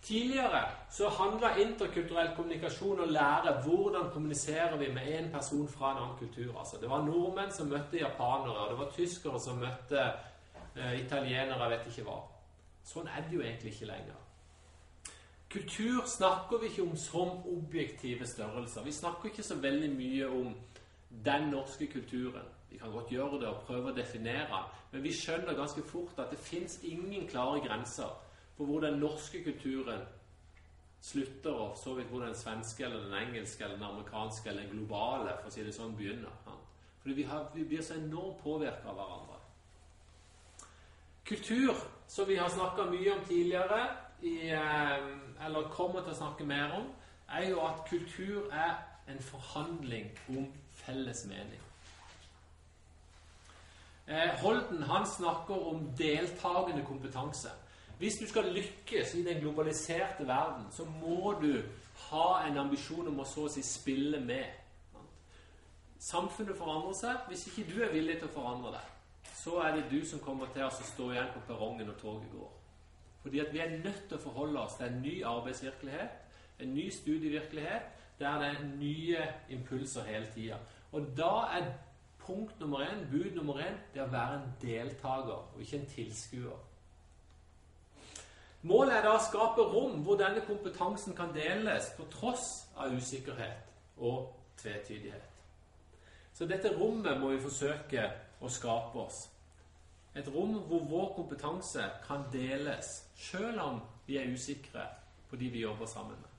Tidligere 0.03 0.63
så 0.91 1.09
handla 1.09 1.57
interkulturell 1.57 2.31
kommunikasjon 2.37 3.01
å 3.01 3.07
lære 3.07 3.53
hvordan 3.65 4.11
kommuniserer 4.11 4.77
vi 4.77 4.89
med 4.93 5.13
en 5.19 5.31
person 5.33 5.69
fra 5.69 5.91
en 5.91 6.03
annen 6.03 6.19
kultur. 6.19 6.59
Altså, 6.59 6.77
det 6.81 6.91
var 6.91 7.03
nordmenn 7.03 7.53
som 7.53 7.67
møtte 7.67 8.01
japanere, 8.01 8.59
og 8.59 8.71
det 8.71 8.79
var 8.79 8.91
tyskere 8.97 9.41
som 9.41 9.63
møtte 9.63 10.03
eh, 10.77 11.01
italienere. 11.01 11.63
Jeg 11.63 11.71
vet 11.71 11.87
ikke 11.87 12.09
hva. 12.11 12.19
Sånn 12.85 13.07
er 13.07 13.23
det 13.23 13.37
jo 13.37 13.41
egentlig 13.41 13.73
ikke 13.73 13.93
lenger. 13.93 14.22
Kultur 15.53 16.07
snakker 16.09 16.63
vi 16.63 16.71
ikke 16.71 16.83
om 16.87 16.97
som 16.97 17.43
objektive 17.47 18.27
størrelser. 18.27 18.85
Vi 18.85 18.93
snakker 18.93 19.29
ikke 19.29 19.45
så 19.45 19.59
veldig 19.61 19.91
mye 19.95 20.29
om 20.29 20.55
den 21.25 21.51
norske 21.53 21.87
kulturen. 21.93 22.47
Vi 22.71 22.79
kan 22.81 22.93
godt 22.93 23.13
gjøre 23.13 23.41
det 23.43 23.51
og 23.51 23.67
prøve 23.67 23.93
å 23.93 23.97
definere 23.97 24.63
men 24.93 25.03
vi 25.03 25.13
skjønner 25.17 25.57
ganske 25.57 25.83
fort 25.89 26.19
at 26.21 26.33
det 26.33 26.41
fins 26.41 26.77
ingen 26.85 27.25
klare 27.29 27.63
grenser 27.65 28.11
for 28.57 28.69
hvor 28.69 28.83
den 28.85 28.99
norske 29.01 29.41
kulturen 29.45 30.03
slutter, 31.03 31.51
og 31.51 31.79
så 31.81 31.95
vidt 31.97 32.13
hvor 32.13 32.21
den 32.23 32.37
svenske 32.37 32.85
eller 32.85 33.07
den 33.07 33.17
engelske 33.17 33.65
eller 33.65 33.79
den 33.79 33.87
amerikanske 33.89 34.51
eller 34.51 34.67
den 34.67 34.77
globale 34.77 35.39
for 35.41 35.49
å 35.49 35.55
si 35.55 35.65
det 35.65 35.73
sånn, 35.75 35.97
begynner. 35.97 36.37
Fordi 37.01 37.17
vi, 37.17 37.25
har, 37.27 37.49
vi 37.55 37.65
blir 37.67 37.83
så 37.83 37.97
enormt 37.97 38.45
påvirka 38.45 38.93
av 38.93 39.01
hverandre. 39.01 39.41
Kultur, 41.27 41.81
som 42.07 42.29
vi 42.29 42.37
har 42.37 42.53
snakka 42.53 42.85
mye 42.93 43.17
om 43.17 43.25
tidligere, 43.27 43.81
i, 44.23 44.51
eh, 44.51 45.47
eller 45.47 45.71
kommer 45.71 46.03
til 46.03 46.13
å 46.13 46.21
snakke 46.21 46.45
mer 46.45 46.73
om, 46.79 46.87
er 47.29 47.49
jo 47.49 47.61
at 47.67 47.85
kultur 47.89 48.51
er 48.53 48.75
en 49.09 49.21
forhandling 49.23 50.11
om 50.29 50.47
felles 50.71 51.25
mening. 51.27 51.61
Eh, 54.07 54.29
Holden 54.43 54.83
han 54.83 55.07
snakker 55.07 55.67
om 55.69 55.91
deltakende 55.99 56.85
kompetanse. 56.87 57.51
Hvis 57.99 58.19
du 58.21 58.27
skal 58.29 58.45
lykkes 58.45 59.15
i 59.15 59.23
den 59.23 59.41
globaliserte 59.41 60.27
verden, 60.27 60.67
så 60.71 60.85
må 60.85 61.35
du 61.43 61.63
ha 62.11 62.47
en 62.47 62.59
ambisjon 62.59 63.09
om 63.09 63.21
å 63.21 63.25
så 63.25 63.47
å 63.47 63.53
si 63.53 63.63
spille 63.63 64.21
med. 64.21 64.49
Samfunnet 66.03 66.59
forandrer 66.59 66.97
seg. 66.99 67.29
Hvis 67.29 67.47
ikke 67.47 67.69
du 67.71 67.83
er 67.85 67.93
villig 67.93 68.19
til 68.19 68.27
å 68.27 68.35
forandre 68.35 68.75
deg, 68.75 68.89
så 69.39 69.61
er 69.63 69.77
det 69.77 69.91
du 69.91 70.01
som 70.07 70.19
kommer 70.19 70.51
til 70.51 70.67
å 70.67 70.73
stå 70.75 71.13
igjen 71.13 71.31
på 71.35 71.47
perrongen 71.47 71.87
når 71.87 72.01
toget 72.03 72.35
går. 72.35 72.51
Fordi 73.23 73.41
at 73.41 73.53
vi 73.53 73.59
er 73.59 73.79
nødt 73.85 74.03
til 74.09 74.19
å 74.19 74.23
forholde 74.23 74.61
oss 74.61 74.75
til 74.79 74.89
en 74.89 75.01
ny 75.03 75.15
arbeidsvirkelighet, 75.25 76.19
en 76.61 76.75
ny 76.75 76.89
studievirkelighet, 76.91 77.89
der 78.19 78.39
det 78.39 78.49
er 78.49 78.67
nye 78.79 79.23
impulser 79.51 80.05
hele 80.07 80.27
tida. 80.35 80.59
Og 80.93 81.07
da 81.17 81.31
er 81.59 81.73
punkt 82.27 82.61
nummer 82.61 82.85
én, 82.85 83.07
bud 83.11 83.35
nummer 83.35 83.63
én, 83.63 83.79
det 83.95 84.03
å 84.03 84.11
være 84.11 84.41
en 84.41 84.53
deltaker 84.63 85.33
og 85.33 85.61
ikke 85.61 85.79
en 85.81 85.89
tilskuer. 85.95 86.61
Målet 88.63 88.95
er 88.95 89.03
da 89.03 89.17
å 89.17 89.23
skape 89.23 89.65
rom 89.73 90.05
hvor 90.07 90.19
denne 90.21 90.45
kompetansen 90.47 91.17
kan 91.19 91.33
deles 91.35 91.89
på 91.97 92.07
tross 92.13 92.69
av 92.79 92.95
usikkerhet 92.95 93.73
og 93.99 94.29
tvetydighet. 94.61 95.33
Så 96.35 96.47
dette 96.47 96.71
rommet 96.79 97.19
må 97.21 97.33
vi 97.33 97.43
forsøke 97.43 98.05
å 98.41 98.51
skape 98.51 99.03
oss. 99.03 99.25
Et 100.15 100.29
rom 100.29 100.55
hvor 100.69 100.87
vår 100.91 101.11
kompetanse 101.17 101.89
kan 102.07 102.29
deles, 102.33 103.02
sjøl 103.17 103.59
om 103.61 103.81
vi 104.07 104.17
er 104.19 104.33
usikre 104.33 104.87
på 105.31 105.37
de 105.37 105.49
vi 105.49 105.61
jobber 105.61 105.87
sammen 105.87 106.17
med. 106.21 106.31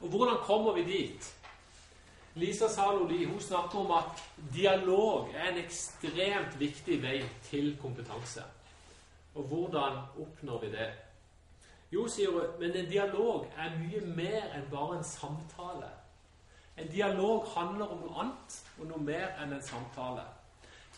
Og 0.00 0.08
hvordan 0.08 0.36
kommer 0.44 0.72
vi 0.72 0.84
dit? 0.84 1.36
Lisa 2.34 2.68
Saloli 2.68 3.24
hun 3.24 3.40
snakker 3.40 3.78
om 3.78 3.90
at 3.90 4.22
dialog 4.54 5.28
er 5.34 5.50
en 5.50 5.58
ekstremt 5.64 6.60
viktig 6.60 7.02
vei 7.02 7.22
til 7.42 7.76
kompetanse. 7.82 8.42
Og 9.34 9.42
hvordan 9.42 9.98
oppnår 10.18 10.60
vi 10.60 10.70
det? 10.70 10.90
Jo, 11.92 12.08
sier 12.08 12.30
hun, 12.30 12.46
men 12.60 12.76
en 12.76 12.90
dialog 12.90 13.48
er 13.58 13.74
mye 13.78 14.00
mer 14.14 14.52
enn 14.54 14.68
bare 14.70 14.98
en 14.98 15.04
samtale. 15.04 15.90
En 16.78 16.88
dialog 16.88 17.48
handler 17.56 17.90
om 17.90 18.04
noe 18.04 18.20
annet 18.22 18.58
og 18.78 18.86
noe 18.92 19.02
mer 19.02 19.34
enn 19.42 19.56
en 19.56 19.62
samtale. 19.62 20.22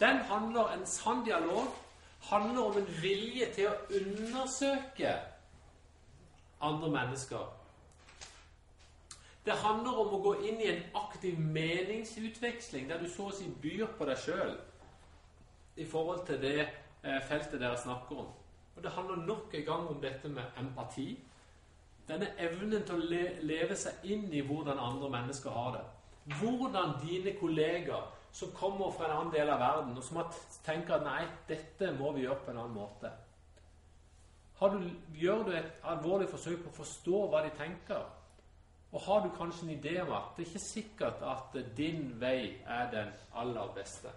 Den 0.00 0.20
handler, 0.28 0.68
En 0.76 0.86
sann 0.86 1.24
dialog 1.24 1.72
handler 2.28 2.62
om 2.62 2.78
en 2.78 2.90
vilje 3.02 3.48
til 3.54 3.68
å 3.70 3.78
undersøke 3.98 5.14
andre 6.62 6.90
mennesker. 6.90 7.48
Det 9.46 9.56
handler 9.58 9.96
om 10.04 10.12
å 10.14 10.20
gå 10.22 10.36
inn 10.46 10.60
i 10.62 10.70
en 10.70 10.84
aktiv 10.94 11.38
meningsutveksling 11.38 12.86
der 12.90 13.02
du 13.02 13.08
så 13.10 13.26
å 13.30 13.34
si 13.34 13.48
byr 13.62 13.90
på 13.98 14.06
deg 14.06 14.20
sjøl 14.22 14.54
i 15.82 15.86
forhold 15.88 16.26
til 16.28 16.38
det 16.42 16.68
Eh, 17.04 17.22
feltet 17.28 17.60
dere 17.60 17.76
snakker 17.76 18.18
om. 18.18 18.26
Og 18.76 18.82
Det 18.82 18.90
handler 18.90 19.16
nok 19.16 19.54
en 19.54 19.64
gang 19.64 19.88
om 19.88 20.00
dette 20.00 20.28
med 20.28 20.42
empati. 20.58 21.18
Denne 22.08 22.28
evnen 22.38 22.84
til 22.86 22.94
å 22.94 23.06
le 23.10 23.22
leve 23.42 23.76
seg 23.76 24.04
inn 24.04 24.28
i 24.32 24.40
hvordan 24.40 24.78
andre 24.78 25.10
mennesker 25.10 25.50
har 25.50 25.72
det. 25.76 25.82
Hvordan 26.38 26.94
dine 27.02 27.34
kollegaer 27.40 28.06
som 28.32 28.52
kommer 28.56 28.90
fra 28.90 29.06
en 29.06 29.16
annen 29.16 29.34
del 29.34 29.50
av 29.50 29.60
verden, 29.60 29.96
og 29.96 30.04
som 30.04 30.22
tenker 30.64 30.96
at 30.96 31.04
nei, 31.04 31.20
dette 31.48 31.92
må 31.98 32.14
vi 32.16 32.24
gjøre 32.24 32.40
på 32.46 32.52
en 32.52 32.62
annen 32.62 32.78
måte. 32.78 33.12
Du, 34.62 34.90
gjør 35.18 35.42
du 35.42 35.54
et 35.58 35.86
alvorlig 35.90 36.28
forsøk 36.30 36.60
på 36.62 36.70
å 36.70 36.76
forstå 36.76 37.22
hva 37.28 37.42
de 37.42 37.50
tenker? 37.58 38.04
Og 38.92 39.00
har 39.02 39.24
du 39.24 39.32
kanskje 39.34 39.66
en 39.66 39.74
idé 39.74 39.96
om 40.02 40.12
at 40.14 40.36
det 40.36 40.44
er 40.44 40.50
ikke 40.52 40.62
sikkert 40.62 41.22
at 41.26 41.56
din 41.76 42.12
vei 42.20 42.60
er 42.68 42.90
den 42.92 43.10
aller 43.34 43.72
beste? 43.74 44.12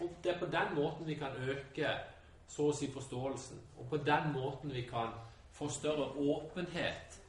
Og 0.00 0.10
Det 0.22 0.34
er 0.34 0.38
på 0.38 0.46
den 0.46 0.74
måten 0.74 1.06
vi 1.06 1.14
kan 1.14 1.36
øke 1.36 1.90
så 2.48 2.68
å 2.68 2.76
si 2.76 2.90
forståelsen, 2.92 3.60
og 3.78 3.88
på 3.90 3.96
den 4.06 4.32
måten 4.32 4.72
vi 4.74 4.82
kan 4.86 5.14
få 5.54 5.68
større 5.68 6.10
åpenhet 6.18 7.20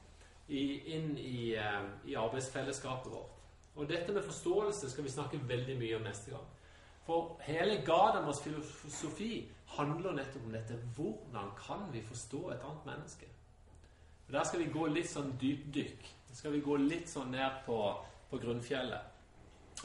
i, 0.48 0.64
inn 0.96 1.18
i, 1.18 1.56
uh, 1.58 1.88
i 2.06 2.16
arbeidsfellesskapet 2.20 3.12
vårt. 3.12 3.35
Og 3.76 3.90
dette 3.90 4.14
med 4.14 4.24
forståelse 4.24 4.90
skal 4.90 5.04
vi 5.04 5.12
snakke 5.12 5.42
veldig 5.48 5.76
mye 5.80 5.98
om 5.98 6.06
neste 6.08 6.32
gang. 6.32 6.46
For 7.06 7.36
hele 7.46 7.82
Gadamas 7.86 8.40
filosofi 8.42 9.46
handler 9.76 10.16
nettopp 10.16 10.46
om 10.46 10.54
dette. 10.56 10.78
Hvordan 10.96 11.52
kan 11.60 11.84
vi 11.94 12.02
forstå 12.02 12.50
et 12.50 12.64
annet 12.64 12.86
menneske? 12.86 13.28
Og 14.28 14.34
Der 14.34 14.44
skal 14.44 14.60
vi 14.60 14.72
gå 14.74 14.88
litt 14.88 15.10
sånn 15.10 15.36
dypdykk. 15.42 16.08
Der 16.30 16.40
skal 16.40 16.56
vi 16.56 16.64
gå 16.66 16.78
litt 16.82 17.10
sånn 17.10 17.32
ned 17.36 17.62
på, 17.66 17.78
på 18.30 18.40
grunnfjellet 18.42 19.12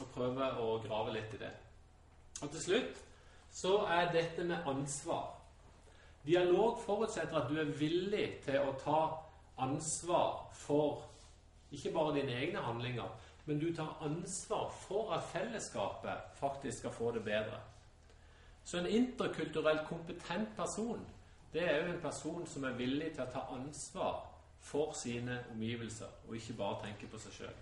og 0.01 0.07
prøve 0.15 0.47
å 0.63 0.79
grave 0.81 1.13
litt 1.13 1.35
i 1.35 1.41
det. 1.43 1.51
Og 2.41 2.49
til 2.49 2.63
slutt 2.63 3.03
så 3.53 3.75
er 3.91 4.13
dette 4.15 4.43
med 4.47 4.67
ansvar. 4.67 5.35
Dialog 6.25 6.79
forutsetter 6.81 7.37
at 7.37 7.49
du 7.49 7.59
er 7.59 7.73
villig 7.77 8.27
til 8.45 8.63
å 8.63 8.73
ta 8.81 9.01
ansvar 9.61 10.47
for 10.55 11.03
ikke 11.71 11.93
bare 11.95 12.15
dine 12.17 12.35
egne 12.35 12.63
handlinger, 12.63 13.09
men 13.45 13.59
du 13.59 13.71
tar 13.75 13.97
ansvar 14.01 14.69
for 14.87 15.13
at 15.13 15.23
fellesskapet 15.23 16.35
faktisk 16.39 16.77
skal 16.77 16.91
få 16.91 17.11
det 17.11 17.23
bedre. 17.23 17.59
Så 18.63 18.77
en 18.77 18.87
interkulturelt 18.87 19.87
kompetent 19.87 20.55
person 20.57 21.05
det 21.53 21.63
er 21.63 21.77
jo 21.77 21.93
en 21.93 22.01
person 22.01 22.47
som 22.47 22.63
er 22.63 22.77
villig 22.79 23.09
til 23.11 23.25
å 23.25 23.31
ta 23.31 23.41
ansvar 23.51 24.21
for 24.61 24.93
sine 24.95 25.41
omgivelser, 25.51 26.07
og 26.27 26.35
ikke 26.37 26.53
bare 26.53 26.85
tenke 26.85 27.09
på 27.11 27.19
seg 27.19 27.33
sjøl. 27.35 27.57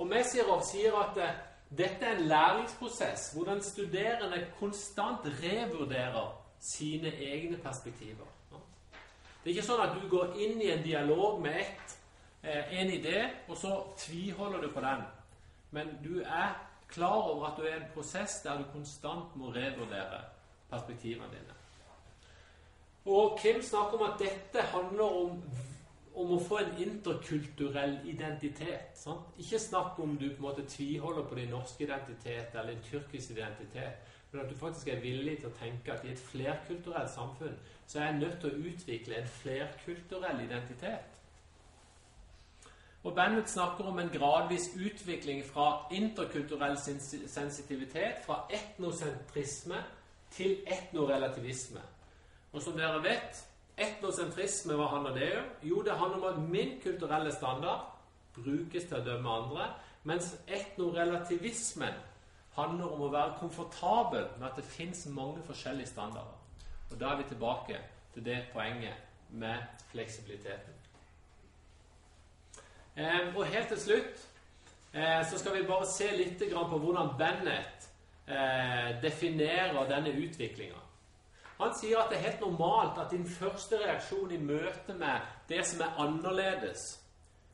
Og 0.00 0.08
Messierov 0.08 0.60
sier 0.68 0.96
at 1.00 1.16
eh, 1.20 1.38
dette 1.78 2.04
er 2.04 2.18
en 2.18 2.28
læringsprosess 2.28 3.30
hvor 3.32 3.48
den 3.48 3.62
studerende 3.62 4.42
konstant 4.58 5.24
revurderer 5.40 6.34
sine 6.60 7.14
egne 7.14 7.56
perspektiver. 7.56 8.28
Det 9.40 9.48
er 9.48 9.54
ikke 9.54 9.64
sånn 9.64 9.80
at 9.80 9.94
du 9.96 10.02
går 10.12 10.34
inn 10.36 10.60
i 10.60 10.68
en 10.74 10.82
dialog 10.84 11.38
med 11.40 11.56
ett 11.62 11.94
Eh, 12.42 12.80
en 12.80 12.90
idé, 12.90 13.28
og 13.48 13.56
så 13.56 13.82
tviholder 13.98 14.60
du 14.60 14.70
på 14.72 14.80
den. 14.80 15.02
Men 15.70 15.88
du 16.04 16.20
er 16.20 16.70
klar 16.88 17.12
over 17.12 17.46
at 17.46 17.56
du 17.56 17.62
er 17.62 17.74
i 17.74 17.76
en 17.76 17.90
prosess 17.94 18.40
der 18.42 18.58
du 18.58 18.64
konstant 18.72 19.36
må 19.36 19.50
revurdere 19.50 20.22
perspektivene 20.70 21.28
dine. 21.30 21.54
Og 23.04 23.38
Kim 23.42 23.62
snakker 23.62 23.98
om 23.98 24.12
at 24.12 24.18
dette 24.18 24.62
handler 24.62 25.04
om, 25.04 25.42
om 26.14 26.32
å 26.32 26.40
få 26.48 26.62
en 26.62 26.72
interkulturell 26.78 27.98
identitet. 28.08 28.96
Sant? 28.96 29.36
Ikke 29.38 29.58
snakk 29.58 30.00
om 30.00 30.16
du 30.16 30.28
på 30.30 30.40
en 30.40 30.48
måte 30.48 30.66
tviholder 30.68 31.28
på 31.28 31.34
din 31.34 31.52
norske 31.52 31.84
identitet 31.84 32.54
eller 32.54 32.72
din 32.72 32.82
tyrkisk 32.88 33.30
identitet, 33.30 34.16
men 34.32 34.42
at 34.42 34.50
du 34.50 34.56
faktisk 34.56 34.88
er 34.88 35.04
villig 35.04 35.38
til 35.38 35.50
å 35.50 35.56
tenke 35.60 35.92
at 35.92 36.04
i 36.04 36.12
et 36.12 36.26
flerkulturelt 36.32 37.10
samfunn 37.10 37.56
så 37.86 37.98
er 37.98 38.04
jeg 38.04 38.20
nødt 38.20 38.40
til 38.40 38.50
å 38.50 38.68
utvikle 38.72 39.16
en 39.20 39.32
flerkulturell 39.40 40.44
identitet. 40.44 41.19
Og 43.04 43.14
Bennett 43.16 43.48
snakker 43.50 43.84
om 43.88 43.98
en 43.98 44.10
gradvis 44.12 44.70
utvikling 44.76 45.44
fra 45.44 45.86
interkulturell 45.90 46.76
sensitivitet, 47.26 48.20
fra 48.26 48.42
etnosentrisme 48.52 49.78
til 50.30 50.58
etnorelativisme. 50.66 51.80
Og 52.52 52.62
som 52.62 52.76
dere 52.76 53.00
vet, 53.02 53.40
etnosentrisme, 53.80 54.76
hva 54.76 54.90
handler 54.92 55.16
det 55.16 55.30
om? 55.38 55.48
Jo, 55.62 55.82
det 55.82 55.96
handler 55.96 56.18
om 56.18 56.28
at 56.34 56.50
min 56.50 56.76
kulturelle 56.82 57.32
standard 57.32 57.88
brukes 58.36 58.84
til 58.84 58.98
å 58.98 59.04
dømme 59.04 59.36
andre, 59.42 59.70
mens 60.04 60.34
etnorelativismen 60.48 61.96
handler 62.56 62.92
om 62.92 63.06
å 63.06 63.12
være 63.12 63.38
komfortabel 63.40 64.28
med 64.36 64.48
at 64.50 64.60
det 64.60 64.66
fins 64.68 65.06
mange 65.08 65.42
forskjellige 65.46 65.92
standarder. 65.94 66.36
Og 66.90 67.00
da 67.00 67.14
er 67.14 67.22
vi 67.22 67.28
tilbake 67.32 67.80
til 68.14 68.24
det 68.24 68.42
poenget 68.52 68.94
med 69.30 69.62
fleksibiliteten. 69.92 70.79
Eh, 72.96 73.36
og 73.36 73.46
helt 73.46 73.68
til 73.68 73.80
slutt 73.80 74.22
eh, 74.94 75.22
så 75.30 75.38
skal 75.38 75.56
vi 75.56 75.66
bare 75.66 75.86
se 75.86 76.10
litt 76.16 76.42
på 76.50 76.78
hvordan 76.78 77.14
Bennett 77.18 77.88
eh, 78.26 79.02
definerer 79.02 79.86
denne 79.88 80.14
utviklinga. 80.14 80.80
Han 81.60 81.74
sier 81.76 82.00
at 82.00 82.10
det 82.10 82.18
er 82.18 82.30
helt 82.30 82.40
normalt 82.40 82.98
at 82.98 83.10
din 83.12 83.26
første 83.28 83.78
reaksjon 83.78 84.32
i 84.32 84.38
møte 84.40 84.94
med 84.96 85.26
det 85.48 85.60
som 85.68 85.82
er 85.84 85.98
annerledes, 86.00 86.86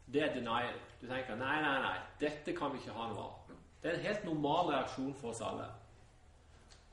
det 0.07 0.23
er 0.23 0.35
denial. 0.35 0.77
Du 1.01 1.09
tenker 1.09 1.35
nei, 1.37 1.57
nei, 1.63 1.79
nei, 1.83 1.97
dette 2.21 2.55
kan 2.55 2.71
vi 2.73 2.79
ikke 2.79 2.95
ha 2.95 3.09
noe 3.11 3.25
av. 3.25 3.57
Det 3.83 3.91
er 3.91 3.99
en 3.99 4.07
helt 4.07 4.25
normal 4.25 4.71
reaksjon 4.71 5.15
for 5.19 5.35
oss 5.35 5.43
alle. 5.43 5.67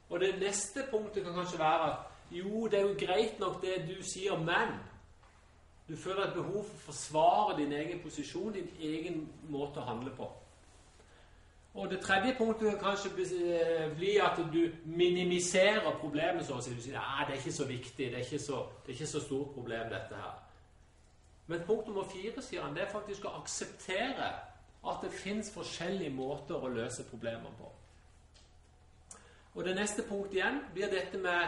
Og 0.10 0.20
det 0.20 0.34
neste 0.42 0.88
punktet 0.92 1.24
kan 1.24 1.38
kanskje 1.38 1.60
være 1.62 1.92
at 1.92 2.34
jo, 2.34 2.66
det 2.68 2.80
er 2.80 2.88
jo 2.88 2.98
greit 2.98 3.40
nok 3.40 3.62
det 3.62 3.78
du 3.88 3.96
sier, 4.06 4.38
men 4.38 4.74
du 5.88 5.96
føler 5.98 6.24
et 6.24 6.34
behov 6.34 6.64
for 6.64 6.78
å 6.78 6.86
forsvare 6.86 7.58
din 7.58 7.74
egen 7.76 8.00
posisjon, 8.04 8.54
din 8.54 8.70
egen 8.80 9.28
måte 9.52 9.82
å 9.82 9.88
handle 9.88 10.16
på. 10.16 10.30
Og 11.74 11.90
Det 11.90 12.02
tredje 12.02 12.36
punktet 12.38 12.70
kan 12.70 12.80
kanskje 12.80 13.10
bli 13.96 14.18
at 14.22 14.38
du 14.54 14.72
minimiserer 14.86 15.98
problemet. 16.00 16.46
så 16.46 16.54
å 16.54 16.62
si. 16.62 16.76
Du 16.76 16.82
sier 16.82 17.00
at 17.00 17.28
det 17.28 17.34
er 17.34 17.40
ikke 17.40 17.52
så 17.52 17.66
viktig, 17.66 18.12
det 18.12 18.14
er 18.14 18.26
ikke 18.26 18.40
så, 18.40 18.66
det 18.86 18.90
er 18.90 18.94
ikke 18.94 19.08
så 19.08 19.20
stort 19.20 19.54
problem, 19.54 19.90
dette 19.90 20.16
her. 20.16 20.40
Men 21.48 21.60
punkt 21.66 21.88
nummer 21.88 22.04
fire 22.04 22.42
sier 22.42 22.62
han, 22.62 22.76
det 22.76 22.84
er 22.84 22.92
faktisk 22.92 23.26
å 23.26 23.40
akseptere 23.42 24.30
at 24.84 25.02
det 25.02 25.12
fins 25.12 25.52
forskjellige 25.52 26.14
måter 26.14 26.56
å 26.56 26.70
løse 26.70 27.04
problemer 27.10 27.52
på. 27.58 27.72
Og 29.56 29.66
Det 29.66 29.76
neste 29.76 30.04
punktet 30.04 30.34
igjen 30.34 30.62
blir 30.74 30.90
dette 30.90 31.18
med 31.18 31.48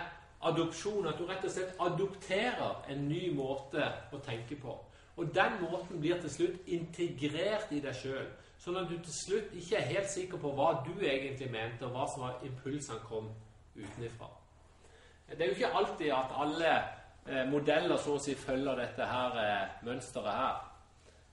adopsjon, 0.49 1.07
at 1.09 1.19
du 1.19 1.25
rett 1.29 1.45
og 1.45 1.53
slett 1.53 1.79
adopterer 1.81 2.89
en 2.91 3.07
ny 3.09 3.29
måte 3.35 3.85
å 4.13 4.21
tenke 4.25 4.57
på. 4.61 4.75
Og 5.15 5.31
den 5.35 5.59
måten 5.61 6.01
blir 6.03 6.19
til 6.21 6.31
slutt 6.31 6.67
integrert 6.67 7.71
i 7.71 7.79
deg 7.83 7.95
sjøl, 7.95 8.27
sånn 8.59 8.79
at 8.81 8.89
du 8.89 8.97
til 8.97 9.15
slutt 9.15 9.55
ikke 9.55 9.79
er 9.79 9.91
helt 9.93 10.11
sikker 10.11 10.41
på 10.41 10.51
hva 10.57 10.71
du 10.85 10.93
egentlig 10.99 11.47
mente, 11.51 11.87
og 11.87 11.95
hva 11.95 12.07
som 12.11 12.25
var 12.25 12.43
impulsene 12.47 12.99
kom 13.07 13.29
utenfra. 13.75 14.29
Det 15.29 15.41
er 15.41 15.51
jo 15.51 15.57
ikke 15.57 15.73
alltid 15.79 16.11
at 16.13 16.35
alle 16.43 16.71
eh, 16.75 17.43
modeller 17.49 17.97
så 17.97 18.15
å 18.15 18.21
si 18.21 18.35
følger 18.37 18.77
dette 18.79 19.07
her 19.09 19.39
eh, 19.41 19.77
mønsteret 19.87 20.39
her. 20.39 20.59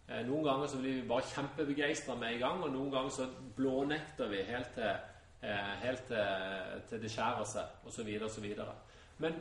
Eh, 0.08 0.22
noen 0.28 0.46
ganger 0.46 0.70
så 0.70 0.80
blir 0.80 1.00
vi 1.00 1.08
bare 1.08 1.28
kjempebegeistra 1.34 2.16
med 2.18 2.36
en 2.36 2.40
gang, 2.46 2.62
og 2.62 2.72
noen 2.72 2.94
ganger 2.94 3.12
så 3.18 3.28
blånekter 3.56 4.30
vi 4.32 4.46
helt 4.48 4.72
til, 4.78 4.94
eh, 5.42 5.74
helt 5.84 6.06
til, 6.08 6.80
til 6.88 7.02
det 7.02 7.12
skjærer 7.12 7.46
seg, 7.48 7.76
osv., 7.90 8.10
osv. 8.30 8.48
Men 9.22 9.38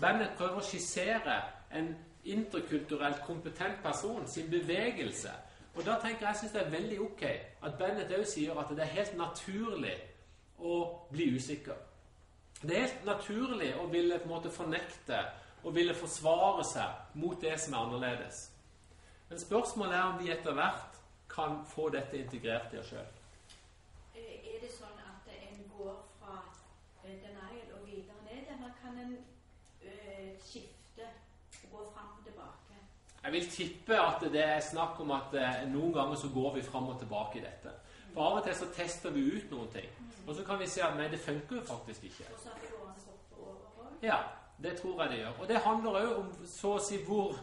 Bennett 0.00 0.36
prøver 0.36 0.60
å 0.60 0.64
skissere 0.64 1.36
en 1.76 1.92
interkulturelt 2.28 3.20
kompetent 3.26 3.82
person 3.84 4.26
sin 4.28 4.50
bevegelse. 4.50 5.32
Og 5.76 5.84
da 5.86 5.98
tenker 6.02 6.26
jeg 6.26 6.40
syns 6.40 6.54
det 6.54 6.62
er 6.64 6.72
veldig 6.72 7.00
ok 7.04 7.24
at 7.28 7.76
Bennett 7.80 8.12
òg 8.16 8.24
sier 8.28 8.58
at 8.58 8.72
det 8.74 8.84
er 8.84 8.96
helt 8.96 9.18
naturlig 9.20 9.94
å 10.58 10.78
bli 11.12 11.28
usikker. 11.36 11.76
Det 12.62 12.74
er 12.74 12.86
helt 12.86 13.04
naturlig 13.06 13.74
å 13.78 13.86
ville 13.92 14.18
på 14.18 14.26
en 14.26 14.34
måte 14.34 14.50
fornekte 14.50 15.20
og 15.62 15.74
ville 15.76 15.94
forsvare 15.94 16.64
seg 16.66 17.18
mot 17.20 17.38
det 17.40 17.54
som 17.60 17.76
er 17.76 17.84
annerledes. 17.84 18.40
Men 19.28 19.38
spørsmålet 19.38 19.98
er 19.98 20.08
om 20.08 20.18
vi 20.22 20.32
etter 20.32 20.56
hvert 20.56 20.98
kan 21.30 21.60
få 21.68 21.88
dette 21.94 22.18
integrert 22.18 22.74
i 22.74 22.80
oss 22.80 22.90
sjøl. 22.90 23.17
Jeg 33.28 33.34
vil 33.36 33.50
tippe 33.50 33.96
at 34.00 34.22
det 34.32 34.40
er 34.40 34.60
snakk 34.64 35.00
om 35.04 35.10
at 35.12 35.34
eh, 35.36 35.64
noen 35.68 35.90
ganger 35.92 36.16
så 36.16 36.30
går 36.32 36.54
vi 36.54 36.62
fram 36.64 36.86
og 36.88 36.94
tilbake 36.98 37.36
i 37.36 37.42
dette. 37.44 37.74
For 38.14 38.24
Av 38.24 38.38
og 38.38 38.44
til 38.46 38.54
så 38.56 38.68
tester 38.72 39.12
vi 39.12 39.24
ut 39.34 39.50
noen 39.52 39.66
ting, 39.74 39.88
og 40.24 40.30
så 40.32 40.44
kan 40.46 40.56
vi 40.56 40.68
se 40.72 40.80
at 40.80 40.94
nei, 40.96 41.10
det 41.12 41.18
funker 41.20 41.58
jo 41.58 41.64
faktisk 41.68 42.06
ikke. 42.08 42.24
Ja, 44.00 44.16
det 44.64 44.78
tror 44.78 45.02
jeg 45.02 45.10
det 45.10 45.18
gjør. 45.18 45.34
Og 45.42 45.50
det 45.50 45.60
handler 45.60 45.98
òg 45.98 46.14
om 46.22 46.30
så 46.48 46.70
å 46.78 46.80
si 46.80 47.02
hvor, 47.04 47.36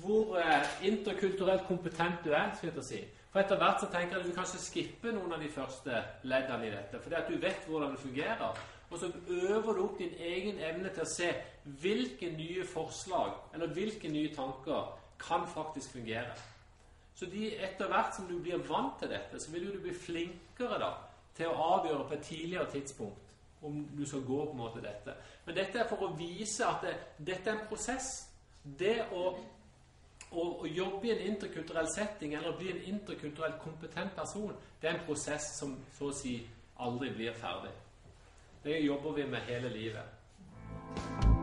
hvor 0.00 0.38
eh, 0.40 0.70
interkulturelt 0.88 1.66
kompetent 1.68 2.24
du 2.24 2.32
er. 2.32 2.54
skal 2.56 2.72
jeg 2.72 2.86
si. 2.88 3.02
For 3.28 3.42
etter 3.42 3.60
hvert 3.60 3.84
så 3.84 3.90
tenker 3.92 4.16
jeg 4.16 4.24
at 4.24 4.30
du 4.30 4.36
kanskje 4.38 4.62
skipper 4.62 5.12
noen 5.12 5.34
av 5.36 5.44
de 5.44 5.50
første 5.52 6.00
leddene 6.24 6.70
i 6.70 6.72
dette. 6.72 7.02
Fordi 7.04 7.18
at 7.20 7.28
du 7.28 7.36
vet 7.36 7.68
hvordan 7.68 7.92
det 7.92 8.00
fungerer. 8.00 8.62
Og 8.88 8.98
så 9.02 9.12
øver 9.28 9.76
du 9.76 9.82
opp 9.84 9.98
din 9.98 10.16
egen 10.16 10.56
evne 10.64 10.88
til 10.88 11.04
å 11.04 11.10
se 11.12 11.28
hvilke 11.82 12.32
nye 12.32 12.64
forslag 12.64 13.36
eller 13.52 13.76
hvilke 13.76 14.08
nye 14.08 14.32
tanker 14.32 14.94
kan 15.20 15.46
faktisk 15.48 15.92
fungere. 15.92 16.34
Så 17.14 17.26
de, 17.26 17.48
etter 17.56 17.88
hvert 17.90 18.14
som 18.16 18.28
du 18.28 18.38
blir 18.38 18.60
vant 18.68 18.98
til 19.00 19.10
dette, 19.10 19.40
så 19.42 19.50
vil 19.50 19.72
du 19.72 19.80
bli 19.82 19.94
flinkere 19.94 20.78
da, 20.78 20.92
til 21.34 21.50
å 21.50 21.64
avgjøre 21.78 22.06
på 22.06 22.14
et 22.14 22.26
tidligere 22.28 22.70
tidspunkt 22.70 23.24
om 23.62 23.88
du 23.98 24.04
skal 24.06 24.22
gå 24.22 24.44
på 24.44 24.50
en 24.50 24.60
måte 24.60 24.82
dette. 24.82 25.14
Men 25.46 25.56
dette 25.56 25.80
er 25.82 25.88
for 25.90 26.04
å 26.06 26.12
vise 26.18 26.66
at 26.66 26.84
det, 26.86 26.94
dette 27.18 27.50
er 27.50 27.56
en 27.56 27.66
prosess. 27.70 28.10
Det 28.62 28.94
å, 29.14 29.32
å, 30.30 30.44
jobbe 30.66 31.08
i 31.08 31.14
en 31.16 31.24
interkulturell 31.32 31.90
setting 31.90 32.36
eller 32.38 32.54
bli 32.58 32.70
en 32.70 32.84
interkulturelt 32.94 33.58
kompetent 33.64 34.14
person, 34.14 34.54
det 34.80 34.90
er 34.90 34.98
en 34.98 35.06
prosess 35.08 35.56
som 35.58 35.74
så 35.98 36.12
å 36.12 36.14
si 36.14 36.36
aldri 36.78 37.10
blir 37.16 37.34
ferdig. 37.34 37.74
Det 38.62 38.78
jobber 38.84 39.18
vi 39.18 39.26
med 39.26 39.50
hele 39.50 39.74
livet. 39.74 41.37